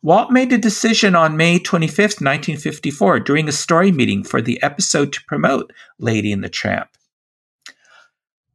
Walt 0.01 0.31
made 0.31 0.53
a 0.53 0.57
decision 0.57 1.15
on 1.15 1.37
May 1.37 1.59
25, 1.59 1.97
1954, 1.97 3.19
during 3.19 3.47
a 3.47 3.53
story 3.53 3.91
meeting 3.91 4.23
for 4.23 4.41
the 4.41 4.61
episode 4.63 5.11
to 5.13 5.23
promote 5.27 5.73
Lady 5.97 6.31
and 6.31 6.43
the 6.43 6.49
Tramp. 6.49 6.89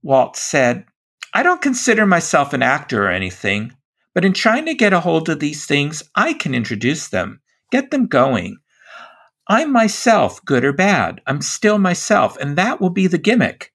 Walt 0.04 0.36
said, 0.36 0.84
I 1.32 1.42
don't 1.42 1.62
consider 1.62 2.04
myself 2.04 2.52
an 2.52 2.62
actor 2.62 3.06
or 3.06 3.10
anything, 3.10 3.72
but 4.14 4.22
in 4.24 4.34
trying 4.34 4.66
to 4.66 4.74
get 4.74 4.92
a 4.92 5.00
hold 5.00 5.30
of 5.30 5.40
these 5.40 5.64
things, 5.64 6.02
I 6.14 6.34
can 6.34 6.54
introduce 6.54 7.08
them, 7.08 7.40
get 7.72 7.90
them 7.90 8.06
going. 8.06 8.58
I'm 9.48 9.72
myself, 9.72 10.44
good 10.44 10.62
or 10.62 10.74
bad. 10.74 11.22
I'm 11.26 11.40
still 11.40 11.78
myself, 11.78 12.36
and 12.36 12.56
that 12.56 12.82
will 12.82 12.90
be 12.90 13.06
the 13.06 13.18
gimmick. 13.18 13.72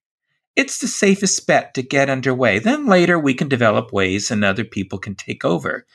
It's 0.56 0.78
the 0.78 0.88
safest 0.88 1.48
bet 1.48 1.74
to 1.74 1.82
get 1.82 2.12
underway. 2.12 2.60
Then 2.60 2.86
later 2.86 3.18
we 3.18 3.34
can 3.34 3.48
develop 3.48 3.92
ways 3.92 4.30
and 4.30 4.46
other 4.46 4.64
people 4.64 5.00
can 5.00 5.16
take 5.16 5.44
over. 5.44 5.88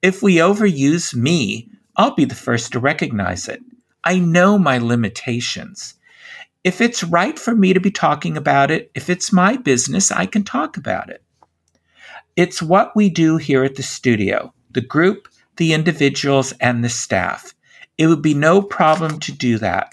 If 0.00 0.22
we 0.22 0.36
overuse 0.36 1.14
me, 1.14 1.68
I'll 1.96 2.14
be 2.14 2.24
the 2.24 2.34
first 2.34 2.72
to 2.72 2.78
recognize 2.78 3.46
it. 3.46 3.60
I 4.04 4.18
know 4.18 4.58
my 4.58 4.78
limitations. 4.78 5.94
If 6.64 6.80
it's 6.80 7.02
right 7.02 7.38
for 7.38 7.54
me 7.54 7.72
to 7.72 7.80
be 7.80 7.90
talking 7.90 8.36
about 8.36 8.70
it, 8.70 8.90
if 8.94 9.10
it's 9.10 9.32
my 9.32 9.56
business, 9.56 10.12
I 10.12 10.26
can 10.26 10.44
talk 10.44 10.76
about 10.76 11.10
it. 11.10 11.22
It's 12.36 12.62
what 12.62 12.94
we 12.94 13.10
do 13.10 13.36
here 13.36 13.64
at 13.64 13.74
the 13.74 13.82
studio 13.82 14.54
the 14.70 14.80
group, 14.80 15.28
the 15.58 15.74
individuals, 15.74 16.52
and 16.52 16.82
the 16.82 16.88
staff. 16.88 17.54
It 17.98 18.06
would 18.06 18.22
be 18.22 18.32
no 18.32 18.62
problem 18.62 19.20
to 19.20 19.32
do 19.32 19.58
that. 19.58 19.92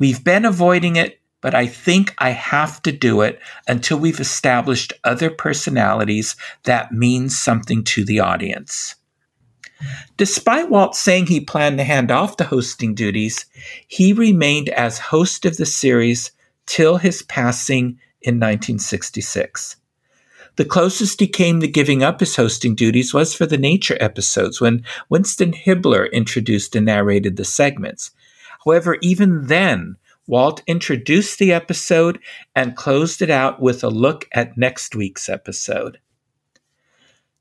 We've 0.00 0.24
been 0.24 0.44
avoiding 0.44 0.96
it, 0.96 1.20
but 1.40 1.54
I 1.54 1.66
think 1.66 2.14
I 2.18 2.30
have 2.30 2.82
to 2.82 2.90
do 2.90 3.20
it 3.20 3.38
until 3.68 3.98
we've 3.98 4.18
established 4.18 4.92
other 5.04 5.30
personalities 5.30 6.34
that 6.64 6.90
mean 6.90 7.28
something 7.28 7.84
to 7.84 8.04
the 8.04 8.18
audience. 8.18 8.96
Despite 10.16 10.70
Walt 10.70 10.94
saying 10.94 11.26
he 11.26 11.40
planned 11.40 11.78
to 11.78 11.84
hand 11.84 12.10
off 12.10 12.36
the 12.36 12.44
hosting 12.44 12.94
duties, 12.94 13.46
he 13.86 14.12
remained 14.12 14.68
as 14.70 14.98
host 14.98 15.44
of 15.44 15.56
the 15.56 15.66
series 15.66 16.32
till 16.66 16.96
his 16.98 17.22
passing 17.22 17.98
in 18.20 18.36
1966. 18.36 19.76
The 20.56 20.64
closest 20.66 21.18
he 21.18 21.28
came 21.28 21.60
to 21.60 21.66
giving 21.66 22.02
up 22.02 22.20
his 22.20 22.36
hosting 22.36 22.74
duties 22.74 23.14
was 23.14 23.34
for 23.34 23.46
the 23.46 23.56
nature 23.56 23.96
episodes 24.00 24.60
when 24.60 24.84
Winston 25.08 25.52
Hibler 25.52 26.12
introduced 26.12 26.76
and 26.76 26.86
narrated 26.86 27.36
the 27.36 27.44
segments. 27.44 28.10
However, 28.64 28.98
even 29.00 29.46
then, 29.46 29.96
Walt 30.26 30.62
introduced 30.66 31.38
the 31.38 31.52
episode 31.52 32.18
and 32.54 32.76
closed 32.76 33.22
it 33.22 33.30
out 33.30 33.60
with 33.60 33.82
a 33.82 33.88
look 33.88 34.28
at 34.32 34.58
next 34.58 34.94
week's 34.94 35.28
episode. 35.28 35.98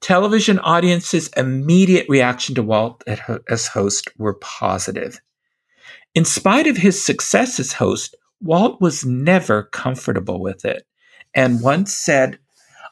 Television 0.02 0.60
audiences' 0.60 1.30
immediate 1.38 2.08
reaction 2.10 2.56
to 2.56 2.64
Walt 2.64 3.04
as 3.48 3.68
host 3.68 4.10
were 4.18 4.34
positive. 4.34 5.22
In 6.16 6.26
spite 6.26 6.68
of 6.68 6.78
his 6.78 7.04
success 7.04 7.60
as 7.60 7.74
host, 7.74 8.16
Walt 8.42 8.82
was 8.82 9.06
never 9.06 9.64
comfortable 9.64 10.42
with 10.42 10.66
it 10.66 10.86
and 11.34 11.62
once 11.62 11.94
said, 11.94 12.40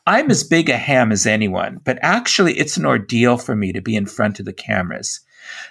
I'm 0.06 0.32
as 0.32 0.44
big 0.44 0.70
a 0.70 0.78
ham 0.78 1.12
as 1.12 1.26
anyone, 1.26 1.82
but 1.84 2.00
actually 2.02 2.58
it's 2.58 2.78
an 2.78 2.86
ordeal 2.86 3.38
for 3.38 3.56
me 3.56 3.74
to 3.74 3.82
be 3.82 3.96
in 3.96 4.06
front 4.06 4.40
of 4.40 4.46
the 4.46 4.54
cameras. 4.54 5.20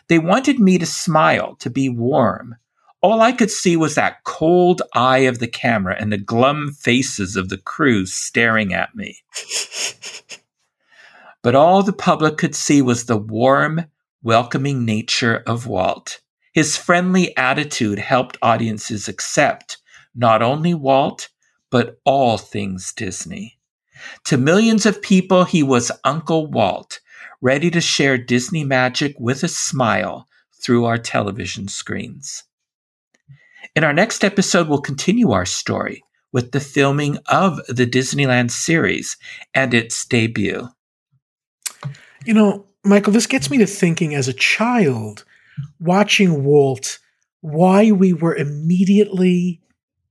They 0.08 0.18
wanted 0.18 0.58
me 0.58 0.78
to 0.78 0.86
smile, 0.86 1.56
to 1.56 1.70
be 1.70 1.88
warm. 1.88 2.56
All 3.00 3.20
I 3.20 3.32
could 3.32 3.50
see 3.50 3.76
was 3.76 3.94
that 3.94 4.24
cold 4.24 4.82
eye 4.92 5.18
of 5.18 5.38
the 5.38 5.46
camera 5.46 5.96
and 5.98 6.12
the 6.12 6.18
glum 6.18 6.72
faces 6.72 7.36
of 7.36 7.48
the 7.48 7.58
crew 7.58 8.06
staring 8.06 8.74
at 8.74 8.94
me. 8.94 9.18
but 11.42 11.54
all 11.54 11.82
the 11.82 11.92
public 11.92 12.36
could 12.36 12.54
see 12.54 12.82
was 12.82 13.04
the 13.04 13.16
warm, 13.16 13.86
welcoming 14.22 14.84
nature 14.84 15.42
of 15.46 15.66
Walt. 15.66 16.20
His 16.52 16.76
friendly 16.76 17.36
attitude 17.36 17.98
helped 17.98 18.36
audiences 18.42 19.08
accept 19.08 19.78
not 20.14 20.42
only 20.42 20.74
Walt, 20.74 21.28
but 21.70 21.98
all 22.04 22.38
things 22.38 22.92
Disney. 22.96 23.58
To 24.26 24.36
millions 24.36 24.86
of 24.86 25.02
people, 25.02 25.44
he 25.44 25.62
was 25.62 25.92
Uncle 26.04 26.50
Walt, 26.50 27.00
ready 27.40 27.70
to 27.70 27.80
share 27.80 28.18
Disney 28.18 28.64
magic 28.64 29.14
with 29.18 29.42
a 29.42 29.48
smile 29.48 30.26
through 30.62 30.84
our 30.84 30.98
television 30.98 31.68
screens. 31.68 32.44
In 33.76 33.84
our 33.84 33.92
next 33.92 34.24
episode, 34.24 34.68
we'll 34.68 34.80
continue 34.80 35.30
our 35.30 35.46
story 35.46 36.02
with 36.32 36.52
the 36.52 36.60
filming 36.60 37.18
of 37.26 37.60
the 37.68 37.86
Disneyland 37.86 38.50
series 38.50 39.16
and 39.54 39.72
its 39.72 40.04
debut. 40.04 40.68
You 42.28 42.34
know, 42.34 42.66
Michael, 42.84 43.14
this 43.14 43.26
gets 43.26 43.50
me 43.50 43.56
to 43.56 43.66
thinking 43.66 44.14
as 44.14 44.28
a 44.28 44.34
child, 44.34 45.24
watching 45.80 46.44
Walt, 46.44 46.98
why 47.40 47.90
we 47.90 48.12
were 48.12 48.36
immediately 48.36 49.62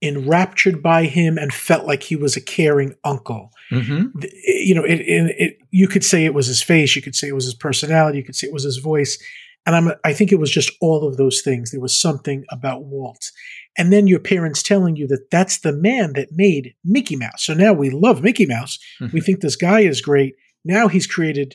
enraptured 0.02 0.82
by 0.82 1.06
him 1.06 1.38
and 1.38 1.54
felt 1.54 1.86
like 1.86 2.02
he 2.02 2.16
was 2.16 2.36
a 2.36 2.42
caring 2.42 2.96
uncle. 3.04 3.52
Mm-hmm. 3.72 4.20
You 4.46 4.74
know, 4.74 4.84
it, 4.84 5.02
it, 5.02 5.36
it, 5.38 5.58
you 5.70 5.88
could 5.88 6.04
say 6.04 6.26
it 6.26 6.34
was 6.34 6.48
his 6.48 6.64
face, 6.64 6.96
you 6.96 7.04
could 7.04 7.14
say 7.14 7.28
it 7.28 7.36
was 7.36 7.46
his 7.46 7.54
personality, 7.54 8.18
you 8.18 8.24
could 8.24 8.36
say 8.36 8.48
it 8.48 8.54
was 8.54 8.64
his 8.64 8.78
voice, 8.78 9.22
and 9.68 9.76
I'm, 9.76 9.92
I 10.04 10.12
think 10.12 10.32
it 10.32 10.40
was 10.40 10.50
just 10.50 10.72
all 10.82 11.08
of 11.08 11.18
those 11.18 11.42
things. 11.42 11.70
There 11.70 11.80
was 11.80 11.96
something 11.96 12.46
about 12.50 12.86
Walt, 12.86 13.30
and 13.78 13.94
then 13.94 14.08
your 14.08 14.20
parents 14.20 14.64
telling 14.64 14.96
you 14.96 15.06
that 15.10 15.30
that's 15.30 15.60
the 15.60 15.72
man 15.72 16.14
that 16.14 16.32
made 16.32 16.74
Mickey 16.84 17.16
Mouse. 17.16 17.44
So 17.44 17.54
now 17.54 17.74
we 17.74 17.92
love 17.92 18.24
Mickey 18.24 18.48
Mouse. 18.48 18.80
Mm-hmm. 19.00 19.14
We 19.14 19.22
think 19.22 19.42
this 19.42 19.56
guy 19.56 19.82
is 19.82 20.02
great. 20.02 20.34
Now 20.66 20.88
he's 20.88 21.06
created 21.06 21.54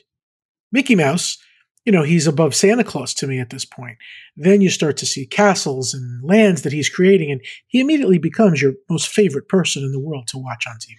Mickey 0.73 0.95
Mouse 0.95 1.37
you 1.85 1.91
know, 1.91 2.03
he's 2.03 2.27
above 2.27 2.55
Santa 2.55 2.83
Claus 2.83 3.13
to 3.15 3.27
me 3.27 3.39
at 3.39 3.49
this 3.49 3.65
point. 3.65 3.97
Then 4.37 4.61
you 4.61 4.69
start 4.69 4.95
to 4.97 5.05
see 5.05 5.25
castles 5.25 5.93
and 5.93 6.23
lands 6.23 6.61
that 6.61 6.71
he's 6.71 6.89
creating, 6.89 7.31
and 7.31 7.41
he 7.67 7.81
immediately 7.81 8.17
becomes 8.17 8.61
your 8.61 8.73
most 8.89 9.09
favorite 9.09 9.49
person 9.49 9.83
in 9.83 9.91
the 9.91 9.99
world 9.99 10.27
to 10.27 10.37
watch 10.37 10.65
on 10.65 10.75
TV. 10.75 10.95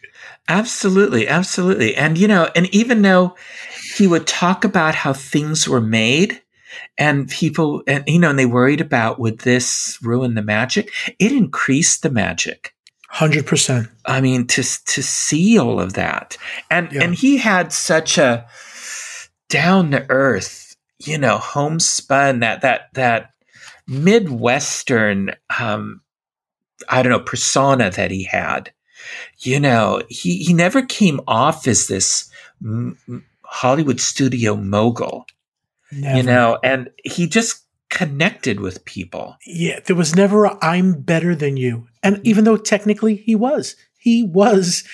Absolutely, 0.49 1.27
absolutely. 1.27 1.97
And, 1.97 2.19
you 2.19 2.29
know, 2.29 2.51
and 2.55 2.73
even 2.75 3.03
though 3.03 3.35
he 3.97 4.07
would 4.07 4.27
talk 4.27 4.65
about 4.65 4.95
how 4.95 5.13
things 5.15 5.67
were 5.67 5.81
made, 5.81 6.41
and 6.99 7.29
people, 7.29 7.83
and, 7.87 8.05
you 8.07 8.19
know, 8.19 8.31
and 8.31 8.39
they 8.39 8.47
worried 8.47 8.81
about 8.81 9.21
would 9.21 9.39
this 9.41 9.99
ruin 10.03 10.35
the 10.35 10.43
magic, 10.43 10.91
it 11.19 11.33
increased 11.33 12.03
the 12.03 12.11
magic. 12.11 12.75
Hundred 13.09 13.47
percent. 13.47 13.89
I 14.07 14.21
mean, 14.21 14.49
to 14.49 14.63
to 14.63 15.03
see 15.03 15.57
all 15.57 15.79
of 15.79 15.93
that, 15.93 16.37
and 16.69 16.91
yeah. 16.91 17.05
and 17.05 17.15
he 17.15 17.37
had 17.37 17.73
such 17.73 18.19
a 18.19 18.45
down 19.55 19.91
to 19.93 20.05
earth 20.11 20.65
you 21.07 21.19
know, 21.19 21.39
homespun 21.39 22.41
that 22.41 22.63
that 22.63 22.89
that 22.95 23.33
midwestern 23.87 25.35
um, 25.59 26.01
I 26.89 27.03
don't 27.03 27.13
know 27.13 27.21
persona 27.21 27.91
that 27.91 28.11
he 28.11 28.25
had. 28.25 28.73
You 29.39 29.61
know, 29.61 30.03
he 30.09 30.39
he 30.39 30.53
never 30.55 30.83
came 30.83 31.21
off 31.27 31.67
as 31.67 31.87
this 31.87 32.31
m- 32.63 32.97
Hollywood 33.43 34.01
studio 34.01 34.57
mogul. 34.57 35.27
Never. 35.93 36.17
You 36.17 36.23
know, 36.23 36.59
and 36.63 36.91
he 37.05 37.27
just 37.27 37.63
connected 37.91 38.61
with 38.61 38.85
people. 38.85 39.37
Yeah, 39.47 39.81
there 39.85 39.97
was 39.97 40.17
never 40.17 40.47
a 40.47 40.59
I'm 40.63 41.01
better 41.01 41.35
than 41.35 41.57
you. 41.57 41.87
And 42.03 42.21
even 42.27 42.45
though 42.45 42.57
technically 42.57 43.17
he 43.17 43.37
was, 43.37 43.77
he 43.99 44.25
was 44.25 44.85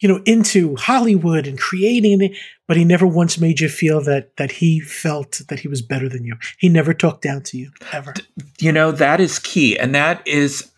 you 0.00 0.08
know, 0.08 0.20
into 0.26 0.76
Hollywood 0.76 1.46
and 1.46 1.58
creating 1.58 2.20
it, 2.20 2.32
but 2.68 2.76
he 2.76 2.84
never 2.84 3.06
once 3.06 3.38
made 3.38 3.60
you 3.60 3.68
feel 3.68 4.02
that 4.02 4.36
that 4.36 4.52
he 4.52 4.80
felt 4.80 5.40
that 5.48 5.60
he 5.60 5.68
was 5.68 5.82
better 5.82 6.08
than 6.08 6.24
you. 6.24 6.36
He 6.58 6.68
never 6.68 6.92
talked 6.92 7.22
down 7.22 7.42
to 7.44 7.58
you 7.58 7.70
ever. 7.92 8.14
You 8.58 8.72
know, 8.72 8.92
that 8.92 9.20
is 9.20 9.38
key, 9.38 9.78
and 9.78 9.94
that 9.94 10.26
is. 10.26 10.70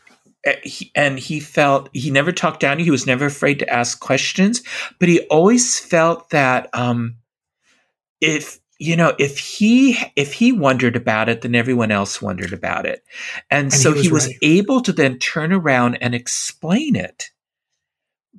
Eh, 0.44 0.54
and 0.94 1.18
he 1.18 1.40
felt 1.40 1.90
he 1.92 2.10
never 2.10 2.30
talked 2.30 2.60
down. 2.60 2.76
To 2.76 2.82
you. 2.82 2.84
He 2.84 2.90
was 2.92 3.06
never 3.06 3.26
afraid 3.26 3.58
to 3.58 3.68
ask 3.68 3.98
questions, 3.98 4.62
but 5.00 5.08
he 5.08 5.20
always 5.22 5.80
felt 5.80 6.30
that 6.30 6.70
um, 6.72 7.16
if 8.20 8.60
you 8.78 8.94
know, 8.94 9.14
if 9.18 9.38
he 9.38 9.98
if 10.14 10.32
he 10.32 10.52
wondered 10.52 10.94
about 10.94 11.28
it, 11.28 11.42
then 11.42 11.56
everyone 11.56 11.90
else 11.90 12.22
wondered 12.22 12.52
about 12.52 12.86
it, 12.86 13.02
and, 13.50 13.64
And 13.64 13.74
so 13.74 13.92
he 13.92 13.96
was 13.96 14.04
he 14.06 14.12
was 14.12 14.26
right. 14.28 14.36
able 14.42 14.80
to 14.82 14.92
then 14.92 15.18
turn 15.18 15.52
around 15.52 15.96
and 15.96 16.14
explain 16.14 16.94
it, 16.94 17.30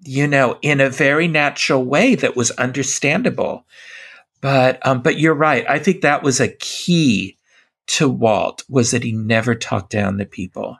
you 0.04 0.28
know, 0.28 0.58
in 0.62 0.80
a 0.82 0.90
very 0.90 1.28
natural 1.28 1.84
way 1.84 2.16
that 2.16 2.36
was 2.36 2.52
understandable. 2.52 3.66
But 4.42 4.86
um, 4.86 5.02
but 5.02 5.20
you're 5.20 5.34
right. 5.34 5.66
I 5.70 5.80
think 5.80 6.02
that 6.02 6.24
was 6.24 6.40
a 6.40 6.56
key 6.60 7.38
to 7.88 8.08
Walt 8.08 8.64
was 8.70 8.92
that 8.92 9.04
he 9.04 9.12
never 9.12 9.56
talked 9.56 9.92
down 9.92 10.18
to 10.18 10.26
people, 10.26 10.78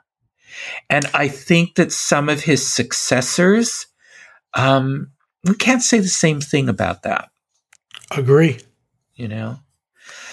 and 0.88 1.04
I 1.12 1.28
think 1.28 1.74
that 1.74 1.92
some 1.92 2.28
of 2.28 2.42
his 2.42 2.66
successors, 2.66 3.86
um, 4.54 5.10
we 5.44 5.54
can't 5.54 5.82
say 5.82 5.98
the 5.98 6.08
same 6.08 6.40
thing 6.40 6.68
about 6.68 7.02
that 7.02 7.30
Agree. 8.10 8.60
you 9.14 9.28
know 9.28 9.58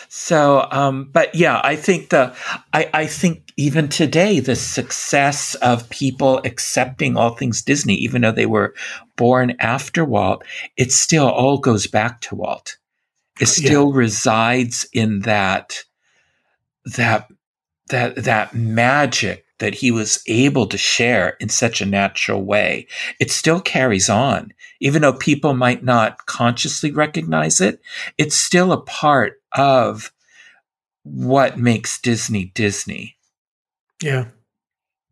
so 0.10 0.68
um 0.72 1.10
but 1.12 1.34
yeah 1.36 1.60
i 1.64 1.76
think 1.76 2.10
the 2.10 2.34
i 2.74 2.90
i 2.94 3.06
think 3.06 3.52
even 3.58 3.88
today 3.90 4.40
the 4.40 4.56
success 4.56 5.56
of 5.56 5.90
people 5.90 6.40
accepting 6.46 7.18
all 7.18 7.36
things 7.36 7.62
disney 7.62 7.96
even 7.96 8.22
though 8.22 8.32
they 8.32 8.46
were 8.46 8.74
born 9.16 9.56
after 9.60 10.06
walt 10.06 10.44
it 10.78 10.92
still 10.92 11.28
all 11.28 11.58
goes 11.58 11.88
back 11.88 12.22
to 12.22 12.36
walt. 12.36 12.78
It 13.40 13.48
Yeah. 13.48 13.68
still 13.68 13.92
resides 13.94 14.88
in 14.94 15.20
that 15.22 15.84
that 16.96 17.28
that 17.90 18.16
that 18.24 18.54
magic 18.56 19.46
that 19.60 19.74
he 19.76 19.92
was 19.92 20.22
able 20.28 20.68
to 20.68 20.78
share 20.78 21.36
in 21.40 21.50
such 21.50 21.82
a 21.82 21.86
natural 21.86 22.44
way. 22.44 22.88
It 23.20 23.32
still 23.32 23.60
carries 23.60 24.10
on. 24.10 24.54
Even 24.80 25.02
though 25.02 25.14
people 25.14 25.54
might 25.56 25.84
not 25.84 26.26
consciously 26.28 26.92
recognize 26.92 27.60
it 27.62 27.82
it's 28.18 28.36
still 28.36 28.72
a 28.72 28.82
part 28.82 29.42
of 29.58 30.12
what 31.04 31.58
makes 31.58 32.00
disney 32.02 32.46
disney 32.54 33.18
Yeah. 34.02 34.26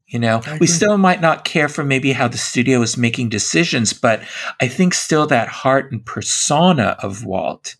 you 0.08 0.20
know 0.20 0.41
we 0.60 0.68
still 0.68 0.98
might 0.98 1.22
not 1.22 1.46
care 1.46 1.70
for 1.70 1.84
maybe 1.84 2.12
how 2.14 2.28
the 2.28 2.38
studio 2.38 2.82
is 2.82 2.98
making 2.98 3.30
decisions 3.30 3.93
but 3.93 4.22
i 4.62 4.68
think 4.68 4.93
still 4.93 5.26
that 5.28 5.48
heart 5.48 5.91
and 5.91 6.06
persona 6.06 6.98
of 7.02 7.26
walt 7.26 7.76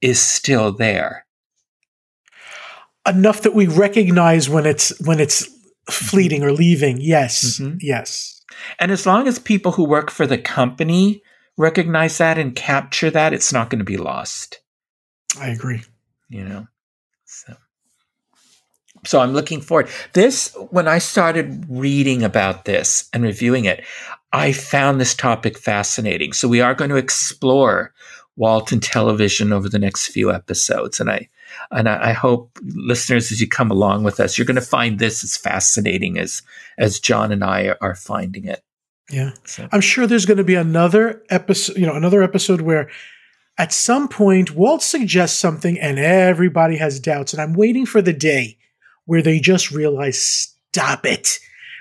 is 0.00 0.20
still 0.20 0.72
there 0.72 1.26
Enough 3.04 3.42
that 3.42 3.54
we 3.54 3.66
recognize 3.66 4.48
when 4.48 4.64
it's 4.64 4.96
when 5.00 5.18
it's 5.18 5.48
fleeting 5.90 6.44
or 6.44 6.52
leaving. 6.52 6.98
Yes. 7.00 7.58
Mhm. 7.58 7.78
Yes. 7.80 8.40
And 8.78 8.92
as 8.92 9.06
long 9.06 9.26
as 9.26 9.40
people 9.40 9.72
who 9.72 9.82
work 9.82 10.08
for 10.08 10.24
the 10.24 10.38
company 10.38 11.20
recognize 11.56 12.18
that 12.18 12.38
and 12.38 12.54
capture 12.54 13.10
that, 13.10 13.32
it's 13.32 13.52
not 13.52 13.70
going 13.70 13.80
to 13.80 13.84
be 13.84 13.96
lost, 13.96 14.60
I 15.40 15.48
agree. 15.48 15.82
you 16.28 16.44
know? 16.44 16.66
So, 17.24 17.54
so 19.04 19.20
I'm 19.20 19.32
looking 19.32 19.60
forward. 19.60 19.88
This, 20.12 20.54
when 20.70 20.88
I 20.88 20.98
started 20.98 21.64
reading 21.68 22.22
about 22.22 22.64
this 22.64 23.08
and 23.12 23.22
reviewing 23.22 23.64
it, 23.64 23.84
I 24.32 24.52
found 24.52 25.00
this 25.00 25.14
topic 25.14 25.58
fascinating. 25.58 26.32
So 26.32 26.48
we 26.48 26.60
are 26.60 26.74
going 26.74 26.90
to 26.90 26.96
explore 26.96 27.92
Walton 28.36 28.80
television 28.80 29.52
over 29.52 29.68
the 29.68 29.78
next 29.78 30.08
few 30.08 30.32
episodes. 30.32 31.00
And 31.00 31.10
I, 31.10 31.28
and 31.70 31.88
I, 31.88 32.10
I 32.10 32.12
hope 32.12 32.58
listeners, 32.62 33.30
as 33.30 33.40
you 33.40 33.48
come 33.48 33.70
along 33.70 34.04
with 34.04 34.20
us, 34.20 34.38
you're 34.38 34.46
going 34.46 34.54
to 34.54 34.62
find 34.62 34.98
this 34.98 35.22
as 35.22 35.36
fascinating 35.36 36.18
as, 36.18 36.42
as 36.78 36.98
John 36.98 37.30
and 37.30 37.44
I 37.44 37.74
are, 37.80 37.94
finding 37.94 38.46
it. 38.46 38.62
Yeah. 39.10 39.32
So. 39.44 39.68
I'm 39.70 39.82
sure 39.82 40.06
there's 40.06 40.24
going 40.24 40.38
to 40.38 40.44
be 40.44 40.54
another 40.54 41.22
episode, 41.28 41.76
you 41.76 41.86
know, 41.86 41.94
another 41.94 42.22
episode 42.22 42.62
where 42.62 42.88
at 43.58 43.72
some 43.72 44.08
point 44.08 44.52
Walt 44.52 44.82
suggests 44.82 45.38
something 45.38 45.78
and 45.78 45.98
everybody 45.98 46.76
has 46.76 46.98
doubts. 47.00 47.32
And 47.32 47.42
I'm 47.42 47.52
waiting 47.54 47.86
for 47.86 48.00
the 48.02 48.12
day 48.12 48.56
where 49.04 49.22
they 49.22 49.40
just 49.40 49.70
realize, 49.70 50.20
stop 50.72 51.04
it. 51.06 51.38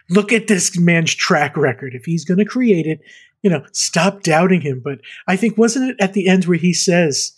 Look 0.09 0.33
at 0.33 0.47
this 0.47 0.77
man's 0.77 1.13
track 1.15 1.55
record. 1.55 1.93
If 1.95 2.03
he's 2.05 2.25
going 2.25 2.39
to 2.39 2.45
create 2.45 2.85
it, 2.85 2.99
you 3.41 3.49
know, 3.49 3.63
stop 3.71 4.21
doubting 4.23 4.61
him. 4.61 4.81
But 4.83 4.99
I 5.27 5.35
think, 5.35 5.57
wasn't 5.57 5.91
it 5.91 5.95
at 5.99 6.13
the 6.13 6.27
end 6.27 6.45
where 6.45 6.57
he 6.57 6.73
says, 6.73 7.31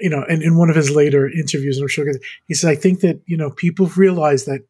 you 0.00 0.08
know, 0.08 0.24
in, 0.28 0.42
in 0.42 0.56
one 0.56 0.70
of 0.70 0.76
his 0.76 0.90
later 0.90 1.28
interviews, 1.28 1.76
and 1.76 1.84
I'm 1.84 1.88
sure 1.88 2.06
he 2.46 2.54
says, 2.54 2.70
I 2.70 2.74
think 2.76 3.00
that, 3.00 3.20
you 3.26 3.36
know, 3.36 3.50
people 3.50 3.86
have 3.86 3.98
realized 3.98 4.46
that 4.46 4.62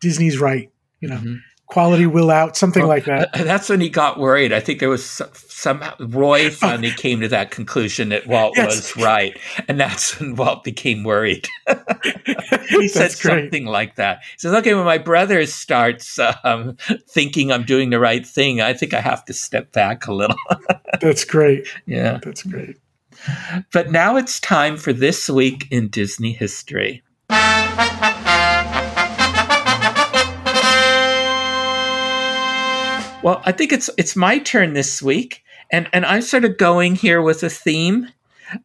Disney's 0.00 0.38
right, 0.38 0.70
you 1.00 1.08
know, 1.08 1.16
Mhm. 1.16 1.38
quality 1.66 2.06
will 2.06 2.30
out, 2.30 2.56
something 2.56 2.82
Well, 2.82 2.88
like 2.88 3.06
that. 3.06 3.30
That's 3.34 3.68
when 3.68 3.80
he 3.80 3.88
got 3.88 4.18
worried. 4.18 4.52
I 4.52 4.60
think 4.60 4.78
there 4.80 4.90
was 4.90 5.20
somehow 5.56 5.94
Roy 5.98 6.50
finally 6.64 6.90
came 6.90 7.20
to 7.20 7.28
that 7.28 7.50
conclusion 7.50 8.10
that 8.10 8.26
Walt 8.26 8.54
Yes. 8.56 8.94
was 8.94 8.96
right, 9.04 9.38
and 9.68 9.80
that's 9.80 10.20
when 10.20 10.36
Walt 10.36 10.62
became 10.64 11.02
worried. 11.02 11.48
he 12.68 12.88
said 12.88 13.10
great. 13.20 13.42
something 13.44 13.64
like 13.64 13.96
that. 13.96 14.20
He 14.32 14.38
says, 14.38 14.52
"Okay, 14.54 14.74
when 14.74 14.84
my 14.84 14.98
brother 14.98 15.44
starts 15.46 16.18
um, 16.44 16.76
thinking 17.08 17.50
I'm 17.50 17.64
doing 17.64 17.90
the 17.90 17.98
right 18.00 18.26
thing, 18.26 18.60
I 18.60 18.74
think 18.74 18.92
I 18.94 19.00
have 19.00 19.24
to 19.26 19.32
step 19.32 19.72
back 19.72 20.06
a 20.06 20.12
little." 20.12 20.36
That's 21.00 21.24
great. 21.24 21.66
yeah. 21.86 22.20
That's 22.22 22.42
great. 22.42 22.76
But 23.72 23.90
now 23.90 24.16
it's 24.16 24.38
time 24.40 24.76
for 24.76 24.92
this 24.92 25.28
week 25.30 25.66
in 25.70 25.88
Disney 25.88 26.32
history. 26.32 27.02
Well, 33.22 33.42
I 33.44 33.50
think 33.50 33.72
it's 33.72 33.90
it's 33.98 34.14
my 34.14 34.38
turn 34.38 34.74
this 34.74 35.02
week, 35.02 35.42
and 35.70 35.88
and 35.92 36.06
I'm 36.06 36.22
sort 36.22 36.44
of 36.44 36.56
going 36.58 36.94
here 36.94 37.22
with 37.22 37.42
a 37.42 37.50
theme. 37.50 38.08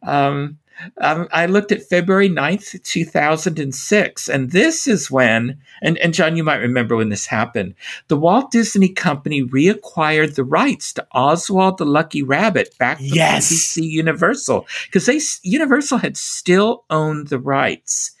Um, 0.02 0.58
um, 1.00 1.28
I 1.32 1.46
looked 1.46 1.72
at 1.72 1.82
February 1.82 2.28
9th, 2.28 2.82
2006, 2.82 4.28
and 4.28 4.50
this 4.50 4.86
is 4.86 5.10
when, 5.10 5.58
and, 5.82 5.98
and 5.98 6.14
John, 6.14 6.36
you 6.36 6.42
might 6.42 6.56
remember 6.56 6.96
when 6.96 7.08
this 7.08 7.26
happened. 7.26 7.74
The 8.08 8.16
Walt 8.16 8.50
Disney 8.50 8.88
Company 8.88 9.42
reacquired 9.42 10.34
the 10.34 10.44
rights 10.44 10.92
to 10.94 11.06
Oswald 11.12 11.78
the 11.78 11.84
Lucky 11.84 12.22
Rabbit 12.22 12.76
back 12.78 12.98
from 12.98 13.06
Yes. 13.06 13.52
NBC 13.52 13.88
Universal 13.90 14.66
because 14.86 15.06
they 15.06 15.20
Universal 15.42 15.98
had 15.98 16.16
still 16.16 16.84
owned 16.90 17.28
the 17.28 17.38
rights, 17.38 18.12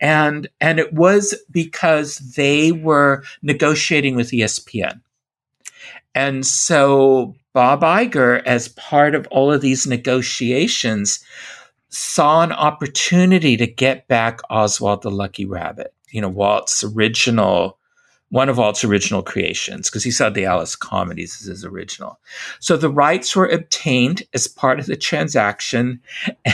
and 0.00 0.48
and 0.60 0.78
it 0.78 0.92
was 0.92 1.34
because 1.50 2.18
they 2.36 2.72
were 2.72 3.22
negotiating 3.42 4.16
with 4.16 4.30
ESPN. 4.30 5.00
And 6.14 6.44
so 6.46 7.36
Bob 7.54 7.82
Iger, 7.82 8.42
as 8.44 8.68
part 8.68 9.14
of 9.14 9.26
all 9.30 9.52
of 9.52 9.60
these 9.60 9.86
negotiations, 9.86 11.22
saw 11.90 12.42
an 12.42 12.52
opportunity 12.52 13.58
to 13.58 13.66
get 13.66 14.08
back 14.08 14.40
Oswald 14.48 15.02
the 15.02 15.10
Lucky 15.10 15.44
Rabbit, 15.44 15.92
you 16.10 16.22
know, 16.22 16.30
Walt's 16.30 16.82
original, 16.82 17.78
one 18.30 18.48
of 18.48 18.56
Walt's 18.56 18.84
original 18.84 19.22
creations, 19.22 19.90
because 19.90 20.02
he 20.02 20.10
saw 20.10 20.30
the 20.30 20.46
Alice 20.46 20.74
comedies 20.74 21.38
as 21.42 21.48
his 21.48 21.64
original. 21.64 22.18
So 22.58 22.78
the 22.78 22.88
rights 22.88 23.36
were 23.36 23.48
obtained 23.48 24.22
as 24.32 24.48
part 24.48 24.80
of 24.80 24.86
the 24.86 24.96
transaction. 24.96 26.00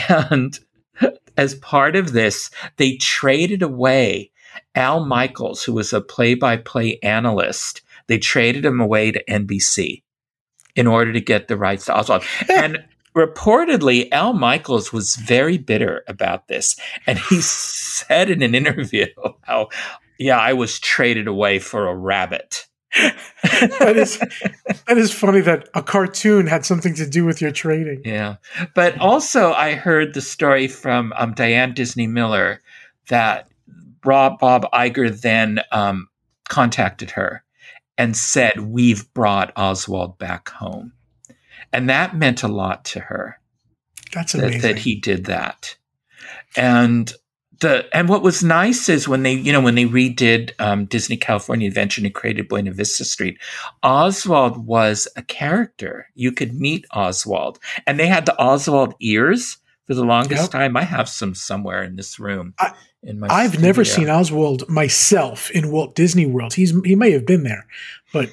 And 0.08 0.58
as 1.36 1.54
part 1.54 1.94
of 1.94 2.12
this, 2.12 2.50
they 2.76 2.96
traded 2.96 3.62
away 3.62 4.32
Al 4.74 5.04
Michaels, 5.04 5.62
who 5.62 5.74
was 5.74 5.92
a 5.92 6.00
play 6.00 6.34
by 6.34 6.56
play 6.56 6.98
analyst. 7.04 7.82
They 8.08 8.18
traded 8.18 8.64
him 8.64 8.80
away 8.80 9.12
to 9.12 9.24
NBC 9.26 10.02
in 10.78 10.86
order 10.86 11.12
to 11.12 11.20
get 11.20 11.48
the 11.48 11.56
rights 11.56 11.86
to 11.86 11.98
Oswald. 11.98 12.22
and 12.48 12.78
reportedly, 13.16 14.08
Al 14.12 14.32
Michaels 14.32 14.92
was 14.92 15.16
very 15.16 15.58
bitter 15.58 16.04
about 16.06 16.46
this. 16.46 16.76
And 17.04 17.18
he 17.18 17.40
said 17.40 18.30
in 18.30 18.42
an 18.42 18.54
interview 18.54 19.06
how, 19.42 19.70
yeah, 20.20 20.38
I 20.38 20.52
was 20.52 20.78
traded 20.78 21.26
away 21.26 21.58
for 21.58 21.88
a 21.88 21.96
rabbit. 21.96 22.66
that 23.42 23.96
is 23.96 24.18
that 24.86 24.96
is 24.96 25.12
funny 25.12 25.40
that 25.42 25.68
a 25.74 25.82
cartoon 25.82 26.46
had 26.46 26.64
something 26.64 26.94
to 26.94 27.06
do 27.06 27.24
with 27.24 27.42
your 27.42 27.50
trading. 27.50 28.00
Yeah. 28.02 28.36
But 28.74 28.98
also, 28.98 29.52
I 29.52 29.74
heard 29.74 30.14
the 30.14 30.22
story 30.22 30.68
from 30.68 31.12
um, 31.16 31.34
Diane 31.34 31.74
Disney 31.74 32.06
Miller 32.06 32.62
that 33.08 33.50
Rob 34.06 34.38
Bob 34.38 34.64
Iger 34.72 35.20
then 35.20 35.60
um, 35.70 36.08
contacted 36.48 37.10
her 37.10 37.44
and 37.98 38.16
said, 38.16 38.60
We've 38.60 39.12
brought 39.12 39.52
Oswald 39.56 40.16
back 40.18 40.48
home. 40.48 40.92
And 41.72 41.90
that 41.90 42.16
meant 42.16 42.42
a 42.42 42.48
lot 42.48 42.84
to 42.86 43.00
her 43.00 43.40
That's 44.14 44.32
that, 44.32 44.44
amazing. 44.44 44.60
that 44.62 44.78
he 44.78 44.94
did 44.94 45.26
that. 45.26 45.76
And 46.56 47.12
the 47.60 47.84
and 47.92 48.08
what 48.08 48.22
was 48.22 48.42
nice 48.44 48.88
is 48.88 49.08
when 49.08 49.24
they 49.24 49.32
you 49.32 49.52
know 49.52 49.60
when 49.60 49.74
they 49.74 49.84
redid 49.84 50.52
um, 50.60 50.86
Disney 50.86 51.16
California 51.16 51.66
Adventure 51.66 52.00
and 52.02 52.14
created 52.14 52.48
Buena 52.48 52.72
Vista 52.72 53.04
Street, 53.04 53.38
Oswald 53.82 54.66
was 54.66 55.08
a 55.16 55.22
character. 55.22 56.08
You 56.14 56.32
could 56.32 56.54
meet 56.54 56.86
Oswald, 56.92 57.58
and 57.86 57.98
they 57.98 58.06
had 58.06 58.26
the 58.26 58.38
Oswald 58.40 58.94
ears 59.00 59.58
for 59.88 59.94
the 59.94 60.04
longest 60.04 60.42
Yep. 60.42 60.50
time. 60.50 60.76
I 60.76 60.82
have 60.84 61.08
some 61.08 61.34
somewhere 61.34 61.82
in 61.82 61.96
this 61.96 62.20
room. 62.20 62.54
I- 62.60 62.72
in 63.02 63.20
my 63.20 63.28
I've 63.28 63.60
never 63.60 63.84
seen 63.84 64.08
Oswald 64.10 64.68
myself 64.68 65.50
in 65.52 65.70
Walt 65.70 65.94
Disney 65.94 66.26
World. 66.26 66.54
He's 66.54 66.72
he 66.84 66.94
may 66.96 67.12
have 67.12 67.24
been 67.24 67.44
there, 67.44 67.66
but 68.12 68.28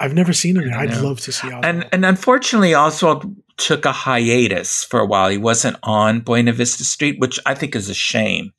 I've 0.00 0.12
never 0.12 0.32
seen 0.32 0.56
him 0.56 0.68
there. 0.68 0.76
I'd 0.78 0.96
love 1.00 1.20
to 1.20 1.30
see 1.32 1.46
Oswald. 1.46 1.64
and 1.64 1.88
and 1.92 2.04
unfortunately 2.04 2.74
Oswald 2.74 3.34
took 3.56 3.84
a 3.84 3.92
hiatus 3.92 4.82
for 4.84 4.98
a 5.00 5.06
while. 5.06 5.28
He 5.28 5.38
wasn't 5.38 5.76
on 5.84 6.20
Buena 6.20 6.52
Vista 6.52 6.84
Street, 6.84 7.16
which 7.20 7.38
I 7.46 7.54
think 7.54 7.76
is 7.76 7.88
a 7.88 7.94
shame. 7.94 8.52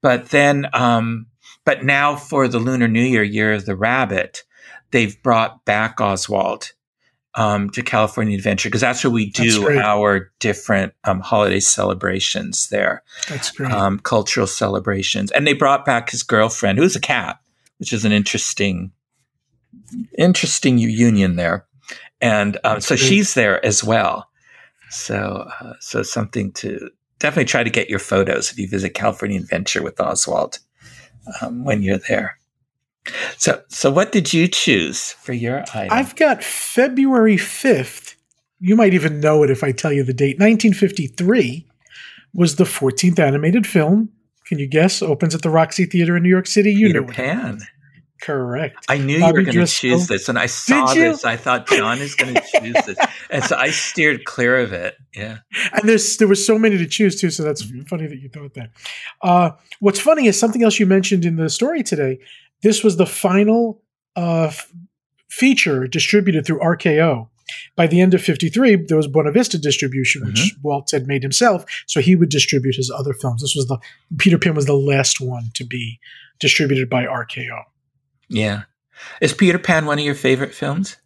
But 0.00 0.30
then, 0.30 0.66
um, 0.72 1.26
but 1.66 1.84
now 1.84 2.16
for 2.16 2.48
the 2.48 2.58
Lunar 2.58 2.88
New 2.88 3.02
Year, 3.02 3.22
Year 3.22 3.52
of 3.52 3.66
the 3.66 3.76
Rabbit, 3.76 4.44
they've 4.92 5.22
brought 5.22 5.64
back 5.66 6.00
Oswald 6.00 6.72
um, 7.34 7.70
to 7.70 7.82
California 7.82 8.36
Adventure 8.36 8.68
because 8.68 8.80
that's 8.80 9.04
where 9.04 9.10
we 9.10 9.30
do 9.30 9.68
our 9.78 10.30
different 10.40 10.92
um, 11.04 11.20
holiday 11.20 11.60
celebrations 11.60 12.68
there. 12.70 13.02
That's 13.28 13.50
great. 13.50 13.72
Um, 13.72 14.00
cultural 14.00 14.46
celebrations. 14.46 15.30
And 15.30 15.46
they 15.46 15.52
brought 15.52 15.84
back 15.84 16.10
his 16.10 16.22
girlfriend, 16.22 16.78
who's 16.78 16.96
a 16.96 17.00
cat, 17.00 17.38
which 17.78 17.92
is 17.92 18.04
an 18.04 18.12
interesting, 18.12 18.92
interesting 20.18 20.78
union 20.78 21.36
there. 21.36 21.66
And 22.20 22.58
um, 22.64 22.80
so 22.80 22.96
great. 22.96 23.06
she's 23.06 23.34
there 23.34 23.64
as 23.64 23.82
well. 23.84 24.28
So, 24.90 25.48
uh, 25.60 25.74
so 25.80 26.02
something 26.02 26.52
to 26.54 26.90
definitely 27.20 27.44
try 27.44 27.62
to 27.62 27.70
get 27.70 27.88
your 27.88 28.00
photos 28.00 28.50
if 28.50 28.58
you 28.58 28.68
visit 28.68 28.90
California 28.90 29.38
Adventure 29.38 29.82
with 29.82 30.00
Oswald 30.00 30.58
um, 31.40 31.64
when 31.64 31.82
you're 31.82 31.98
there. 32.08 32.39
So, 33.36 33.62
so 33.68 33.90
what 33.90 34.12
did 34.12 34.32
you 34.32 34.48
choose 34.48 35.12
for 35.12 35.32
your 35.32 35.64
item? 35.74 35.88
I've 35.90 36.16
got 36.16 36.42
February 36.42 37.36
5th. 37.36 38.14
You 38.60 38.76
might 38.76 38.94
even 38.94 39.20
know 39.20 39.42
it 39.42 39.50
if 39.50 39.64
I 39.64 39.72
tell 39.72 39.92
you 39.92 40.04
the 40.04 40.12
date. 40.12 40.38
1953 40.38 41.66
was 42.34 42.56
the 42.56 42.64
14th 42.64 43.18
animated 43.18 43.66
film. 43.66 44.10
Can 44.46 44.58
you 44.58 44.66
guess? 44.66 45.00
Opens 45.02 45.34
at 45.34 45.42
the 45.42 45.50
Roxy 45.50 45.86
Theater 45.86 46.16
in 46.16 46.22
New 46.22 46.28
York 46.28 46.46
City. 46.46 46.72
You 46.72 46.88
Peter 46.88 47.00
know 47.02 47.06
Pan. 47.06 47.60
Correct. 48.20 48.84
I 48.88 48.98
knew 48.98 49.18
Bobby 49.18 49.40
you 49.42 49.46
were 49.46 49.52
going 49.52 49.66
to 49.66 49.72
choose 49.72 50.06
this, 50.06 50.28
and 50.28 50.38
I 50.38 50.46
saw 50.46 50.92
this. 50.92 51.24
I 51.24 51.36
thought 51.36 51.66
John 51.66 51.98
is 51.98 52.14
going 52.14 52.34
to 52.34 52.42
choose 52.42 52.74
this, 52.84 52.98
and 53.30 53.42
so 53.42 53.56
I 53.56 53.70
steered 53.70 54.26
clear 54.26 54.58
of 54.58 54.74
it. 54.74 54.96
Yeah, 55.14 55.38
and 55.72 55.88
there's 55.88 56.18
there 56.18 56.28
were 56.28 56.34
so 56.34 56.58
many 56.58 56.76
to 56.76 56.86
choose 56.86 57.18
too, 57.18 57.30
so 57.30 57.42
that's 57.42 57.64
mm-hmm. 57.64 57.82
funny 57.84 58.06
that 58.06 58.20
you 58.20 58.28
thought 58.28 58.52
that. 58.54 58.70
Uh, 59.22 59.52
what's 59.80 60.00
funny 60.00 60.26
is 60.26 60.38
something 60.38 60.62
else 60.62 60.78
you 60.78 60.84
mentioned 60.84 61.24
in 61.24 61.36
the 61.36 61.48
story 61.48 61.82
today. 61.82 62.18
This 62.62 62.84
was 62.84 62.96
the 62.96 63.06
final 63.06 63.82
uh, 64.16 64.48
f- 64.48 64.72
feature 65.28 65.86
distributed 65.86 66.46
through 66.46 66.60
RKO. 66.60 67.28
By 67.74 67.86
the 67.86 68.00
end 68.00 68.14
of 68.14 68.22
53, 68.22 68.76
there 68.86 68.96
was 68.96 69.08
Buena 69.08 69.32
Vista 69.32 69.58
distribution, 69.58 70.24
which 70.24 70.36
mm-hmm. 70.36 70.62
Walt 70.62 70.90
had 70.92 71.06
made 71.06 71.22
himself. 71.22 71.64
So 71.86 72.00
he 72.00 72.14
would 72.14 72.28
distribute 72.28 72.76
his 72.76 72.90
other 72.90 73.12
films. 73.12 73.42
This 73.42 73.56
was 73.56 73.66
the 73.66 73.78
Peter 74.18 74.38
Pan 74.38 74.54
was 74.54 74.66
the 74.66 74.74
last 74.74 75.20
one 75.20 75.50
to 75.54 75.64
be 75.64 75.98
distributed 76.38 76.88
by 76.88 77.04
RKO. 77.04 77.62
Yeah. 78.28 78.62
Is 79.20 79.32
Peter 79.32 79.58
Pan 79.58 79.86
one 79.86 79.98
of 79.98 80.04
your 80.04 80.14
favorite 80.14 80.54
films? 80.54 80.96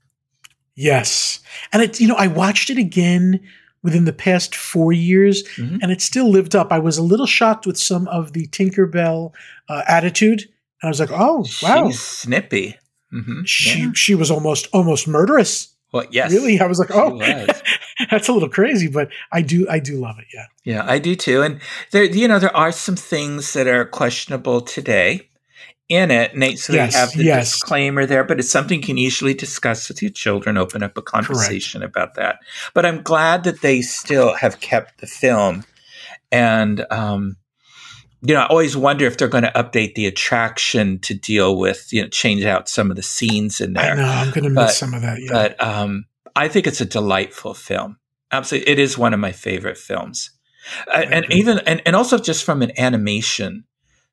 Yes. 0.75 1.41
And 1.73 1.83
it, 1.83 2.01
you 2.01 2.09
know, 2.09 2.17
I 2.17 2.27
watched 2.27 2.71
it 2.71 2.79
again 2.79 3.41
within 3.83 4.07
the 4.07 4.13
past 4.13 4.55
four 4.55 4.93
years 4.93 5.45
mm-hmm. 5.57 5.79
and 5.83 5.93
it 5.93 6.01
still 6.01 6.29
lived 6.29 6.57
up. 6.57 6.73
I 6.73 6.79
was 6.79 6.99
a 6.99 7.03
little 7.03 7.27
shocked 7.27 7.67
with 7.67 7.79
some 7.79 8.09
of 8.09 8.33
the 8.33 8.47
Tinkerbell 8.49 9.33
uh, 9.69 9.83
attitude 9.87 10.49
I 10.87 10.89
was 10.89 11.01
like, 11.01 11.11
oh 11.13 11.47
wow, 11.63 11.89
She's 11.89 12.01
snippy. 12.01 12.77
Mm-hmm. 13.13 13.45
She 13.45 13.81
yeah. 13.81 13.91
she 13.95 14.15
was 14.15 14.31
almost 14.31 14.69
almost 14.73 15.07
murderous. 15.07 15.75
Well, 15.93 16.07
yes, 16.11 16.33
really. 16.33 16.59
I 16.59 16.67
was 16.67 16.81
like, 16.81 16.91
oh, 16.93 17.15
was. 17.15 17.63
that's 18.11 18.27
a 18.27 18.33
little 18.33 18.49
crazy, 18.49 18.89
but 18.89 19.09
I 19.31 19.43
do 19.43 19.69
I 19.69 19.79
do 19.79 19.97
love 19.97 20.19
it. 20.19 20.27
Yeah, 20.35 20.47
yeah, 20.65 20.85
I 20.85 20.99
do 20.99 21.15
too. 21.15 21.43
And 21.43 21.61
there, 21.93 22.03
you 22.05 22.27
know, 22.27 22.41
there 22.41 22.57
are 22.57 22.73
some 22.73 22.97
things 22.97 23.53
that 23.53 23.69
are 23.69 23.85
questionable 23.85 24.61
today 24.61 25.29
in 25.89 26.11
it. 26.11 26.37
Nate, 26.37 26.59
so 26.59 26.73
yes, 26.73 26.97
have 26.97 27.13
the 27.13 27.23
yes. 27.23 27.53
disclaimer 27.53 28.07
there, 28.07 28.25
but 28.25 28.41
it's 28.41 28.51
something 28.51 28.81
you 28.81 28.87
can 28.87 28.99
easily 28.99 29.35
discuss 29.35 29.89
with 29.89 30.03
your 30.03 30.11
children. 30.11 30.57
Open 30.57 30.83
up 30.83 30.99
a 30.99 31.03
conversation 31.03 31.81
Correct. 31.83 31.97
about 31.97 32.15
that. 32.17 32.41
But 32.75 32.85
I'm 32.85 33.03
glad 33.03 33.45
that 33.45 33.61
they 33.61 33.81
still 33.81 34.35
have 34.35 34.59
kept 34.61 35.01
the 35.01 35.07
film 35.07 35.65
and. 36.33 36.85
um 36.91 37.37
you 38.27 38.33
know, 38.35 38.41
I 38.41 38.47
always 38.47 38.77
wonder 38.77 39.05
if 39.05 39.19
they're 39.19 39.29
going 39.29 39.45
to 39.45 39.53
update 39.55 39.95
the 39.95 40.07
attraction 40.07 40.99
to 41.01 41.15
deal 41.15 41.59
with, 41.59 41.93
you 41.93 42.03
know, 42.03 42.09
change 42.09 42.45
out 42.45 42.69
some 42.69 42.91
of 42.91 42.97
the 42.97 43.03
scenes 43.03 43.61
in 43.61 43.75
there. 43.75 43.93
I 43.93 43.97
know 43.97 44.05
I'm 44.05 44.31
going 44.31 44.45
to 44.45 44.51
miss 44.51 44.79
some 44.79 44.95
of 44.95 45.03
that. 45.03 45.21
Yeah. 45.21 45.29
But 45.31 45.63
um, 45.63 46.07
I 46.35 46.49
think 46.49 46.67
it's 46.67 46.81
a 46.81 46.87
delightful 46.87 47.53
film. 47.53 47.99
Absolutely, 48.33 48.73
it 48.73 48.79
is 48.79 48.97
one 48.97 49.13
of 49.13 49.21
my 49.21 49.31
favorite 49.31 49.79
films, 49.79 50.31
uh, 50.89 51.05
and 51.11 51.27
even 51.31 51.59
and, 51.61 51.83
and 51.87 51.95
also 51.95 52.19
just 52.19 52.43
from 52.45 52.63
an 52.63 52.73
animation 52.79 53.65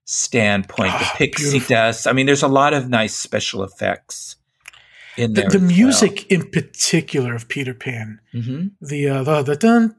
standpoint, 0.06 0.92
oh, 0.94 1.00
the 1.00 1.10
pixie 1.16 1.52
beautiful. 1.52 1.76
dust. 1.76 2.06
I 2.06 2.14
mean, 2.14 2.26
there's 2.26 2.44
a 2.44 2.48
lot 2.48 2.74
of 2.74 2.90
nice 2.90 3.16
special 3.16 3.64
effects 3.64 4.36
in 5.22 5.34
there. 5.34 5.50
The, 5.50 5.60
the 5.60 5.66
music 5.66 6.26
well. 6.30 6.40
in 6.40 6.50
particular 6.50 7.36
of 7.36 7.48
Peter 7.48 7.74
Pan, 7.74 8.20
mm-hmm. 8.34 8.68
the 8.82 9.08
uh, 9.08 9.24
the, 9.24 9.44
the 9.44 9.56
dun, 9.56 9.96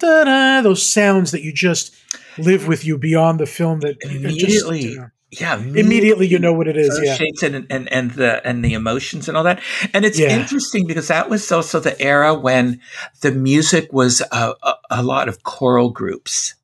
those 0.62 0.82
sounds 0.82 1.30
that 1.30 1.42
you 1.42 1.52
just 1.52 1.94
live 2.38 2.66
with 2.66 2.84
you 2.84 2.98
beyond 2.98 3.40
the 3.40 3.46
film. 3.46 3.80
That 3.80 3.96
immediately, 4.02 4.82
just, 4.82 4.94
you 4.94 5.00
know, 5.00 5.10
yeah, 5.30 5.54
immediately, 5.54 5.80
immediately, 5.80 6.26
you 6.26 6.38
know 6.38 6.52
what 6.52 6.68
it 6.68 6.76
is. 6.76 7.00
Yeah, 7.02 7.18
and, 7.42 7.66
and 7.70 7.92
and 7.92 8.10
the 8.12 8.46
and 8.46 8.64
the 8.64 8.74
emotions 8.74 9.28
and 9.28 9.36
all 9.36 9.44
that. 9.44 9.62
And 9.94 10.04
it's 10.04 10.18
yeah. 10.18 10.38
interesting 10.38 10.86
because 10.86 11.08
that 11.08 11.30
was 11.30 11.50
also 11.50 11.80
the 11.80 12.00
era 12.00 12.34
when 12.34 12.80
the 13.22 13.32
music 13.32 13.92
was 13.92 14.20
a, 14.20 14.54
a, 14.62 14.74
a 14.90 15.02
lot 15.02 15.28
of 15.28 15.42
choral 15.42 15.90
groups. 15.90 16.54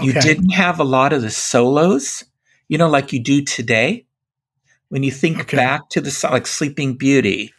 Okay. 0.00 0.06
You 0.06 0.12
didn't 0.12 0.50
have 0.50 0.78
a 0.78 0.84
lot 0.84 1.12
of 1.12 1.22
the 1.22 1.30
solos, 1.30 2.24
you 2.68 2.78
know, 2.78 2.88
like 2.88 3.12
you 3.12 3.20
do 3.20 3.42
today 3.42 4.06
when 4.90 5.02
you 5.02 5.10
think 5.10 5.40
okay. 5.40 5.56
back 5.56 5.88
to 5.90 6.00
the 6.00 6.10
song 6.10 6.32
like 6.32 6.46
Sleeping 6.46 6.94
Beauty, 6.94 7.52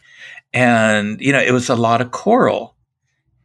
and 0.52 1.20
you 1.20 1.32
know 1.32 1.40
it 1.40 1.52
was 1.52 1.68
a 1.68 1.76
lot 1.76 2.00
of 2.00 2.10
choral 2.10 2.76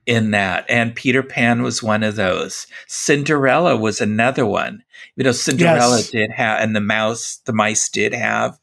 in 0.06 0.32
that, 0.32 0.66
and 0.70 0.96
Peter 0.96 1.24
Pan 1.24 1.64
was 1.64 1.82
one 1.82 2.04
of 2.04 2.16
those. 2.16 2.68
Cinderella 2.88 3.76
was 3.76 4.02
another 4.02 4.46
one. 4.46 4.84
You 5.16 5.24
know, 5.24 5.32
Cinderella 5.32 5.98
yes. 5.98 6.12
did 6.12 6.32
have, 6.32 6.62
and 6.62 6.76
the 6.76 6.82
mouse, 6.82 7.42
the 7.46 7.54
mice 7.54 7.90
did 7.90 8.14
have 8.14 8.60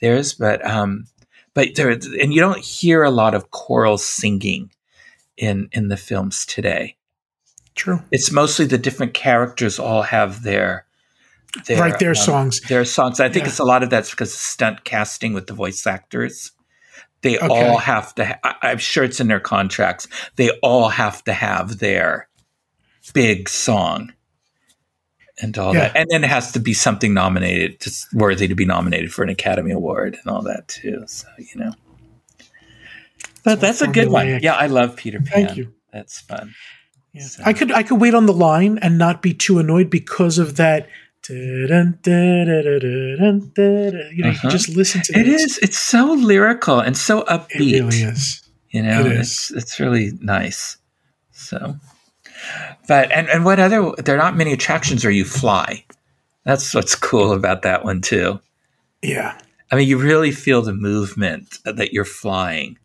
theirs, 0.00 0.34
but 0.34 0.64
um, 0.66 1.06
but 1.54 1.74
there, 1.74 1.90
and 1.90 2.32
you 2.32 2.40
don't 2.40 2.64
hear 2.64 3.02
a 3.02 3.10
lot 3.10 3.34
of 3.34 3.50
choral 3.50 3.98
singing 3.98 4.70
in 5.36 5.68
in 5.72 5.88
the 5.88 5.96
films 5.96 6.46
today. 6.46 6.96
True. 7.74 8.00
It's 8.10 8.32
mostly 8.32 8.64
the 8.64 8.78
different 8.78 9.12
characters 9.12 9.78
all 9.78 10.02
have 10.02 10.42
their 10.42 10.86
their, 11.66 11.80
right 11.80 11.98
their 11.98 12.10
um, 12.10 12.14
songs. 12.14 12.60
Their 12.60 12.84
songs. 12.84 13.20
I 13.20 13.28
think 13.28 13.44
yeah. 13.44 13.50
it's 13.50 13.58
a 13.58 13.64
lot 13.64 13.82
of 13.82 13.90
that's 13.90 14.10
because 14.10 14.32
of 14.32 14.38
stunt 14.38 14.84
casting 14.84 15.32
with 15.32 15.46
the 15.46 15.54
voice 15.54 15.86
actors. 15.86 16.52
They 17.26 17.38
okay. 17.38 17.68
all 17.68 17.78
have 17.78 18.14
to. 18.14 18.24
Ha- 18.24 18.58
I'm 18.62 18.78
sure 18.78 19.02
it's 19.02 19.18
in 19.18 19.26
their 19.26 19.40
contracts. 19.40 20.06
They 20.36 20.50
all 20.60 20.88
have 20.88 21.24
to 21.24 21.32
have 21.32 21.78
their 21.78 22.28
big 23.14 23.48
song 23.48 24.12
and 25.42 25.58
all 25.58 25.74
yeah. 25.74 25.88
that, 25.88 25.96
and 25.96 26.06
then 26.08 26.22
it 26.22 26.30
has 26.30 26.52
to 26.52 26.60
be 26.60 26.72
something 26.72 27.12
nominated, 27.12 27.80
just 27.80 28.14
worthy 28.14 28.46
to 28.46 28.54
be 28.54 28.64
nominated 28.64 29.12
for 29.12 29.24
an 29.24 29.28
Academy 29.28 29.72
Award 29.72 30.16
and 30.22 30.32
all 30.32 30.42
that 30.42 30.68
too. 30.68 31.02
So 31.08 31.26
you 31.36 31.56
know, 31.56 31.72
but 33.42 33.60
that's 33.60 33.82
a 33.82 33.88
good 33.88 34.08
one. 34.08 34.38
Yeah, 34.40 34.54
I 34.54 34.68
love 34.68 34.94
Peter 34.94 35.18
Pan. 35.18 35.46
Thank 35.46 35.56
you. 35.56 35.74
That's 35.92 36.20
fun. 36.20 36.54
Yeah. 37.12 37.24
So. 37.24 37.42
I 37.44 37.54
could 37.54 37.72
I 37.72 37.82
could 37.82 38.00
wait 38.00 38.14
on 38.14 38.26
the 38.26 38.32
line 38.32 38.78
and 38.82 38.98
not 38.98 39.20
be 39.20 39.34
too 39.34 39.58
annoyed 39.58 39.90
because 39.90 40.38
of 40.38 40.54
that 40.58 40.88
you 44.12 44.22
know, 44.22 44.30
uh-huh. 44.30 44.40
you 44.44 44.50
just 44.50 44.68
listen 44.68 45.02
to 45.02 45.12
it. 45.12 45.20
It 45.20 45.28
is. 45.28 45.58
It's 45.58 45.78
so 45.78 46.12
lyrical 46.12 46.78
and 46.78 46.96
so 46.96 47.22
upbeat. 47.22 47.72
It 47.72 47.82
really 47.82 48.02
is. 48.02 48.42
You 48.70 48.82
know, 48.82 49.00
it 49.00 49.12
it's 49.12 49.50
it's 49.50 49.80
really 49.80 50.12
nice. 50.20 50.76
So, 51.32 51.76
but 52.88 53.10
and 53.10 53.28
and 53.28 53.44
what 53.44 53.58
other? 53.58 53.92
There 53.98 54.14
are 54.14 54.18
not 54.18 54.36
many 54.36 54.52
attractions 54.52 55.04
where 55.04 55.12
you 55.12 55.24
fly. 55.24 55.84
That's 56.44 56.74
what's 56.74 56.94
cool 57.08 57.32
about 57.32 57.62
that 57.62 57.84
one 57.84 58.00
too. 58.00 58.40
Yeah. 59.02 59.38
I 59.70 59.76
mean, 59.76 59.88
you 59.88 59.98
really 59.98 60.30
feel 60.30 60.62
the 60.62 60.72
movement 60.72 61.58
that 61.64 61.92
you're 61.92 62.04
flying 62.04 62.78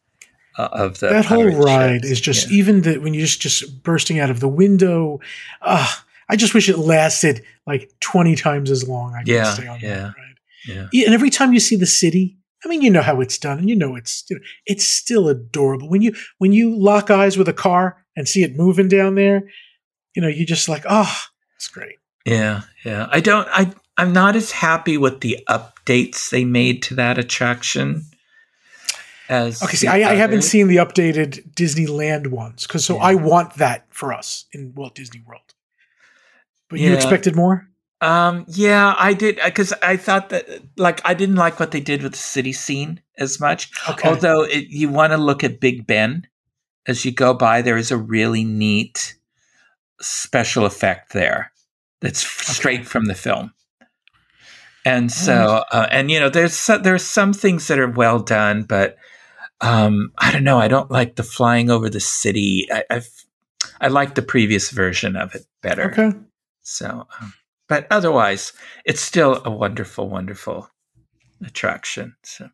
uh, 0.58 0.70
of 0.72 1.00
the 1.00 1.10
that 1.10 1.26
whole 1.26 1.48
ride 1.52 2.04
is 2.04 2.20
just 2.20 2.50
yeah. 2.50 2.58
even 2.58 2.82
that 2.82 3.02
when 3.02 3.14
you're 3.14 3.26
just 3.26 3.42
just 3.42 3.84
bursting 3.84 4.20
out 4.20 4.30
of 4.30 4.40
the 4.40 4.50
window. 4.50 5.20
Ah. 5.62 6.00
Uh, 6.00 6.08
I 6.32 6.38
just 6.38 6.54
wish 6.54 6.70
it 6.70 6.78
lasted 6.78 7.44
like 7.68 7.92
20 8.00 8.36
times 8.36 8.72
as 8.72 8.88
long. 8.88 9.14
I 9.14 9.24
yeah, 9.26 9.54
stay 9.54 9.68
on 9.68 9.82
yeah, 9.82 9.96
that 9.96 10.04
ride. 10.18 10.88
Yeah. 10.94 11.06
And 11.06 11.14
every 11.14 11.30
time 11.30 11.52
you 11.52 11.60
see 11.60 11.76
the 11.76 11.86
city, 11.86 12.38
I 12.64 12.70
mean, 12.70 12.82
you 12.82 12.90
know 12.90 13.02
how 13.02 13.20
it's 13.20 13.38
done, 13.38 13.60
and 13.60 13.68
you 13.68 13.76
know 13.76 13.96
it's 13.96 14.24
you 14.30 14.38
know, 14.38 14.42
it's 14.66 14.86
still 14.86 15.28
adorable 15.28 15.90
when 15.90 16.02
you 16.02 16.14
when 16.38 16.54
you 16.54 16.74
lock 16.78 17.10
eyes 17.10 17.38
with 17.38 17.50
a 17.50 17.54
car 17.54 18.06
and 18.16 18.30
see 18.30 18.44
it 18.44 18.56
moving 18.56 18.88
down 18.88 19.16
there. 19.16 19.44
You 20.16 20.22
know, 20.22 20.28
you 20.28 20.46
just 20.46 20.70
like, 20.70 20.84
oh, 20.88 21.22
it's 21.56 21.68
great. 21.68 21.96
Yeah, 22.26 22.62
yeah. 22.86 23.08
I 23.12 23.20
don't. 23.20 23.48
I 23.52 23.74
I'm 23.98 24.14
not 24.14 24.36
as 24.36 24.52
happy 24.52 24.98
with 24.98 25.22
the 25.22 25.40
updates 25.50 26.30
they 26.30 26.46
made 26.46 26.84
to 26.84 26.96
that 26.96 27.18
attraction. 27.18 28.06
As 29.28 29.62
okay, 29.64 29.78
see, 29.78 29.88
I, 29.88 30.12
I, 30.12 30.16
haven't 30.16 30.42
seen 30.42 30.68
the 30.68 30.76
updated 30.76 31.54
Disneyland 31.54 32.28
ones 32.28 32.68
because 32.68 32.86
so 32.86 32.96
yeah. 32.98 33.04
I 33.04 33.16
want 33.16 33.56
that 33.56 33.86
for 33.90 34.14
us 34.14 34.46
in 34.52 34.74
Walt 34.76 34.94
Disney 34.94 35.24
World. 35.26 35.54
But 36.72 36.80
yeah. 36.80 36.90
you 36.90 36.96
expected 36.96 37.36
more? 37.36 37.68
Um, 38.02 38.46
yeah, 38.48 38.96
I 38.98 39.14
did 39.14 39.40
because 39.46 39.74
I 39.84 39.96
thought 39.96 40.30
that 40.30 40.48
like 40.78 41.02
I 41.06 41.14
didn't 41.14 41.36
like 41.36 41.60
what 41.60 41.70
they 41.70 41.80
did 41.80 42.02
with 42.02 42.14
the 42.14 42.18
city 42.18 42.52
scene 42.52 43.00
as 43.20 43.40
much. 43.40 43.70
Okay. 43.88 44.10
Although 44.10 44.42
it, 44.42 44.70
you 44.70 44.90
want 44.90 45.14
to 45.14 45.18
look 45.18 45.44
at 45.44 45.60
Big 45.60 45.86
Ben 45.86 46.26
as 46.88 47.06
you 47.06 47.12
go 47.12 47.36
by, 47.36 47.62
there 47.62 47.78
is 47.78 47.92
a 47.92 47.98
really 47.98 48.44
neat 48.44 49.16
special 50.02 50.66
effect 50.66 51.14
there 51.14 51.52
that's 52.00 52.26
okay. 52.26 52.54
straight 52.54 52.88
from 52.88 53.06
the 53.06 53.14
film. 53.14 53.54
And 54.84 55.12
so, 55.12 55.64
uh, 55.72 55.88
and 55.92 56.10
you 56.10 56.20
know, 56.20 56.30
there's 56.30 56.56
so, 56.56 56.80
there's 56.80 57.06
some 57.06 57.34
things 57.34 57.68
that 57.68 57.78
are 57.78 57.92
well 57.92 58.18
done, 58.18 58.64
but 58.64 58.98
um, 59.62 60.12
I 60.18 60.32
don't 60.32 60.44
know. 60.44 60.58
I 60.58 60.68
don't 60.68 60.90
like 60.90 61.18
the 61.18 61.24
flying 61.24 61.70
over 61.70 61.88
the 61.88 62.00
city. 62.00 62.68
I, 62.72 62.84
I've 62.90 63.10
I 63.80 63.90
like 63.90 64.16
the 64.16 64.24
previous 64.24 64.72
version 64.72 65.16
of 65.16 65.36
it 65.36 65.46
better. 65.62 65.92
Okay. 65.92 66.18
So, 66.62 67.08
um, 67.22 67.34
but 67.68 67.88
otherwise, 67.90 68.54
it's 68.86 69.02
still 69.02 69.42
a 69.46 69.50
wonderful, 69.50 70.10
wonderful 70.10 70.70
attraction. 71.46 72.16
So. 72.24 72.50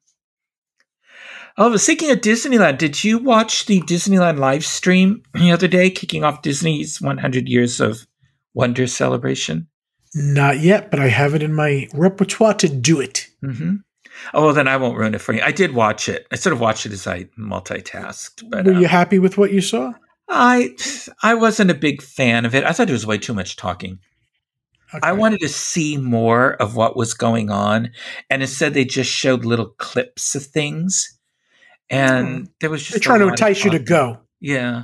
Oh, 1.57 1.75
speaking 1.77 2.11
of 2.11 2.19
Disneyland, 2.19 2.77
did 2.77 3.03
you 3.03 3.17
watch 3.17 3.65
the 3.65 3.81
Disneyland 3.81 4.37
live 4.37 4.63
stream 4.63 5.23
the 5.33 5.51
other 5.51 5.67
day, 5.67 5.89
kicking 5.89 6.23
off 6.23 6.43
Disney's 6.43 7.01
100 7.01 7.47
years 7.47 7.79
of 7.79 8.05
wonder 8.53 8.87
celebration? 8.87 9.67
Not 10.13 10.59
yet, 10.59 10.89
but 10.91 10.99
I 10.99 11.07
have 11.07 11.33
it 11.33 11.43
in 11.43 11.53
my 11.53 11.87
repertoire 11.93 12.53
to 12.55 12.69
do 12.69 13.01
it. 13.01 13.27
Mm-hmm. 13.43 13.77
Oh, 14.33 14.45
well, 14.45 14.53
then 14.53 14.67
I 14.67 14.77
won't 14.77 14.97
ruin 14.97 15.13
it 15.13 15.21
for 15.21 15.33
you. 15.33 15.41
I 15.41 15.51
did 15.51 15.73
watch 15.73 16.09
it. 16.09 16.27
I 16.31 16.35
sort 16.35 16.53
of 16.53 16.59
watched 16.59 16.85
it 16.85 16.91
as 16.91 17.05
I 17.05 17.25
multitasked. 17.37 18.49
But 18.49 18.65
were 18.65 18.73
um, 18.73 18.81
you 18.81 18.87
happy 18.87 19.19
with 19.19 19.37
what 19.37 19.51
you 19.51 19.61
saw? 19.61 19.93
I 20.29 20.75
I 21.23 21.35
wasn't 21.35 21.71
a 21.71 21.75
big 21.75 22.01
fan 22.01 22.45
of 22.45 22.53
it. 22.53 22.63
I 22.63 22.71
thought 22.73 22.89
it 22.89 22.93
was 22.93 23.05
way 23.05 23.17
too 23.17 23.33
much 23.33 23.55
talking. 23.55 23.99
Okay. 24.93 24.99
I 25.03 25.11
wanted 25.11 25.41
to 25.41 25.49
see 25.49 25.97
more 25.97 26.53
of 26.53 26.75
what 26.75 26.95
was 26.95 27.13
going 27.13 27.49
on, 27.49 27.91
and 28.29 28.41
instead 28.41 28.73
they 28.73 28.85
just 28.85 29.11
showed 29.11 29.43
little 29.43 29.71
clips 29.77 30.33
of 30.33 30.45
things, 30.45 31.19
and 31.89 32.45
mm. 32.45 32.51
there 32.61 32.69
was 32.69 32.81
just 32.81 32.93
they're 32.93 32.99
trying 32.99 33.19
to 33.19 33.27
entice 33.27 33.63
you 33.65 33.71
to 33.71 33.79
go. 33.79 34.19
Yeah, 34.39 34.83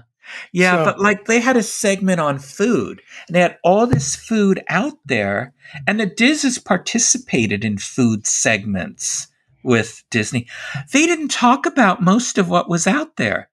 yeah, 0.52 0.78
so, 0.78 0.86
but 0.86 1.00
like 1.00 1.26
they 1.26 1.40
had 1.40 1.58
a 1.58 1.64
segment 1.64 2.20
on 2.20 2.40
food, 2.40 3.02
and 3.28 3.36
they 3.36 3.42
had 3.42 3.58
all 3.64 3.88
this 3.88 4.16
food 4.16 4.64
out 4.70 4.98
there, 5.06 5.54
and 5.88 6.00
the 6.00 6.06
DIS 6.06 6.44
has 6.44 6.58
participated 6.60 7.66
in 7.66 7.78
food 7.78 8.26
segments 8.28 9.28
with 9.64 10.04
Disney. 10.10 10.48
They 10.92 11.06
didn't 11.06 11.30
talk 11.30 11.66
about 11.66 12.02
most 12.02 12.38
of 12.38 12.50
what 12.50 12.70
was 12.70 12.88
out 12.88 13.16
there. 13.18 13.50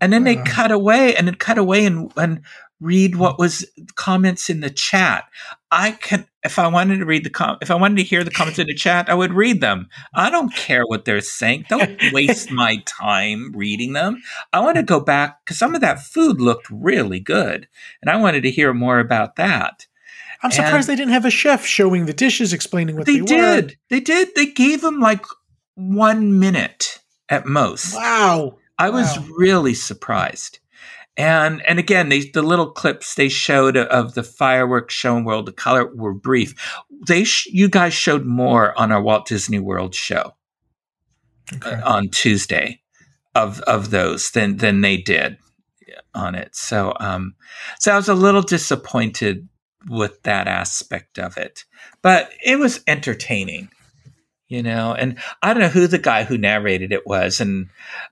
And 0.00 0.12
then 0.12 0.24
they 0.24 0.36
uh, 0.36 0.44
cut 0.44 0.70
away 0.70 1.16
and 1.16 1.26
then 1.26 1.36
cut 1.36 1.58
away 1.58 1.86
and, 1.86 2.12
and 2.16 2.42
read 2.80 3.16
what 3.16 3.38
was 3.38 3.64
comments 3.94 4.50
in 4.50 4.60
the 4.60 4.70
chat. 4.70 5.24
I 5.70 5.92
can, 5.92 6.26
if 6.44 6.58
I 6.58 6.68
wanted 6.68 6.98
to 6.98 7.06
read 7.06 7.24
the 7.24 7.30
com, 7.30 7.56
if 7.60 7.70
I 7.70 7.74
wanted 7.74 7.96
to 7.96 8.02
hear 8.02 8.22
the 8.22 8.30
comments 8.30 8.58
in 8.58 8.66
the 8.66 8.74
chat, 8.74 9.08
I 9.08 9.14
would 9.14 9.32
read 9.32 9.60
them. 9.60 9.88
I 10.14 10.30
don't 10.30 10.54
care 10.54 10.84
what 10.86 11.04
they're 11.04 11.20
saying. 11.20 11.66
Don't 11.68 11.98
waste 12.12 12.50
my 12.50 12.82
time 12.86 13.52
reading 13.54 13.94
them. 13.94 14.22
I 14.52 14.60
want 14.60 14.76
to 14.76 14.82
go 14.82 15.00
back 15.00 15.44
because 15.44 15.58
some 15.58 15.74
of 15.74 15.80
that 15.80 16.00
food 16.00 16.40
looked 16.40 16.68
really 16.70 17.20
good, 17.20 17.68
and 18.02 18.10
I 18.10 18.16
wanted 18.16 18.42
to 18.42 18.50
hear 18.50 18.72
more 18.74 18.98
about 18.98 19.36
that. 19.36 19.86
I'm 20.42 20.50
surprised 20.50 20.88
and 20.88 20.98
they 20.98 21.00
didn't 21.00 21.14
have 21.14 21.24
a 21.24 21.30
chef 21.30 21.64
showing 21.64 22.06
the 22.06 22.12
dishes, 22.12 22.52
explaining 22.52 22.96
what 22.96 23.06
they, 23.06 23.20
they 23.20 23.24
did. 23.24 23.64
Were. 23.64 23.76
They 23.88 24.00
did. 24.00 24.34
They 24.34 24.46
gave 24.46 24.82
them 24.82 25.00
like 25.00 25.24
one 25.74 26.38
minute 26.38 27.00
at 27.28 27.46
most. 27.46 27.94
Wow. 27.94 28.58
I 28.78 28.90
was 28.90 29.18
wow. 29.18 29.26
really 29.36 29.74
surprised. 29.74 30.58
And 31.16 31.62
and 31.62 31.78
again, 31.78 32.10
they, 32.10 32.28
the 32.28 32.42
little 32.42 32.70
clips 32.70 33.14
they 33.14 33.30
showed 33.30 33.76
of 33.76 34.14
the 34.14 34.22
fireworks 34.22 34.92
show 34.92 35.16
in 35.16 35.24
World 35.24 35.48
of 35.48 35.56
Color 35.56 35.94
were 35.94 36.12
brief. 36.12 36.54
They 37.06 37.24
sh- 37.24 37.46
you 37.46 37.68
guys 37.70 37.94
showed 37.94 38.26
more 38.26 38.78
on 38.78 38.92
our 38.92 39.00
Walt 39.00 39.26
Disney 39.26 39.58
World 39.58 39.94
show 39.94 40.34
okay. 41.54 41.72
uh, 41.72 41.90
on 41.90 42.10
Tuesday 42.10 42.82
of 43.34 43.60
of 43.62 43.90
those 43.90 44.30
than 44.32 44.58
than 44.58 44.82
they 44.82 44.98
did 44.98 45.38
on 46.14 46.34
it. 46.34 46.54
So 46.54 46.92
um, 47.00 47.34
so 47.78 47.92
I 47.92 47.96
was 47.96 48.08
a 48.08 48.14
little 48.14 48.42
disappointed 48.42 49.48
with 49.88 50.22
that 50.24 50.48
aspect 50.48 51.18
of 51.18 51.38
it, 51.38 51.64
but 52.02 52.30
it 52.44 52.58
was 52.58 52.82
entertaining 52.86 53.70
you 54.48 54.62
know? 54.62 54.94
And 54.94 55.18
i 55.42 55.52
don't 55.52 55.62
know 55.62 55.68
who 55.68 55.86
the 55.86 55.98
guy 55.98 56.24
who 56.24 56.38
narrated 56.38 56.92
it 56.92 57.06
was 57.06 57.40
and 57.40 57.68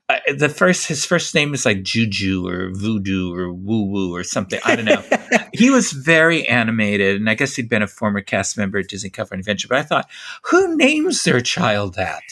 uh, 0.09 0.19
the 0.37 0.49
first 0.49 0.87
his 0.87 1.05
first 1.05 1.33
name 1.33 1.53
is 1.53 1.65
like 1.65 1.83
juju 1.83 2.47
or 2.47 2.71
voodoo 2.73 3.33
or 3.33 3.53
woo 3.53 3.85
woo 3.85 4.13
or 4.13 4.23
something 4.23 4.59
i 4.65 4.75
don't 4.75 4.85
know. 4.85 5.03
He 5.53 5.69
was 5.69 5.93
very 5.93 6.45
animated 6.47 7.15
and 7.15 7.29
i 7.29 7.35
guess 7.35 7.55
he'd 7.55 7.69
been 7.69 7.81
a 7.81 7.87
former 7.87 8.21
cast 8.21 8.57
member 8.57 8.79
at 8.79 8.89
disney 8.89 9.09
california 9.09 9.41
adventure 9.41 9.67
but 9.69 9.77
i 9.77 9.83
thought 9.83 10.09
who 10.43 10.75
names 10.75 11.23
their 11.23 11.41
child 11.41 11.95
that? 11.95 12.23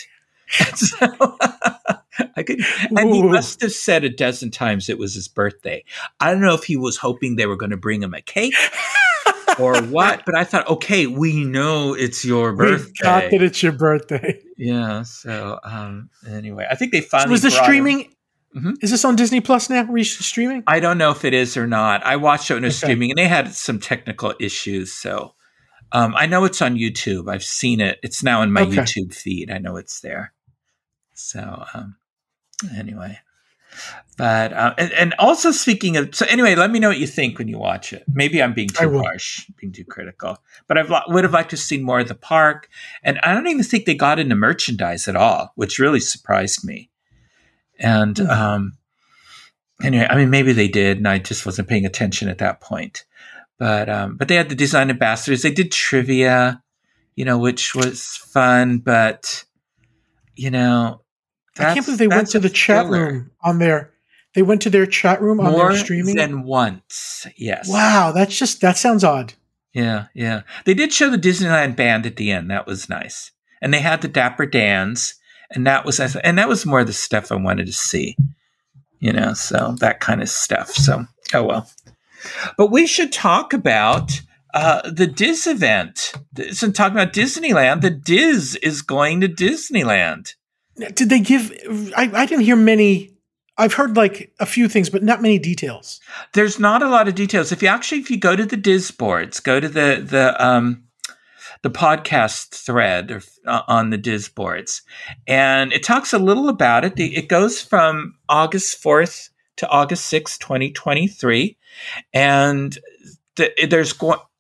And 0.60 0.78
so 0.78 1.38
I 2.36 2.44
could, 2.44 2.60
and 2.96 3.14
he 3.14 3.24
must 3.24 3.62
have 3.62 3.72
said 3.72 4.04
a 4.04 4.10
dozen 4.10 4.52
times 4.52 4.90
it 4.90 5.00
was 5.00 5.16
his 5.16 5.28
birthday. 5.28 5.84
I 6.20 6.32
don't 6.32 6.42
know 6.42 6.54
if 6.54 6.64
he 6.64 6.78
was 6.78 6.98
hoping 6.98 7.36
they 7.36 7.48
were 7.48 7.56
going 7.56 7.72
to 7.72 7.78
bring 7.78 8.04
him 8.04 8.14
a 8.14 8.22
cake 8.22 8.54
or 9.60 9.82
what. 9.84 10.24
But 10.26 10.36
I 10.36 10.44
thought, 10.44 10.68
okay, 10.68 11.08
we 11.08 11.44
know 11.44 11.94
it's 11.94 12.24
your 12.26 12.54
birthday. 12.54 12.86
We 12.86 13.04
got 13.04 13.32
that 13.32 13.42
it's 13.42 13.64
your 13.64 13.72
birthday. 13.72 14.40
Yeah. 14.58 15.04
So 15.04 15.60
um, 15.64 16.10
anyway, 16.28 16.68
I 16.70 16.76
think 16.76 16.92
they 16.92 17.02
finally 17.02 17.30
so 17.30 17.32
was 17.32 17.42
the 17.42 17.52
streaming. 17.52 18.14
Mm-hmm. 18.56 18.74
Is 18.82 18.92
this 18.92 19.04
on 19.04 19.16
Disney 19.16 19.42
Plus 19.42 19.70
now? 19.70 19.84
Recent 19.84 20.24
streaming? 20.24 20.64
I 20.68 20.80
don't 20.80 21.00
know 21.00 21.10
if 21.10 21.26
it 21.26 21.34
is 21.34 21.58
or 21.58 21.66
not. 21.66 22.06
I 22.06 22.18
watched 22.18 22.52
it 22.52 22.54
when 22.54 22.64
it 22.64 22.68
was 22.68 22.84
okay. 22.84 22.88
streaming, 22.88 23.10
and 23.10 23.18
they 23.18 23.28
had 23.28 23.52
some 23.52 23.80
technical 23.80 24.36
issues. 24.40 24.94
So 24.94 25.34
um, 25.92 26.14
I 26.16 26.28
know 26.28 26.44
it's 26.46 26.62
on 26.62 26.76
YouTube. 26.76 27.32
I've 27.32 27.44
seen 27.44 27.82
it. 27.82 28.00
It's 28.04 28.22
now 28.24 28.42
in 28.42 28.52
my 28.52 28.62
okay. 28.62 28.78
YouTube 28.78 29.14
feed. 29.14 29.50
I 29.50 29.58
know 29.58 29.78
it's 29.78 30.02
there. 30.02 30.34
So 31.14 31.66
um, 31.74 31.96
anyway, 32.78 33.20
but 34.18 34.54
uh, 34.54 34.76
and, 34.78 34.92
and, 34.94 35.16
also 35.18 35.52
speaking 35.52 35.98
of 35.98 36.14
so 36.14 36.26
anyway, 36.30 36.54
let 36.56 36.70
me 36.70 36.80
know 36.80 36.90
what 36.90 37.00
you 37.00 37.08
think 37.08 37.40
when 37.40 37.48
you 37.48 37.58
watch 37.58 37.94
it. 37.94 38.04
Maybe 38.08 38.44
I'm 38.44 38.54
being 38.54 38.70
too 38.70 39.02
harsh, 39.02 39.50
being 39.60 39.74
too 39.74 39.86
critical, 39.86 40.38
but 40.68 40.78
I 40.78 41.04
would 41.08 41.24
have 41.24 41.34
liked 41.34 41.50
to 41.50 41.58
see 41.58 41.80
more 41.80 42.00
of 42.00 42.08
the 42.08 42.16
park. 42.16 42.70
And 43.04 43.20
I 43.24 43.34
don't 43.34 43.48
even 43.48 43.64
think 43.64 43.86
they 43.86 43.96
got 43.96 44.20
into 44.20 44.36
merchandise 44.36 45.08
at 45.08 45.16
all, 45.16 45.52
which 45.56 45.80
really 45.80 46.00
surprised 46.00 46.64
me. 46.64 46.92
And 47.80 48.16
mm-hmm. 48.16 48.30
um, 48.30 48.78
anyway, 49.82 50.08
I 50.10 50.16
mean, 50.16 50.30
maybe 50.30 50.54
they 50.54 50.68
did, 50.68 50.98
and 50.98 51.08
I 51.08 51.18
just 51.18 51.46
wasn't 51.46 51.68
paying 51.68 51.86
attention 51.86 52.30
at 52.30 52.38
that 52.38 52.62
point. 52.62 53.06
But 53.58 53.90
um, 53.90 54.18
but 54.18 54.28
they 54.28 54.36
had 54.36 54.50
the 54.50 54.56
design 54.56 54.90
ambassadors. 54.90 55.42
They 55.42 55.52
did 55.52 55.72
trivia, 55.72 56.62
you 57.16 57.26
know, 57.26 57.40
which 57.40 57.74
was 57.74 58.04
fun. 58.04 58.80
But 58.80 59.44
you 60.36 60.52
know, 60.52 61.02
I 61.58 61.74
can't 61.74 61.86
believe 61.86 62.00
they 62.00 62.08
went 62.08 62.30
to 62.30 62.40
the 62.40 62.50
chat 62.50 62.88
room 62.88 63.32
on 63.42 63.60
their. 63.60 63.93
They 64.36 64.42
went 64.42 64.62
to 64.64 64.70
their 64.70 64.86
chat 64.86 65.22
room 65.22 65.40
on 65.40 65.52
More 65.52 65.70
their 65.70 65.78
streaming 65.78 66.16
than 66.16 66.44
once. 66.44 67.28
Yes. 67.38 67.70
Wow, 67.70 68.12
that's 68.14 68.38
just 68.38 68.62
that 68.62 68.78
sounds 68.78 69.04
odd. 69.04 69.34
Yeah, 69.74 70.06
yeah. 70.14 70.42
They 70.66 70.74
did 70.74 70.94
show 70.94 71.10
the 71.10 71.18
Disneyland 71.18 71.76
band 71.76 72.06
at 72.06 72.16
the 72.16 72.32
end. 72.32 72.50
That 72.50 72.68
was 72.68 72.90
nice, 72.90 73.32
and 73.62 73.74
they 73.74 73.80
had 73.80 74.02
the 74.02 74.08
Dapper 74.08 74.46
Dans, 74.46 75.16
and 75.52 75.66
that 75.68 75.86
was 75.86 76.00
and 76.00 76.38
that 76.38 76.50
was 76.50 76.66
more 76.66 76.82
of 76.82 76.88
the 76.88 76.94
stuff 76.94 77.32
I 77.32 77.36
wanted 77.36 77.68
to 77.68 77.74
see. 77.74 78.16
You 79.00 79.12
know, 79.14 79.34
so 79.34 79.76
that 79.80 80.00
kind 80.00 80.22
of 80.22 80.30
stuff. 80.30 80.70
So, 80.70 81.06
oh 81.34 81.44
well. 81.44 81.70
But 82.58 82.72
we 82.72 82.88
should 82.88 83.12
talk 83.12 83.52
about 83.52 84.22
uh, 84.54 84.90
the 84.90 85.08
DIS 85.08 85.48
event. 85.48 86.14
Isn't 86.38 86.74
talking 86.74 86.98
about 86.98 87.14
Disneyland. 87.14 87.82
The 87.82 87.90
DIS 87.90 88.56
is 88.58 88.82
going 88.82 89.22
to 89.22 89.28
Disneyland. 89.28 90.36
Did 90.76 91.10
they 91.10 91.20
give? 91.20 91.52
I, 91.96 92.10
I 92.14 92.26
didn't 92.26 92.46
hear 92.46 92.56
many. 92.56 93.13
I've 93.58 93.74
heard 93.74 93.96
like 93.96 94.34
a 94.40 94.46
few 94.46 94.68
things, 94.68 94.90
but 94.90 95.04
not 95.04 95.22
many 95.22 95.38
details. 95.38 96.00
There's 96.34 96.60
not 96.60 96.82
a 96.82 96.90
lot 96.90 97.08
of 97.08 97.16
details. 97.16 97.52
If 97.52 97.62
you 97.62 97.68
actually, 97.68 98.02
if 98.02 98.10
you 98.10 98.18
go 98.18 98.36
to 98.36 98.46
the 98.46 98.58
DIS 98.58 98.92
boards, 98.92 99.40
go 99.40 99.60
to 99.60 99.70
the 99.70 100.04
the 100.04 100.44
um, 100.44 100.86
the 101.62 101.70
podcast 101.70 102.50
thread 102.50 103.12
or, 103.12 103.22
uh, 103.46 103.62
on 103.68 103.90
the 103.92 103.98
DIS 103.98 104.30
boards, 104.30 104.82
and 105.28 105.72
it 105.72 105.84
talks 105.84 106.14
a 106.14 106.20
little 106.20 106.50
about 106.50 106.84
it. 106.84 106.94
It 106.98 107.30
goes 107.30 107.62
from 107.62 108.16
August 108.28 108.82
fourth 108.82 109.30
to 109.58 109.70
August 109.70 110.06
sixth, 110.06 110.40
twenty 110.40 110.72
twenty 110.72 111.08
three, 111.08 111.58
and 112.12 112.78
the, 113.36 113.52
there's 113.70 113.94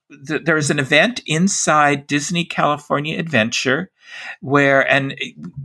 there's 0.09 0.70
an 0.72 0.80
event 0.80 1.22
inside 1.28 2.07
Disney 2.07 2.45
California 2.45 3.20
Adventure 3.20 3.91
where 4.41 4.88
and 4.89 5.16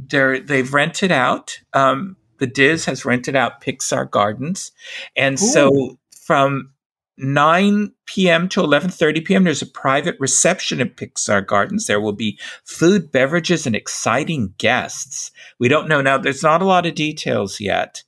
they're 0.09 0.41
they've 0.41 0.73
rented 0.73 1.13
out 1.13 1.59
um, 1.73 2.17
the 2.39 2.47
DIS 2.47 2.85
has 2.87 3.05
rented 3.05 3.37
out 3.37 3.63
Pixar 3.63 4.11
Gardens, 4.11 4.73
and 5.17 5.35
Ooh. 5.35 5.47
so 5.47 5.99
from 6.25 6.73
9 7.19 7.93
p.m. 8.07 8.49
to 8.49 8.61
11:30 8.61 9.25
p.m. 9.25 9.45
there's 9.45 9.63
a 9.63 9.67
private 9.67 10.17
reception 10.21 10.81
at 10.81 10.97
Pixar 10.97 11.45
Gardens. 11.47 11.87
There 11.87 12.01
will 12.01 12.13
be 12.13 12.39
food, 12.65 13.11
beverages, 13.11 13.67
and 13.67 13.75
exciting 13.75 14.55
guests. 14.59 15.33
We 15.59 15.69
don't 15.69 15.89
know 15.89 16.01
now. 16.01 16.19
There's 16.19 16.43
not 16.43 16.63
a 16.63 16.67
lot 16.67 16.87
of 16.87 16.95
details 16.95 17.61
yet. 17.61 18.03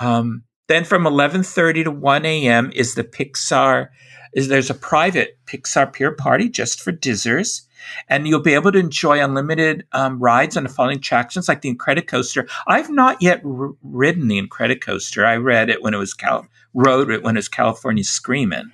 Um, 0.00 0.44
then 0.68 0.84
from 0.84 1.04
11:30 1.04 1.84
to 1.84 1.90
1 1.90 2.24
a.m. 2.24 2.70
is 2.74 2.94
the 2.94 3.04
Pixar 3.04 3.88
is 4.34 4.48
there's 4.48 4.70
a 4.70 4.74
private 4.74 5.38
Pixar 5.46 5.92
Pier 5.92 6.12
party 6.12 6.48
just 6.48 6.80
for 6.80 6.92
DISers. 6.92 7.62
And 8.08 8.26
you'll 8.26 8.40
be 8.40 8.54
able 8.54 8.72
to 8.72 8.78
enjoy 8.78 9.22
unlimited 9.22 9.86
um, 9.92 10.18
rides 10.18 10.56
on 10.56 10.64
the 10.64 10.68
following 10.68 10.98
attractions 10.98 11.48
like 11.48 11.60
the 11.62 11.74
Incredicoaster. 11.74 12.48
I've 12.66 12.90
not 12.90 13.20
yet 13.22 13.42
r- 13.44 13.72
ridden 13.82 14.28
the 14.28 14.40
Incredicoaster. 14.40 15.24
I 15.24 15.36
read 15.36 15.70
it 15.70 15.82
when 15.82 15.94
it 15.94 15.98
was 15.98 16.14
Cal- 16.14 16.46
rode 16.72 17.10
it 17.10 17.22
when 17.22 17.36
it 17.36 17.38
was 17.38 17.48
California 17.48 18.04
Screaming. 18.04 18.70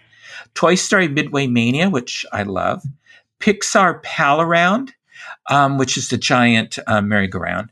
Toy 0.54 0.74
Story 0.74 1.08
Midway 1.08 1.46
Mania, 1.46 1.90
which 1.90 2.24
I 2.32 2.42
love. 2.42 2.82
Pixar 3.40 4.02
Pal 4.02 4.40
Around, 4.40 4.92
um, 5.48 5.78
which 5.78 5.96
is 5.96 6.08
the 6.08 6.18
giant 6.18 6.78
uh, 6.86 7.00
merry-go-round 7.00 7.70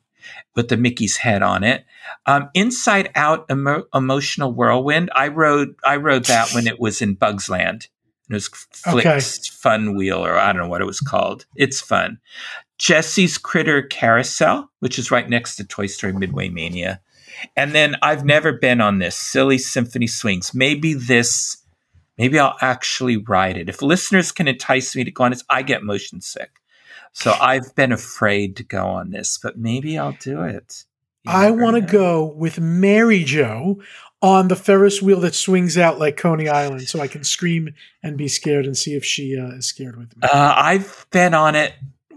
with 0.55 0.69
the 0.69 0.77
Mickey's 0.77 1.17
head 1.17 1.43
on 1.43 1.63
it. 1.65 1.85
Um, 2.27 2.51
Inside 2.55 3.11
Out 3.15 3.47
Emo- 3.51 3.85
Emotional 3.95 4.53
Whirlwind. 4.53 5.11
I 5.15 5.29
rode 5.29 5.75
I 5.85 5.97
rode 5.97 6.25
that 6.25 6.53
when 6.53 6.67
it 6.67 6.81
was 6.81 7.03
in 7.03 7.15
Bugs 7.15 7.49
Land. 7.49 7.89
It 8.31 8.35
was 8.35 8.49
Flik's 8.49 9.07
Okay. 9.07 9.21
Fun 9.53 9.97
Wheel, 9.97 10.25
or 10.25 10.37
I 10.37 10.53
don't 10.53 10.63
know 10.63 10.69
what 10.69 10.81
it 10.81 10.87
was 10.87 11.01
called. 11.01 11.47
It's 11.57 11.81
fun. 11.81 12.19
Jesse's 12.79 13.39
Critter 13.39 13.83
Carousel, 13.83 14.71
which 14.81 14.99
is 14.99 15.11
right 15.11 15.29
next 15.29 15.57
to 15.57 15.65
Toy 15.65 15.87
Story 15.87 16.13
Midway 16.13 16.49
Mania. 16.49 17.01
And 17.57 17.73
then 17.73 17.97
I've 18.03 18.25
never 18.25 18.53
been 18.53 18.81
on 18.81 18.99
this 18.99 19.17
Silly 19.17 19.59
Symphony 19.59 20.07
Swings. 20.07 20.55
Maybe 20.55 20.95
this, 20.95 21.57
maybe 22.17 22.39
I'll 22.39 22.57
actually 22.61 23.17
ride 23.17 23.57
it. 23.57 23.69
If 23.69 23.83
listeners 23.83 24.33
can 24.33 24.49
entice 24.49 24.95
me 24.95 25.05
to 25.05 25.11
go 25.11 25.25
on 25.25 25.31
this, 25.31 25.45
I 25.49 25.63
get 25.63 25.83
motion 25.83 26.21
sick. 26.21 26.51
So 27.13 27.33
I've 27.33 27.75
been 27.75 27.93
afraid 27.93 28.57
to 28.57 28.63
go 28.63 28.87
on 28.87 29.11
this, 29.11 29.39
but 29.43 29.59
maybe 29.59 29.99
I'll 29.99 30.17
do 30.21 30.43
it. 30.43 30.85
I 31.29 31.51
want 31.51 31.77
to 31.77 31.83
go 31.83 32.25
with 32.25 32.59
Mary 32.59 33.23
Jo 33.25 33.81
on 34.21 34.49
the 34.49 34.57
Ferris 34.57 35.01
wheel 35.01 35.21
that 35.21 35.35
swings 35.35 35.79
out 35.79 35.99
like 35.99 36.17
Coney 36.17 36.49
Island, 36.49 36.89
so 36.89 37.01
I 37.01 37.07
can 37.07 37.23
scream 37.23 37.75
and 38.03 38.17
be 38.17 38.27
scared 38.29 38.67
and 38.67 38.77
see 38.77 38.95
if 38.95 39.05
she 39.05 39.39
uh, 39.39 39.57
is 39.57 39.67
scared 39.67 39.97
with 39.97 40.17
me. 40.17 40.23
Uh, 40.29 40.55
I've 40.57 41.07
been 41.11 41.35
on 41.35 41.55
it 41.55 41.75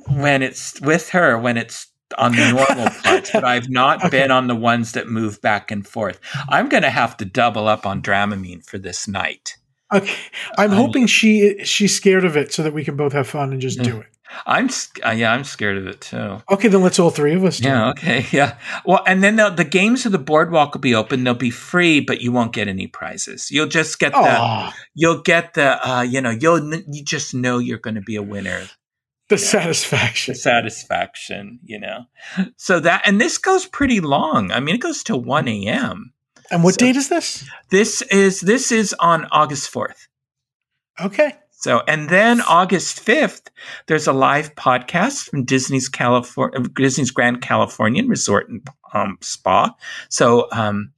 when 0.07 0.41
it's 0.41 0.79
with 0.81 1.09
her 1.09 1.37
when 1.37 1.57
it's 1.57 1.87
on 2.17 2.35
the 2.35 2.51
normal 2.51 2.89
parts, 3.03 3.31
but 3.31 3.43
I've 3.43 3.69
not 3.69 3.99
Okay. 3.99 4.09
been 4.09 4.31
on 4.31 4.47
the 4.47 4.55
ones 4.55 4.93
that 4.93 5.07
move 5.07 5.41
back 5.41 5.69
and 5.71 5.87
forth. 5.87 6.19
I'm 6.49 6.67
going 6.69 6.83
to 6.83 6.89
have 6.89 7.15
to 7.17 7.25
double 7.25 7.67
up 7.67 7.85
on 7.85 8.01
Dramamine 8.01 8.65
for 8.65 8.77
this 8.79 9.07
night. 9.07 9.57
Okay, 9.93 10.15
I'm 10.57 10.71
I'm- 10.71 10.77
hoping 10.77 11.05
she 11.05 11.63
she's 11.63 11.95
scared 11.95 12.25
of 12.25 12.35
it 12.35 12.51
so 12.53 12.63
that 12.63 12.73
we 12.73 12.83
can 12.83 12.95
both 12.95 13.13
have 13.13 13.27
fun 13.27 13.51
and 13.51 13.61
just 13.61 13.77
Mm. 13.79 13.83
do 13.83 13.99
it. 14.01 14.07
I'm 14.45 14.69
uh, 15.05 15.11
yeah, 15.11 15.31
I'm 15.33 15.43
scared 15.43 15.77
of 15.77 15.87
it 15.87 16.01
too. 16.01 16.41
Okay, 16.51 16.67
then 16.67 16.81
let's 16.81 16.99
all 16.99 17.09
three 17.11 17.33
of 17.35 17.43
us. 17.43 17.57
Do 17.59 17.67
Yeah, 17.69 17.89
it. 17.89 17.91
okay, 17.91 18.25
yeah. 18.31 18.57
Well, 18.85 19.03
and 19.05 19.23
then 19.23 19.35
the, 19.35 19.49
the 19.49 19.63
games 19.65 20.05
of 20.05 20.11
the 20.11 20.17
boardwalk 20.19 20.73
will 20.73 20.81
be 20.81 20.95
open. 20.95 21.23
They'll 21.23 21.33
be 21.33 21.49
free, 21.51 21.99
but 21.99 22.21
you 22.21 22.31
won't 22.31 22.53
get 22.53 22.67
any 22.67 22.87
prizes. 22.87 23.49
You'll 23.51 23.67
just 23.67 23.99
get 23.99 24.13
the 24.13 24.73
you'll 24.95 25.21
get 25.21 25.53
the 25.53 25.87
uh, 25.87 26.01
you 26.01 26.21
know 26.21 26.29
you'll 26.31 26.73
you 26.73 27.03
just 27.03 27.33
know 27.33 27.57
you're 27.59 27.77
going 27.77 27.95
to 27.95 28.01
be 28.01 28.15
a 28.15 28.23
winner. 28.23 28.61
the 29.29 29.35
the 29.35 29.37
satisfaction. 29.37 30.35
satisfaction, 30.35 31.59
you 31.63 31.79
know. 31.79 32.05
So 32.57 32.79
that 32.79 33.03
and 33.05 33.19
this 33.21 33.37
goes 33.37 33.65
pretty 33.65 33.99
long. 34.01 34.51
I 34.51 34.59
mean, 34.59 34.75
it 34.75 34.81
goes 34.81 35.03
to 35.03 35.15
one 35.17 35.47
a.m. 35.47 36.13
And 36.49 36.63
what 36.63 36.73
So- 36.75 36.85
date 36.85 36.95
is 36.97 37.09
this? 37.09 37.45
This 37.69 38.01
is 38.03 38.41
this 38.41 38.71
is 38.71 38.93
on 38.99 39.27
August 39.31 39.69
fourth. 39.69 40.07
Okay. 40.99 41.33
So, 41.61 41.83
and 41.87 42.09
then 42.09 42.41
August 42.41 43.05
5th, 43.05 43.47
there's 43.87 44.07
a 44.07 44.13
live 44.13 44.55
podcast 44.55 45.29
from 45.29 45.45
Disney's 45.45 45.87
California, 45.87 46.59
Disney's 46.75 47.11
Grand 47.11 47.41
Californian 47.41 48.07
Resort 48.07 48.49
and 48.49 48.67
um, 48.93 49.17
Spa. 49.21 49.73
So, 50.09 50.47
um, 50.51 50.91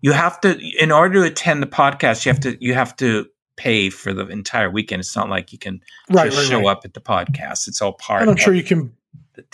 you 0.00 0.10
have 0.10 0.40
to, 0.40 0.58
in 0.80 0.90
order 0.90 1.20
to 1.20 1.26
attend 1.30 1.62
the 1.62 1.68
podcast, 1.68 2.26
you 2.26 2.32
have 2.32 2.40
to, 2.40 2.56
you 2.60 2.74
have 2.74 2.96
to 2.96 3.26
pay 3.56 3.90
for 3.90 4.12
the 4.12 4.26
entire 4.26 4.68
weekend. 4.68 4.98
It's 5.00 5.14
not 5.14 5.28
like 5.28 5.52
you 5.52 5.58
can 5.58 5.80
Right, 6.10 6.24
just 6.24 6.38
right, 6.38 6.46
show 6.48 6.58
right. 6.58 6.76
up 6.76 6.84
at 6.84 6.94
the 6.94 7.00
podcast. 7.00 7.68
It's 7.68 7.80
all 7.80 7.92
part 7.92 8.22
And 8.22 8.30
I'm 8.30 8.34
of 8.36 8.40
sure 8.40 8.54
you 8.54 8.64
can 8.64 8.92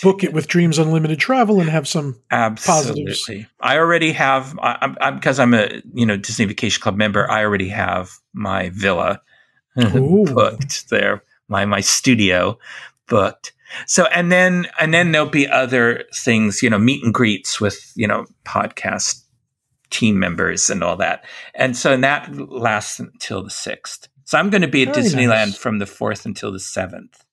book 0.02 0.24
it 0.24 0.32
with 0.32 0.46
Dreams 0.46 0.78
Unlimited 0.78 1.18
Travel 1.18 1.60
and 1.60 1.68
have 1.68 1.86
some. 1.86 2.18
Absolutely. 2.30 3.04
positives. 3.04 3.46
I 3.60 3.76
already 3.76 4.12
have, 4.12 4.58
I, 4.60 4.78
I'm, 4.80 4.96
I'm, 5.02 5.14
because 5.16 5.38
I'm 5.38 5.52
a, 5.52 5.82
you 5.92 6.06
know, 6.06 6.16
Disney 6.16 6.46
Vacation 6.46 6.80
Club 6.80 6.96
member, 6.96 7.30
I 7.30 7.44
already 7.44 7.68
have 7.68 8.12
my 8.32 8.70
villa. 8.70 9.20
booked 10.34 10.90
there, 10.90 11.22
my, 11.48 11.64
my 11.64 11.80
studio 11.80 12.58
booked. 13.06 13.52
So, 13.86 14.06
and 14.06 14.32
then, 14.32 14.66
and 14.80 14.94
then 14.94 15.12
there'll 15.12 15.28
be 15.28 15.48
other 15.48 16.04
things, 16.14 16.62
you 16.62 16.70
know, 16.70 16.78
meet 16.78 17.04
and 17.04 17.12
greets 17.12 17.60
with, 17.60 17.92
you 17.94 18.06
know, 18.06 18.26
podcast 18.44 19.22
team 19.90 20.18
members 20.18 20.70
and 20.70 20.82
all 20.82 20.96
that. 20.96 21.24
And 21.54 21.76
so 21.76 21.92
and 21.92 22.04
that 22.04 22.34
lasts 22.34 22.98
until 22.98 23.42
the 23.42 23.50
6th. 23.50 24.08
So 24.24 24.38
I'm 24.38 24.50
going 24.50 24.62
to 24.62 24.68
be 24.68 24.82
at 24.82 24.94
Very 24.94 25.06
Disneyland 25.06 25.46
nice. 25.46 25.56
from 25.56 25.78
the 25.78 25.86
4th 25.86 26.26
until 26.26 26.52
the 26.52 26.58
7th. 26.58 27.24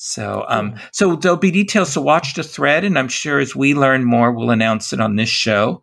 So, 0.00 0.44
um, 0.46 0.76
so 0.92 1.16
there'll 1.16 1.36
be 1.36 1.50
details 1.50 1.92
so 1.92 2.00
watch 2.00 2.34
the 2.34 2.44
thread, 2.44 2.84
and 2.84 2.96
I'm 2.96 3.08
sure 3.08 3.40
as 3.40 3.56
we 3.56 3.74
learn 3.74 4.04
more, 4.04 4.30
we'll 4.30 4.50
announce 4.50 4.92
it 4.92 5.00
on 5.00 5.16
this 5.16 5.28
show, 5.28 5.82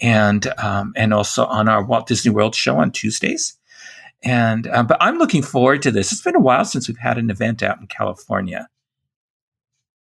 and 0.00 0.46
um, 0.58 0.94
and 0.96 1.12
also 1.12 1.44
on 1.44 1.68
our 1.68 1.84
Walt 1.84 2.06
Disney 2.06 2.32
World 2.32 2.54
show 2.54 2.78
on 2.78 2.90
Tuesdays. 2.90 3.58
And 4.22 4.66
uh, 4.66 4.82
but 4.82 4.98
I'm 5.00 5.18
looking 5.18 5.42
forward 5.42 5.82
to 5.82 5.90
this. 5.90 6.12
It's 6.12 6.22
been 6.22 6.36
a 6.36 6.40
while 6.40 6.64
since 6.64 6.88
we've 6.88 6.98
had 6.98 7.18
an 7.18 7.30
event 7.30 7.62
out 7.62 7.80
in 7.80 7.86
California. 7.86 8.68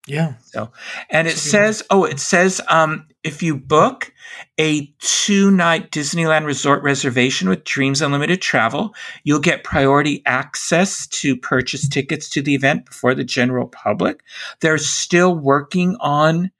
Yeah. 0.07 0.35
So, 0.45 0.71
and 1.09 1.27
it 1.27 1.37
says, 1.37 1.83
oh, 1.89 2.05
it 2.05 2.19
says 2.21 2.61
um, 2.69 3.07
if 3.25 3.43
you 3.43 3.57
book 3.57 4.13
a 4.57 4.85
two 4.99 5.51
night 5.51 5.91
Disneyland 5.91 6.45
resort 6.45 6.81
reservation 6.81 7.49
with 7.49 7.65
Dreams 7.65 8.01
Unlimited 8.01 8.41
Travel, 8.41 8.95
you'll 9.25 9.41
get 9.41 9.65
priority 9.65 10.23
access 10.25 11.07
to 11.07 11.35
purchase 11.35 11.89
tickets 11.89 12.29
to 12.29 12.41
the 12.41 12.55
event 12.55 12.85
before 12.85 13.13
the 13.15 13.25
general 13.25 13.67
public. 13.67 14.23
They're 14.61 14.77
still 14.77 15.35
working 15.35 15.97
on 15.99 16.51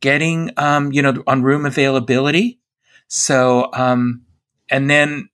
getting, 0.00 0.50
um, 0.56 0.90
you 0.92 1.00
know, 1.00 1.22
on 1.28 1.42
room 1.42 1.66
availability. 1.66 2.58
So, 3.06 3.70
um, 3.74 4.22
and 4.70 4.90
then 4.90 5.28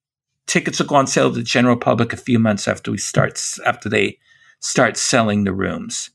tickets 0.46 0.78
will 0.78 0.86
go 0.86 0.96
on 0.96 1.06
sale 1.06 1.30
to 1.30 1.36
the 1.36 1.42
general 1.42 1.76
public 1.76 2.12
a 2.12 2.16
few 2.16 2.38
months 2.38 2.68
after 2.68 2.90
we 2.90 2.98
start, 2.98 3.40
after 3.64 3.88
they 3.88 4.18
start 4.60 4.96
selling 4.96 5.44
the 5.44 5.52
rooms 5.52 6.10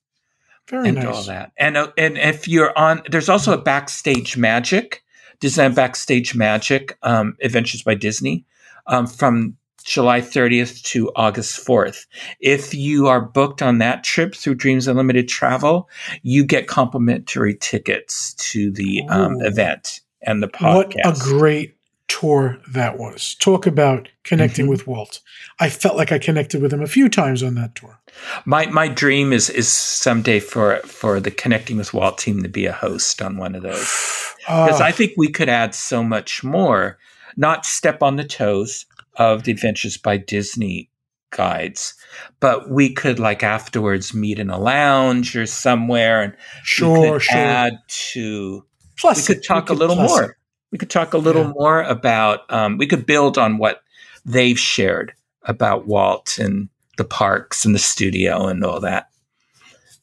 Very 0.70 0.90
and 0.90 0.98
nice. 0.98 1.06
all 1.06 1.24
that. 1.24 1.52
And 1.58 1.78
uh, 1.78 1.92
and 1.98 2.18
if 2.18 2.48
you're 2.48 2.78
on, 2.78 3.02
there's 3.10 3.30
also 3.30 3.54
a 3.54 3.62
backstage 3.62 4.38
magic, 4.38 5.04
Disneyland 5.40 5.76
backstage 5.76 6.36
magic, 6.36 6.98
um, 7.04 7.38
Adventures 7.42 7.84
by 7.84 7.96
Disney, 7.96 8.46
um, 8.88 9.08
from 9.08 9.56
July 9.84 10.22
30th 10.22 10.84
to 10.84 11.12
August 11.16 11.66
4th. 11.66 12.06
If 12.40 12.74
you 12.74 13.08
are 13.08 13.22
booked 13.22 13.62
on 13.62 13.78
that 13.80 14.04
trip 14.04 14.36
through 14.36 14.56
Dreams 14.56 14.88
Unlimited 14.88 15.28
Travel, 15.28 15.90
you 16.22 16.44
get 16.44 16.68
complimentary 16.68 17.56
tickets 17.56 18.34
to 18.36 18.72
the 18.72 19.04
um, 19.10 19.42
event 19.42 20.02
and 20.22 20.44
the 20.44 20.48
podcast. 20.48 21.06
What 21.06 21.18
a 21.18 21.20
great 21.20 21.79
tour 22.10 22.58
that 22.74 22.98
was. 22.98 23.36
Talk 23.36 23.66
about 23.66 24.10
connecting 24.26 24.66
Mhm. 24.66 24.70
with 24.70 24.88
Walt. 24.88 25.22
I 25.60 25.70
felt 25.70 25.96
like 25.96 26.12
I 26.12 26.18
connected 26.20 26.62
with 26.62 26.74
him 26.74 26.82
a 26.82 26.88
few 26.88 27.08
times 27.08 27.42
on 27.42 27.56
that 27.56 27.76
tour. 27.76 28.00
my 28.46 28.66
my 28.66 28.88
dream 28.90 29.32
is 29.32 29.50
is 29.50 29.70
someday 29.70 30.40
for 30.42 30.78
for 30.86 31.20
the 31.22 31.32
Connecting 31.32 31.78
with 31.78 31.94
Walt 31.94 32.18
team 32.18 32.44
to 32.44 32.50
be 32.50 32.66
a 32.66 32.74
host 32.74 33.22
on 33.22 33.38
one 33.38 33.56
of 33.56 33.64
those. 33.64 33.88
because 34.40 34.82
Uh, 34.82 34.84
I 34.86 34.92
think 34.92 35.14
we 35.16 35.30
could 35.32 35.48
add 35.50 35.74
so 35.76 36.04
much 36.04 36.44
more, 36.44 36.98
not 37.38 37.66
step 37.66 38.02
on 38.04 38.16
the 38.18 38.24
toes 38.26 38.86
of 39.16 39.44
the 39.44 39.52
Adventures 39.52 39.96
by 39.98 40.18
Disney 40.18 40.90
guides, 41.32 41.94
but 42.40 42.72
we 42.72 42.92
could 42.94 43.20
like 43.20 43.44
afterwards 43.44 44.14
meet 44.16 44.40
in 44.40 44.50
a 44.50 44.58
lounge 44.60 45.36
or 45.36 45.46
somewhere 45.46 46.22
and 46.24 46.34
sure, 46.64 47.20
could 47.20 47.22
sure. 47.24 47.38
add 47.38 47.74
to 48.14 48.66
plus, 49.00 49.30
we 49.30 49.36
could 49.36 49.44
talk 49.44 49.70
We 49.70 49.76
a 49.76 49.78
little 49.78 49.96
more. 49.96 50.24
it. 50.32 50.36
We 50.72 50.78
could 50.78 50.90
talk 50.90 51.14
a 51.14 51.18
little 51.18 51.44
Yeah. 51.46 51.54
more 51.56 51.82
about 51.84 52.52
um, 52.52 52.78
we 52.78 52.88
could 52.88 53.06
build 53.06 53.38
on 53.38 53.58
what 53.58 53.82
they've 54.26 54.60
shared 54.60 55.14
about 55.44 55.88
Walt 55.88 56.38
and 56.38 56.70
the 56.98 57.06
parks 57.06 57.66
and 57.66 57.74
the 57.74 57.80
studio 57.80 58.48
and 58.48 58.64
all 58.64 58.80
that. 58.82 59.10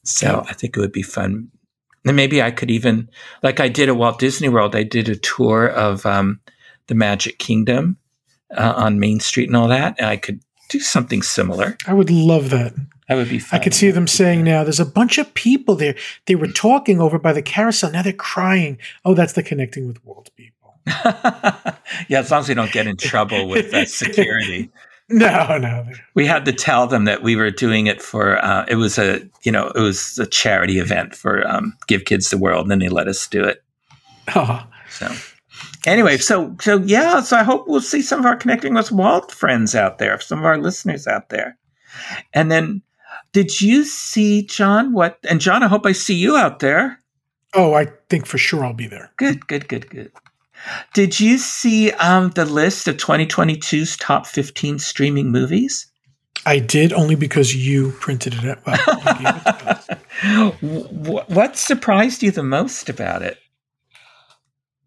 So 0.03 0.27
Yeah. 0.27 0.49
I 0.49 0.53
think 0.53 0.75
it 0.75 0.79
would 0.79 0.91
be 0.91 1.03
fun. 1.03 1.49
And 2.05 2.15
maybe 2.15 2.41
I 2.41 2.51
could 2.51 2.71
even, 2.71 3.09
like 3.43 3.59
I 3.59 3.67
did 3.67 3.89
at 3.89 3.97
Walt 3.97 4.19
Disney 4.19 4.49
World, 4.49 4.75
I 4.75 4.83
did 4.83 5.09
a 5.09 5.15
tour 5.15 5.67
of 5.67 6.05
um, 6.05 6.39
the 6.87 6.95
Magic 6.95 7.37
Kingdom 7.37 7.97
uh, 8.55 8.73
on 8.77 8.99
Main 8.99 9.19
Street 9.19 9.49
and 9.49 9.57
all 9.57 9.67
that. 9.67 9.95
And 9.99 10.07
I 10.07 10.15
could 10.17 10.41
do 10.69 10.79
something 10.79 11.21
similar. 11.21 11.77
I 11.85 11.93
would 11.93 12.09
love 12.09 12.49
that. 12.51 12.73
That 13.09 13.15
would 13.15 13.29
be 13.29 13.39
fun. 13.39 13.59
I 13.59 13.63
could 13.63 13.73
see 13.73 13.91
them 13.91 14.07
saying 14.07 14.43
now, 14.43 14.63
there's 14.63 14.81
a 14.81 14.85
bunch 14.85 15.17
of 15.17 15.33
people 15.33 15.75
there. 15.75 15.95
They 16.25 16.35
were 16.35 16.47
talking 16.47 16.99
over 16.99 17.17
by 17.19 17.31
the 17.33 17.41
carousel. 17.41 17.91
Now 17.91 18.01
they're 18.01 18.11
crying. 18.13 18.77
Oh, 19.05 19.13
that's 19.13 19.33
the 19.33 19.43
connecting 19.43 19.87
with 19.87 20.03
Walt 20.05 20.29
people. 20.35 20.56
yeah, 22.07 22.19
as 22.19 22.31
long 22.31 22.41
as 22.41 22.49
we 22.49 22.55
don't 22.55 22.71
get 22.71 22.87
in 22.87 22.97
trouble 22.97 23.47
with 23.47 23.73
uh, 23.73 23.85
security. 23.87 24.69
No, 25.09 25.57
no. 25.57 25.85
we 26.15 26.25
had 26.25 26.43
to 26.45 26.51
tell 26.51 26.85
them 26.87 27.05
that 27.05 27.23
we 27.23 27.35
were 27.37 27.49
doing 27.49 27.87
it 27.87 28.01
for 28.01 28.43
uh, 28.43 28.65
it 28.67 28.75
was 28.75 28.97
a 28.97 29.21
you 29.43 29.51
know 29.51 29.67
it 29.67 29.79
was 29.79 30.19
a 30.19 30.25
charity 30.25 30.79
event 30.79 31.15
for 31.15 31.47
um, 31.47 31.73
give 31.87 32.03
kids 32.03 32.29
the 32.29 32.37
world 32.37 32.63
and 32.63 32.71
then 32.71 32.79
they 32.79 32.89
let 32.89 33.07
us 33.07 33.25
do 33.27 33.43
it 33.43 33.63
Oh, 34.35 34.67
so 34.89 35.09
anyway 35.85 36.17
so 36.17 36.53
so 36.59 36.79
yeah 36.79 37.21
so 37.21 37.37
i 37.37 37.43
hope 37.43 37.69
we'll 37.69 37.79
see 37.79 38.01
some 38.01 38.19
of 38.19 38.25
our 38.25 38.35
connecting 38.35 38.73
with 38.73 38.91
walt 38.91 39.31
friends 39.31 39.73
out 39.75 39.97
there 39.97 40.19
some 40.19 40.39
of 40.39 40.45
our 40.45 40.57
listeners 40.57 41.07
out 41.07 41.29
there 41.29 41.57
and 42.33 42.51
then 42.51 42.81
Did 43.33 43.61
you 43.61 43.83
see 43.85 44.43
John? 44.43 44.93
What 44.93 45.19
and 45.29 45.39
John? 45.39 45.63
I 45.63 45.67
hope 45.67 45.85
I 45.85 45.91
see 45.91 46.15
you 46.15 46.35
out 46.35 46.59
there. 46.59 47.01
Oh, 47.53 47.73
I 47.73 47.87
think 48.09 48.25
for 48.25 48.37
sure 48.37 48.65
I'll 48.65 48.73
be 48.73 48.87
there. 48.87 49.11
Good, 49.17 49.47
good, 49.47 49.67
good, 49.67 49.89
good. 49.89 50.11
Did 50.93 51.19
you 51.19 51.37
see 51.37 51.91
um, 51.93 52.31
the 52.31 52.45
list 52.45 52.87
of 52.87 52.97
2022's 52.97 53.97
top 53.97 54.25
15 54.25 54.79
streaming 54.79 55.31
movies? 55.31 55.87
I 56.45 56.59
did 56.59 56.93
only 56.93 57.15
because 57.15 57.55
you 57.55 57.91
printed 57.99 58.35
it 58.35 58.45
out. 58.45 58.65
Well, 58.65 60.51
Wh- 60.61 61.29
what 61.29 61.57
surprised 61.57 62.23
you 62.23 62.31
the 62.31 62.43
most 62.43 62.89
about 62.89 63.21
it? 63.21 63.37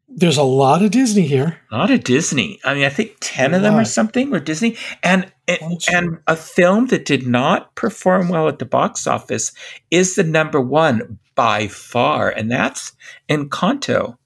There's 0.09 0.39
a 0.39 0.43
lot 0.43 0.83
of 0.83 0.91
Disney 0.91 1.27
here. 1.27 1.61
A 1.71 1.77
lot 1.77 1.91
of 1.91 2.03
Disney. 2.03 2.59
I 2.64 2.75
mean, 2.75 2.85
I 2.85 2.89
think 2.89 3.16
10 3.21 3.53
A 3.53 3.57
of 3.57 3.62
them 3.62 3.77
or 3.77 3.85
something 3.85 4.31
were 4.31 4.41
Disney. 4.41 4.77
And 5.05 5.31
it, 5.47 5.61
and 5.93 6.18
a 6.27 6.35
film 6.35 6.87
that 6.87 7.05
did 7.05 7.27
not 7.27 7.75
perform 7.77 8.29
well 8.29 8.49
at 8.49 8.59
the 8.59 8.64
box 8.64 9.07
office 9.07 9.53
is 9.91 10.16
the 10.16 10.25
number 10.25 10.61
one 10.61 11.21
by 11.37 11.68
far, 11.68 12.29
and 12.29 12.51
that's 12.51 12.93
Encanto. 13.29 14.16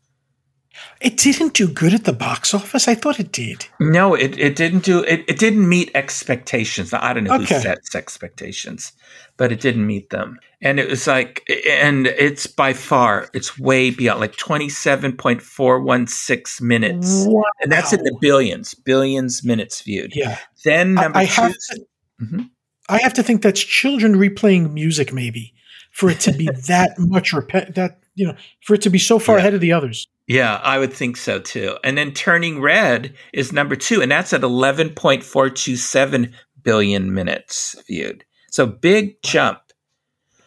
It 1.05 1.19
didn't 1.19 1.53
do 1.53 1.69
good 1.69 1.93
at 1.93 2.05
the 2.05 2.15
box 2.15 2.55
office. 2.55 2.89
I 2.89 2.95
thought 2.95 3.21
it 3.21 3.31
did. 3.31 3.67
No, 3.79 4.15
it, 4.15 4.39
it 4.39 4.57
didn't 4.57 4.85
do 4.85 5.01
it. 5.05 5.23
It 5.29 5.39
didn't 5.39 5.69
meet 5.69 5.91
expectations. 5.95 6.93
Now, 6.93 7.01
I 7.03 7.13
don't 7.13 7.25
know 7.25 7.35
Okay. 7.35 7.57
who 7.57 7.61
sets 7.61 7.95
expectations, 7.95 8.93
but 9.37 9.53
it 9.53 9.61
didn't 9.61 9.87
meet 9.87 10.09
them. 10.09 10.39
And 10.63 10.81
it 10.81 10.89
was 10.89 11.07
like, 11.07 11.43
and 11.69 12.07
it's 12.07 12.47
by 12.47 12.73
far, 12.73 13.29
it's 13.35 13.59
way 13.59 13.91
beyond 13.91 14.21
like 14.21 14.37
twenty 14.37 14.71
seven 14.71 15.13
point 15.15 15.43
four 15.43 15.79
one 15.83 16.07
six 16.07 16.61
minutes, 16.63 17.25
Wow. 17.27 17.43
and 17.61 17.71
that's 17.71 17.93
in 17.93 18.03
the 18.03 18.17
billions, 18.21 18.73
billions 18.73 19.45
minutes 19.45 19.83
viewed. 19.83 20.17
Yeah. 20.17 20.39
Then 20.65 20.95
number 20.95 21.19
I 21.19 21.27
two, 21.27 21.43
have 21.43 21.53
to, 21.53 21.81
Mhm. 22.23 22.51
I 22.89 22.99
have 23.03 23.13
to 23.15 23.23
think 23.23 23.43
that's 23.43 23.61
children 23.63 24.15
replaying 24.15 24.73
music, 24.73 25.13
maybe, 25.13 25.53
for 25.95 26.11
it 26.11 26.21
to 26.21 26.33
be 26.33 26.47
that 26.69 26.91
much 26.99 27.33
repet 27.33 27.75
that 27.75 27.99
you 28.15 28.27
know, 28.27 28.37
for 28.63 28.75
it 28.75 28.83
to 28.83 28.91
be 28.91 28.99
so 28.99 29.19
far 29.19 29.37
Yeah. 29.37 29.41
ahead 29.41 29.55
of 29.55 29.61
the 29.61 29.73
others. 29.73 30.07
yeah, 30.29 30.61
I 30.63 30.79
would 30.79 30.93
think 30.93 31.17
so 31.17 31.41
too. 31.41 31.77
And 31.83 31.99
then 31.99 32.13
Turning 32.13 32.61
Red 32.61 33.13
is 33.33 33.53
number 33.53 33.75
two, 33.77 34.01
and 34.03 34.11
that's 34.13 34.33
at 34.33 34.43
eleven 34.45 34.91
point 34.91 35.25
four 35.25 35.51
two 35.51 35.77
seven 35.77 36.33
billion 36.63 37.13
minutes 37.13 37.75
viewed. 37.89 38.25
So 38.51 38.67
big 38.67 39.21
jump. 39.23 39.59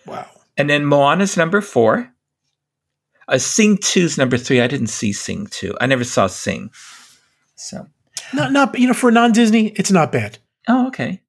Wow. 0.06 0.26
And 0.58 0.70
then 0.70 0.86
Moana's 0.86 1.36
number 1.38 1.60
four. 1.62 2.12
Uh, 3.30 3.38
Sing 3.38 3.76
2's 3.78 4.18
number 4.18 4.38
three. 4.38 4.62
I 4.62 4.68
didn't 4.68 4.88
see 4.88 5.12
Sing 5.12 5.48
2. 5.48 5.76
I 5.82 5.86
never 5.86 6.06
saw 6.06 6.28
Sing. 6.28 6.72
So, 7.58 7.86
Not 8.34 8.54
not 8.54 8.80
you 8.80 8.88
know 8.88 8.94
for 8.94 9.12
non 9.12 9.34
Disney, 9.34 9.68
it's 9.76 9.92
not 9.92 10.14
bad. 10.14 10.38
oh, 10.70 10.88
okay. 10.88 11.22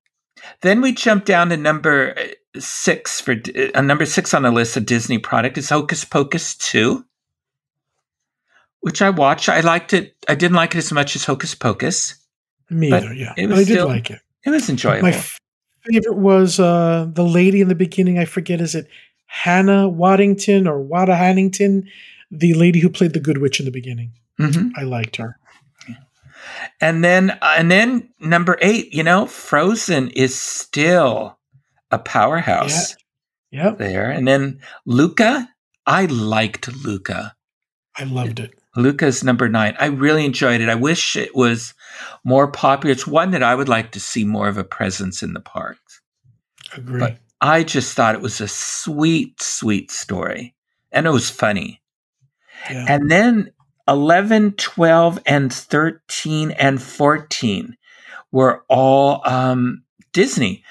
Then 0.60 0.80
we 0.80 0.92
jump 0.92 1.24
down 1.24 1.48
to 1.48 1.56
number 1.56 2.14
uh, 2.16 2.22
six 2.58 3.20
for 3.20 3.36
uh, 3.74 3.80
number 3.82 4.06
six 4.06 4.32
on 4.34 4.42
the 4.42 4.50
list 4.50 4.76
of 4.76 4.86
Disney 4.86 5.18
product 5.18 5.58
is 5.58 5.68
Hocus 5.68 6.04
Pocus 6.04 6.56
2, 6.56 7.04
which 8.80 9.02
I 9.02 9.10
watched. 9.10 9.48
I 9.48 9.60
liked 9.60 9.92
it. 9.92 10.14
I 10.28 10.34
didn't 10.34 10.56
like 10.56 10.74
it 10.74 10.78
as 10.78 10.92
much 10.92 11.16
as 11.16 11.24
Hocus 11.24 11.54
Pocus. 11.54 12.14
Me 12.70 12.92
either. 12.92 13.12
Yeah, 13.14 13.32
it 13.36 13.48
but 13.48 13.56
was 13.56 13.58
I 13.60 13.64
did 13.64 13.72
still- 13.74 13.88
like 13.88 14.10
it. 14.10 14.20
It 14.44 14.50
was 14.50 14.68
enjoyable. 14.70 15.02
My 15.08 15.12
favorite 15.12 16.16
was 16.16 16.60
uh, 16.60 17.08
the 17.12 17.24
lady 17.24 17.60
in 17.60 17.68
the 17.68 17.74
beginning. 17.74 18.18
I 18.18 18.24
forget 18.24 18.60
is 18.60 18.74
it 18.74 18.86
Hannah 19.26 19.88
Waddington 19.88 20.66
or 20.66 20.80
Wada 20.80 21.14
Hannington, 21.14 21.88
the 22.30 22.54
lady 22.54 22.78
who 22.80 22.88
played 22.88 23.12
the 23.14 23.20
Good 23.20 23.38
Witch 23.38 23.58
in 23.58 23.66
the 23.66 23.72
beginning. 23.72 24.12
Mhm. 24.38 24.70
I 24.76 24.82
liked 24.82 25.16
her. 25.16 25.38
And 26.80 27.02
then, 27.04 27.30
uh, 27.42 27.54
and 27.58 27.70
then 27.70 28.10
number 28.20 28.56
eight. 28.62 28.92
You 28.94 29.02
know, 29.02 29.26
Frozen 29.26 30.10
is 30.10 30.38
still 30.38 31.37
a 31.90 31.98
powerhouse. 31.98 32.96
Yep, 33.50 33.78
there. 33.78 34.10
And 34.10 34.28
then 34.28 34.60
Luca, 34.84 35.48
I 35.86 36.06
liked 36.06 36.68
Luca. 36.84 37.34
I 37.96 38.04
loved 38.04 38.40
it. 38.40 38.54
Luca's 38.76 39.24
number 39.24 39.48
nine. 39.48 39.74
I 39.80 39.86
really 39.86 40.24
enjoyed 40.24 40.60
it. 40.60 40.68
I 40.68 40.74
wish 40.74 41.16
it 41.16 41.34
was 41.34 41.74
more 42.24 42.50
popular. 42.50 42.92
It's 42.92 43.06
one 43.06 43.32
that 43.32 43.42
I 43.42 43.54
would 43.54 43.68
like 43.68 43.92
to 43.92 44.00
see 44.00 44.24
more 44.24 44.48
of 44.48 44.58
a 44.58 44.64
presence 44.64 45.22
in 45.22 45.32
the 45.32 45.40
parks. 45.40 46.00
Agree. 46.74 47.00
But 47.00 47.18
I 47.40 47.64
just 47.64 47.94
thought 47.94 48.14
it 48.14 48.20
was 48.20 48.40
a 48.40 48.48
sweet, 48.48 49.40
sweet 49.40 49.90
story. 49.90 50.54
And 50.92 51.06
it 51.06 51.10
was 51.10 51.30
funny. 51.30 51.80
yeah. 52.70 52.84
And 52.88 53.10
then 53.10 53.50
11, 53.88 54.52
12, 54.52 55.18
and 55.26 55.52
13 55.52 56.50
and 56.52 56.80
14 56.80 57.76
were 58.30 58.62
all 58.68 59.26
um, 59.26 59.82
Disney. 60.12 60.62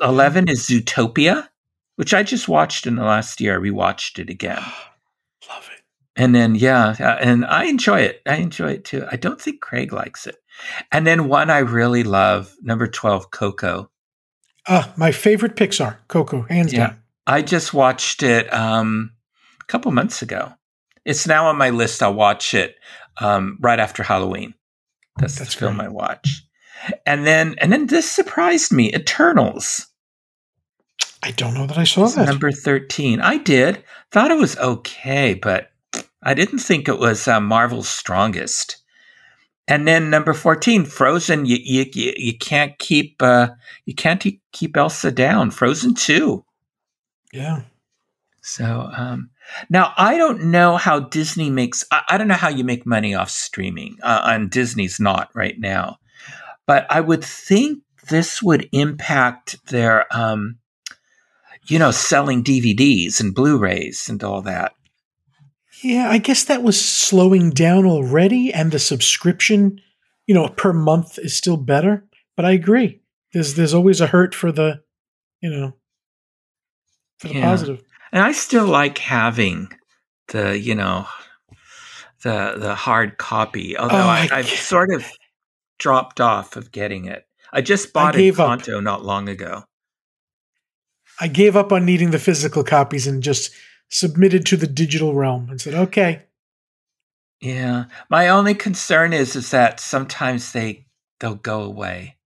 11 0.00 0.48
is 0.48 0.66
Zootopia, 0.68 1.48
which 1.96 2.14
I 2.14 2.22
just 2.22 2.48
watched 2.48 2.86
in 2.86 2.96
the 2.96 3.04
last 3.04 3.40
year. 3.40 3.56
I 3.56 3.62
rewatched 3.62 4.18
it 4.18 4.30
again. 4.30 4.58
Love 5.48 5.68
it. 5.74 5.82
And 6.14 6.34
then, 6.34 6.54
yeah, 6.54 6.94
uh, 7.00 7.16
and 7.20 7.44
I 7.46 7.64
enjoy 7.64 8.00
it. 8.00 8.20
I 8.26 8.36
enjoy 8.36 8.72
it 8.72 8.84
too. 8.84 9.06
I 9.10 9.16
don't 9.16 9.40
think 9.40 9.60
Craig 9.60 9.92
likes 9.92 10.26
it. 10.26 10.36
And 10.90 11.06
then 11.06 11.26
one 11.28 11.48
I 11.48 11.60
really 11.60 12.02
love, 12.02 12.54
number 12.62 12.86
12, 12.86 13.30
Coco. 13.30 13.90
Ah, 14.68 14.92
my 14.96 15.10
favorite 15.10 15.56
Pixar, 15.56 15.96
Coco, 16.08 16.42
hands 16.42 16.72
Yeah. 16.72 16.88
down. 16.88 16.98
I 17.26 17.40
just 17.40 17.72
watched 17.72 18.22
it 18.22 18.52
um, 18.52 19.12
a 19.60 19.64
couple 19.64 19.90
months 19.92 20.20
ago. 20.22 20.52
It's 21.04 21.26
now 21.26 21.46
on 21.46 21.56
my 21.56 21.70
list. 21.70 22.02
I'll 22.02 22.14
watch 22.14 22.52
it 22.52 22.76
um, 23.20 23.56
right 23.60 23.80
after 23.80 24.02
Halloween. 24.02 24.54
That's, 25.18 25.36
That's 25.38 25.54
the 25.54 25.60
film. 25.60 25.80
I 25.80 25.88
watch. 25.88 26.42
And 27.06 27.26
then, 27.26 27.54
and 27.58 27.72
then 27.72 27.86
this 27.86 28.10
surprised 28.10 28.72
me. 28.72 28.92
Eternals, 28.94 29.86
I 31.22 31.30
don't 31.30 31.54
know 31.54 31.66
that 31.66 31.78
I 31.78 31.84
saw 31.84 32.06
that. 32.06 32.26
number 32.26 32.50
thirteen. 32.50 33.20
I 33.20 33.38
did 33.38 33.84
thought 34.10 34.30
it 34.30 34.38
was 34.38 34.56
okay, 34.58 35.34
but 35.34 35.70
I 36.22 36.34
didn't 36.34 36.58
think 36.58 36.88
it 36.88 36.98
was 36.98 37.26
uh, 37.26 37.40
Marvel's 37.40 37.88
strongest. 37.88 38.78
And 39.68 39.86
then 39.86 40.10
number 40.10 40.34
fourteen, 40.34 40.84
Frozen. 40.84 41.46
You 41.46 41.58
you 41.62 41.86
you, 41.94 42.36
can't 42.36 42.76
keep 42.78 43.22
uh, 43.22 43.50
you 43.86 43.94
can't 43.94 44.24
keep 44.52 44.76
Elsa 44.76 45.12
down. 45.12 45.50
Frozen 45.50 45.94
two. 45.94 46.44
yeah. 47.32 47.62
So 48.44 48.90
um, 48.96 49.30
now 49.70 49.94
I 49.96 50.16
don't 50.16 50.46
know 50.46 50.76
how 50.76 50.98
Disney 50.98 51.48
makes. 51.48 51.84
I, 51.92 52.02
I 52.10 52.18
don't 52.18 52.26
know 52.28 52.34
how 52.34 52.48
you 52.48 52.64
make 52.64 52.84
money 52.84 53.14
off 53.14 53.30
streaming. 53.30 53.98
Uh, 54.02 54.22
and 54.24 54.50
Disney's 54.50 54.98
not 54.98 55.30
right 55.32 55.58
now, 55.58 55.98
but 56.66 56.86
I 56.90 57.00
would 57.00 57.24
think 57.24 57.82
this 58.08 58.42
would 58.42 58.68
impact 58.72 59.56
their, 59.68 60.06
um, 60.14 60.58
you 61.68 61.78
know, 61.78 61.90
selling 61.90 62.42
DVDs 62.42 63.20
and 63.20 63.34
Blu-rays 63.34 64.08
and 64.08 64.22
all 64.24 64.42
that. 64.42 64.74
Yeah, 65.82 66.10
I 66.10 66.18
guess 66.18 66.44
that 66.44 66.62
was 66.62 66.80
slowing 66.80 67.50
down 67.50 67.86
already, 67.86 68.52
and 68.52 68.70
the 68.70 68.78
subscription, 68.78 69.80
you 70.26 70.34
know, 70.34 70.48
per 70.48 70.72
month 70.72 71.18
is 71.18 71.36
still 71.36 71.56
better. 71.56 72.04
But 72.36 72.44
I 72.44 72.52
agree. 72.52 73.00
There's 73.32 73.54
there's 73.54 73.74
always 73.74 74.00
a 74.00 74.06
hurt 74.06 74.34
for 74.34 74.52
the, 74.52 74.82
you 75.40 75.50
know, 75.50 75.74
for 77.18 77.28
the 77.28 77.34
Yeah. 77.34 77.48
positive. 77.48 77.82
And 78.12 78.22
I 78.22 78.32
still 78.32 78.66
like 78.66 78.98
having 78.98 79.68
the, 80.28 80.58
you 80.58 80.74
know, 80.74 81.06
the 82.22 82.54
the 82.58 82.74
hard 82.74 83.18
copy. 83.18 83.76
Although 83.76 83.96
Oh, 83.96 84.08
I, 84.08 84.28
I've 84.30 84.48
sort 84.48 84.92
of 84.94 85.04
dropped 85.82 86.20
off 86.20 86.54
of 86.56 86.70
getting 86.72 87.04
it. 87.06 87.26
I 87.52 87.60
just 87.60 87.92
bought 87.92 88.14
gave 88.14 88.38
up. 88.40 88.60
Encanto 88.60 88.82
not 88.82 89.04
long 89.04 89.28
ago. 89.28 89.64
I 91.20 91.28
gave 91.28 91.56
up 91.56 91.72
on 91.72 91.84
needing 91.84 92.10
the 92.12 92.18
physical 92.18 92.64
copies 92.64 93.06
and 93.06 93.22
just 93.22 93.52
submitted 93.90 94.46
to 94.46 94.56
the 94.56 94.66
digital 94.66 95.14
realm 95.14 95.48
and 95.50 95.60
said, 95.60 95.74
"Okay, 95.74 96.22
Yeah. 97.40 97.86
My 98.08 98.28
only 98.28 98.54
concern 98.54 99.12
is 99.12 99.34
is 99.36 99.50
that 99.50 99.80
sometimes 99.80 100.52
they 100.52 100.86
they'll 101.20 101.34
go 101.34 101.62
away. 101.62 102.16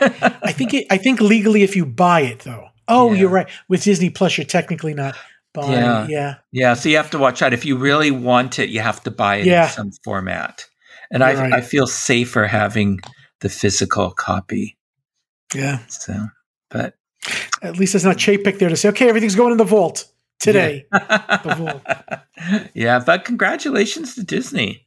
I 0.00 0.52
think 0.52 0.74
it, 0.74 0.86
I 0.90 0.98
think 0.98 1.20
legally 1.20 1.62
if 1.62 1.74
you 1.74 1.86
buy 1.86 2.20
it 2.20 2.40
though. 2.40 2.68
Oh, 2.86 3.12
Yeah. 3.12 3.20
you're 3.20 3.30
right. 3.30 3.48
With 3.68 3.82
Disney 3.82 4.10
Plus, 4.10 4.36
you're 4.36 4.44
technically 4.46 4.92
not 4.94 5.16
buying. 5.54 5.72
Yeah. 5.72 6.06
Yeah, 6.08 6.34
yeah, 6.52 6.74
so 6.74 6.88
you 6.90 6.96
have 6.98 7.10
to 7.12 7.18
watch 7.18 7.40
out. 7.42 7.52
If 7.54 7.64
you 7.64 7.76
really 7.78 8.10
want 8.10 8.58
it, 8.58 8.68
you 8.68 8.80
have 8.80 9.02
to 9.04 9.10
buy 9.10 9.36
it 9.36 9.46
Yeah. 9.46 9.64
in 9.64 9.70
some 9.72 9.90
format. 10.04 10.66
And 11.10 11.24
I 11.24 11.34
right. 11.34 11.52
I 11.52 11.60
feel 11.60 11.86
safer 11.86 12.46
having 12.46 13.00
the 13.40 13.48
physical 13.48 14.10
copy. 14.10 14.76
yeah. 15.54 15.78
So 15.88 16.28
but 16.70 16.94
At 17.62 17.78
least 17.78 17.92
there's 17.94 18.04
not 18.04 18.16
Chapek 18.16 18.58
there 18.58 18.68
to 18.68 18.76
say, 18.76 18.88
"Okay, 18.90 19.08
everything's 19.08 19.34
going 19.34 19.52
in 19.52 19.58
the 19.58 19.64
vault 19.64 20.06
today." 20.38 20.86
The 20.92 21.54
vault. 21.56 21.82
yeah, 22.74 22.98
but 23.04 23.24
congratulations 23.24 24.14
to 24.16 24.22
Disney 24.22 24.84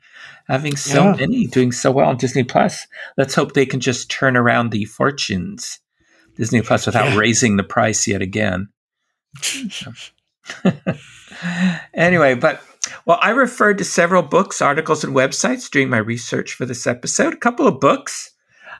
having 0.48 0.76
so 0.76 1.04
Yeah. 1.06 1.16
many 1.16 1.48
doing 1.48 1.72
so 1.72 1.92
well 1.92 2.10
on 2.10 2.18
Disney 2.18 2.44
Plus. 2.44 2.86
Let's 3.18 3.36
hope 3.36 3.54
they 3.54 3.66
can 3.66 3.80
just 3.80 4.10
turn 4.12 4.36
around 4.38 4.72
the 4.72 4.86
fortunes 4.86 5.80
Disney 6.36 6.62
Plus 6.62 6.86
without 6.86 7.12
Yeah. 7.14 7.18
raising 7.18 7.58
the 7.58 7.64
price 7.64 8.08
yet 8.08 8.22
again. 8.22 8.68
anyway, 11.94 12.36
but 12.36 12.62
well, 13.06 13.20
I 13.22 13.32
referred 13.32 13.78
to 13.78 13.84
several 13.84 14.22
books, 14.22 14.62
articles, 14.62 15.04
and 15.04 15.16
websites 15.16 15.70
during 15.70 15.90
my 15.90 15.98
research 15.98 16.54
for 16.54 16.66
this 16.66 16.88
episode. 16.88 17.34
A 17.34 17.38
couple 17.38 17.68
of 17.68 17.80
books. 17.80 18.32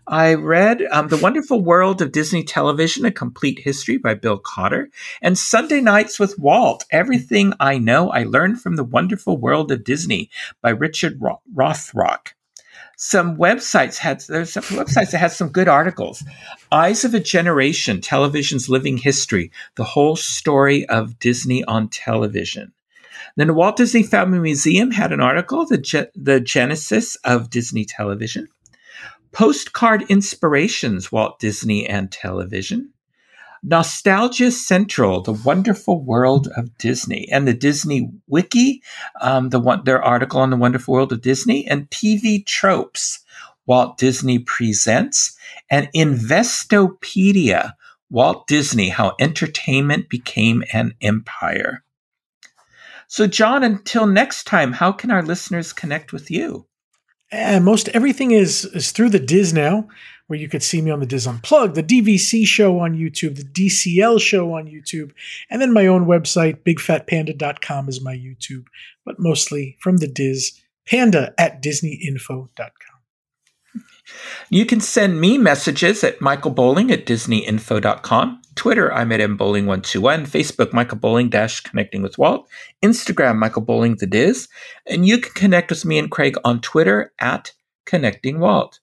I 0.08 0.34
read 0.34 0.82
um, 0.92 1.10
The 1.10 1.18
Wonderful 1.18 1.62
World 1.62 2.02
of 2.02 2.12
Disney 2.12 2.44
Television, 2.44 3.06
A 3.06 3.12
Complete 3.12 3.60
History 3.60 3.98
by 3.98 4.16
Bill 4.16 4.40
Cotter, 4.40 4.90
and 5.22 5.38
Sunday 5.38 5.80
Nights 5.80 6.20
with 6.20 6.40
Walt, 6.40 6.86
Everything 6.92 7.54
I 7.60 7.78
Know 7.78 8.10
I 8.10 8.24
Learned 8.24 8.62
from 8.62 8.78
the 8.78 8.84
Wonderful 8.84 9.38
World 9.38 9.72
of 9.72 9.84
Disney 9.84 10.30
by 10.62 10.72
Richard 10.72 11.20
Rothrock. 11.20 12.30
Some 12.98 13.38
websites 13.38 13.98
had 13.98 14.22
there's 14.28 14.54
some 14.54 14.64
websites 14.64 15.12
that 15.12 15.18
had 15.18 15.32
some 15.32 15.50
good 15.50 15.68
articles. 15.68 16.24
Eyes 16.72 17.04
of 17.04 17.14
a 17.14 17.20
Generation, 17.20 18.02
Television's 18.02 18.70
Living 18.70 18.98
History, 18.98 19.52
the 19.76 19.84
whole 19.84 20.16
story 20.16 20.86
of 20.88 21.20
Disney 21.20 21.64
on 21.64 21.90
television. 21.90 22.74
Then 23.36 23.48
the 23.48 23.54
Walt 23.54 23.78
Disney 23.78 24.04
Family 24.04 24.40
Museum 24.40 24.92
had 24.92 25.12
an 25.12 25.22
article, 25.22 25.66
the, 25.66 25.78
Ge- 25.78 26.12
the 26.16 26.40
Genesis 26.40 27.16
of 27.24 27.50
Disney 27.50 27.86
Television. 27.86 28.48
Postcard 29.32 30.04
Inspirations, 30.10 31.12
Walt 31.12 31.40
Disney 31.40 31.88
and 31.88 32.12
Television. 32.12 32.92
Nostalgia 33.64 34.50
Central, 34.50 35.22
The 35.22 35.34
Wonderful 35.34 36.04
World 36.04 36.50
of 36.58 36.76
Disney, 36.80 37.30
and 37.32 37.48
the 37.48 37.54
Disney 37.54 38.10
Wiki, 38.28 38.82
um, 39.22 39.50
the 39.50 39.60
one, 39.60 39.84
their 39.84 40.04
article 40.04 40.42
on 40.42 40.50
the 40.50 40.58
Wonderful 40.58 40.94
World 40.94 41.14
of 41.14 41.22
Disney, 41.22 41.68
and 41.68 41.90
TV 41.92 42.44
Tropes, 42.44 43.24
Walt 43.68 43.98
Disney 44.00 44.40
Presents, 44.40 45.38
and 45.70 45.90
Investopedia, 45.96 47.74
Walt 48.10 48.48
Disney, 48.48 48.90
How 48.90 49.14
Entertainment 49.20 50.10
Became 50.10 50.64
an 50.74 50.96
Empire. 51.00 51.84
So, 53.12 53.28
John, 53.28 53.62
until 53.62 54.08
next 54.08 54.46
time, 54.46 54.72
how 54.72 54.94
can 54.94 55.12
our 55.12 55.22
listeners 55.22 55.74
connect 55.74 56.14
with 56.14 56.32
you? 56.32 56.68
And 57.30 57.66
most 57.66 57.90
everything 57.90 58.32
is 58.32 58.64
is 58.64 58.94
through 58.94 59.10
the 59.10 59.20
DIS 59.20 59.52
now, 59.52 59.90
where 60.28 60.40
you 60.40 60.48
could 60.48 60.64
see 60.64 60.82
me 60.82 60.92
on 60.92 61.02
the 61.02 61.06
DIS 61.06 61.28
Unplugged, 61.28 61.76
the 61.76 61.84
DVC 61.84 62.48
show 62.48 62.80
on 62.80 62.96
YouTube, 62.96 63.36
the 63.36 63.44
DCL 63.44 64.22
show 64.22 64.54
on 64.54 64.66
YouTube, 64.66 65.12
and 65.50 65.62
then 65.62 65.74
my 65.74 65.88
own 65.88 66.06
website, 66.06 66.64
bigfatpanda.com 66.64 67.90
is 67.90 68.02
my 68.02 68.16
YouTube, 68.16 68.68
but 69.04 69.20
mostly 69.20 69.76
from 69.82 69.98
the 69.98 70.08
DIS, 70.08 70.62
panda 70.88 71.34
at 71.38 71.62
disneyinfo.com. 71.62 72.91
You 74.50 74.66
can 74.66 74.82
send 74.82 75.20
me 75.22 75.38
messages 75.38 76.04
at 76.04 76.20
michaelbowling 76.20 76.92
at 76.92 77.06
disneyinfo.com. 77.06 78.42
Twitter, 78.56 78.94
I'm 78.94 79.12
at 79.12 79.22
mbowling121. 79.22 80.28
Facebook, 80.28 80.74
Michael 80.74 80.98
Bowling 80.98 81.30
dash 81.30 81.62
connecting 81.62 82.02
with 82.02 82.18
Walt. 82.18 82.50
Instagram, 82.84 83.38
Michael 83.38 83.62
Bowling 83.62 83.96
the 83.96 84.08
DIS. 84.08 84.50
And 84.86 85.06
you 85.06 85.20
can 85.20 85.34
connect 85.34 85.70
with 85.70 85.86
me 85.86 85.98
and 85.98 86.12
Craig 86.12 86.36
on 86.44 86.60
Twitter 86.60 87.14
at 87.20 87.54
connecting 87.86 88.40
Walt. 88.40 88.80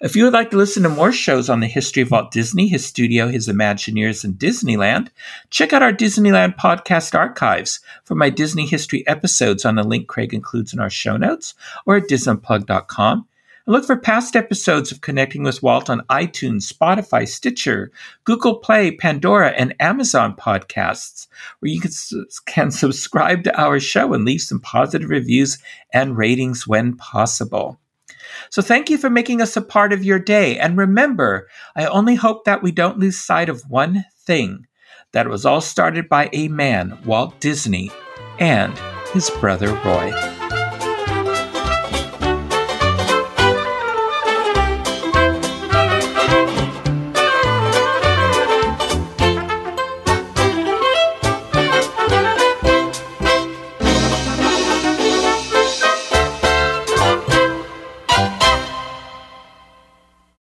If 0.00 0.16
you 0.16 0.24
would 0.24 0.32
like 0.32 0.50
to 0.52 0.56
listen 0.56 0.82
to 0.84 0.88
more 0.88 1.12
shows 1.12 1.50
on 1.50 1.60
the 1.60 1.66
history 1.66 2.02
of 2.02 2.10
Walt 2.10 2.30
Disney, 2.30 2.68
his 2.68 2.86
studio, 2.86 3.28
his 3.28 3.48
Imagineers, 3.48 4.24
and 4.24 4.34
Disneyland, 4.34 5.08
check 5.50 5.74
out 5.74 5.82
our 5.82 5.92
Disneyland 5.92 6.56
podcast 6.56 7.14
archives 7.14 7.80
for 8.04 8.14
my 8.14 8.30
Disney 8.30 8.64
history 8.64 9.06
episodes 9.06 9.66
on 9.66 9.74
the 9.74 9.82
link 9.82 10.08
Craig 10.08 10.32
includes 10.32 10.72
in 10.72 10.80
our 10.80 10.88
show 10.88 11.18
notes 11.18 11.54
or 11.84 11.96
at 11.96 12.04
disunplug.com. 12.04 13.26
Look 13.70 13.84
for 13.84 13.96
past 13.96 14.34
episodes 14.34 14.90
of 14.90 15.00
Connecting 15.00 15.44
with 15.44 15.62
Walt 15.62 15.88
on 15.88 16.00
iTunes, 16.10 16.72
Spotify, 16.72 17.28
Stitcher, 17.28 17.92
Google 18.24 18.56
Play, 18.56 18.90
Pandora, 18.90 19.50
and 19.50 19.76
Amazon 19.78 20.34
podcasts, 20.34 21.28
where 21.60 21.70
you 21.70 21.80
can, 21.80 21.92
can 22.46 22.72
subscribe 22.72 23.44
to 23.44 23.56
our 23.56 23.78
show 23.78 24.12
and 24.12 24.24
leave 24.24 24.40
some 24.40 24.58
positive 24.58 25.08
reviews 25.08 25.58
and 25.94 26.16
ratings 26.16 26.66
when 26.66 26.96
possible. 26.96 27.78
So 28.50 28.60
thank 28.60 28.90
you 28.90 28.98
for 28.98 29.08
making 29.08 29.40
us 29.40 29.56
a 29.56 29.62
part 29.62 29.92
of 29.92 30.02
your 30.02 30.18
day. 30.18 30.58
And 30.58 30.76
remember, 30.76 31.46
I 31.76 31.86
only 31.86 32.16
hope 32.16 32.46
that 32.46 32.64
we 32.64 32.72
don't 32.72 32.98
lose 32.98 33.20
sight 33.20 33.48
of 33.48 33.62
one 33.70 34.04
thing 34.18 34.66
that 35.12 35.26
it 35.26 35.30
was 35.30 35.46
all 35.46 35.60
started 35.60 36.08
by 36.08 36.28
a 36.32 36.48
man, 36.48 36.98
Walt 37.04 37.38
Disney, 37.38 37.92
and 38.40 38.76
his 39.12 39.30
brother 39.30 39.72
Roy. 39.84 40.39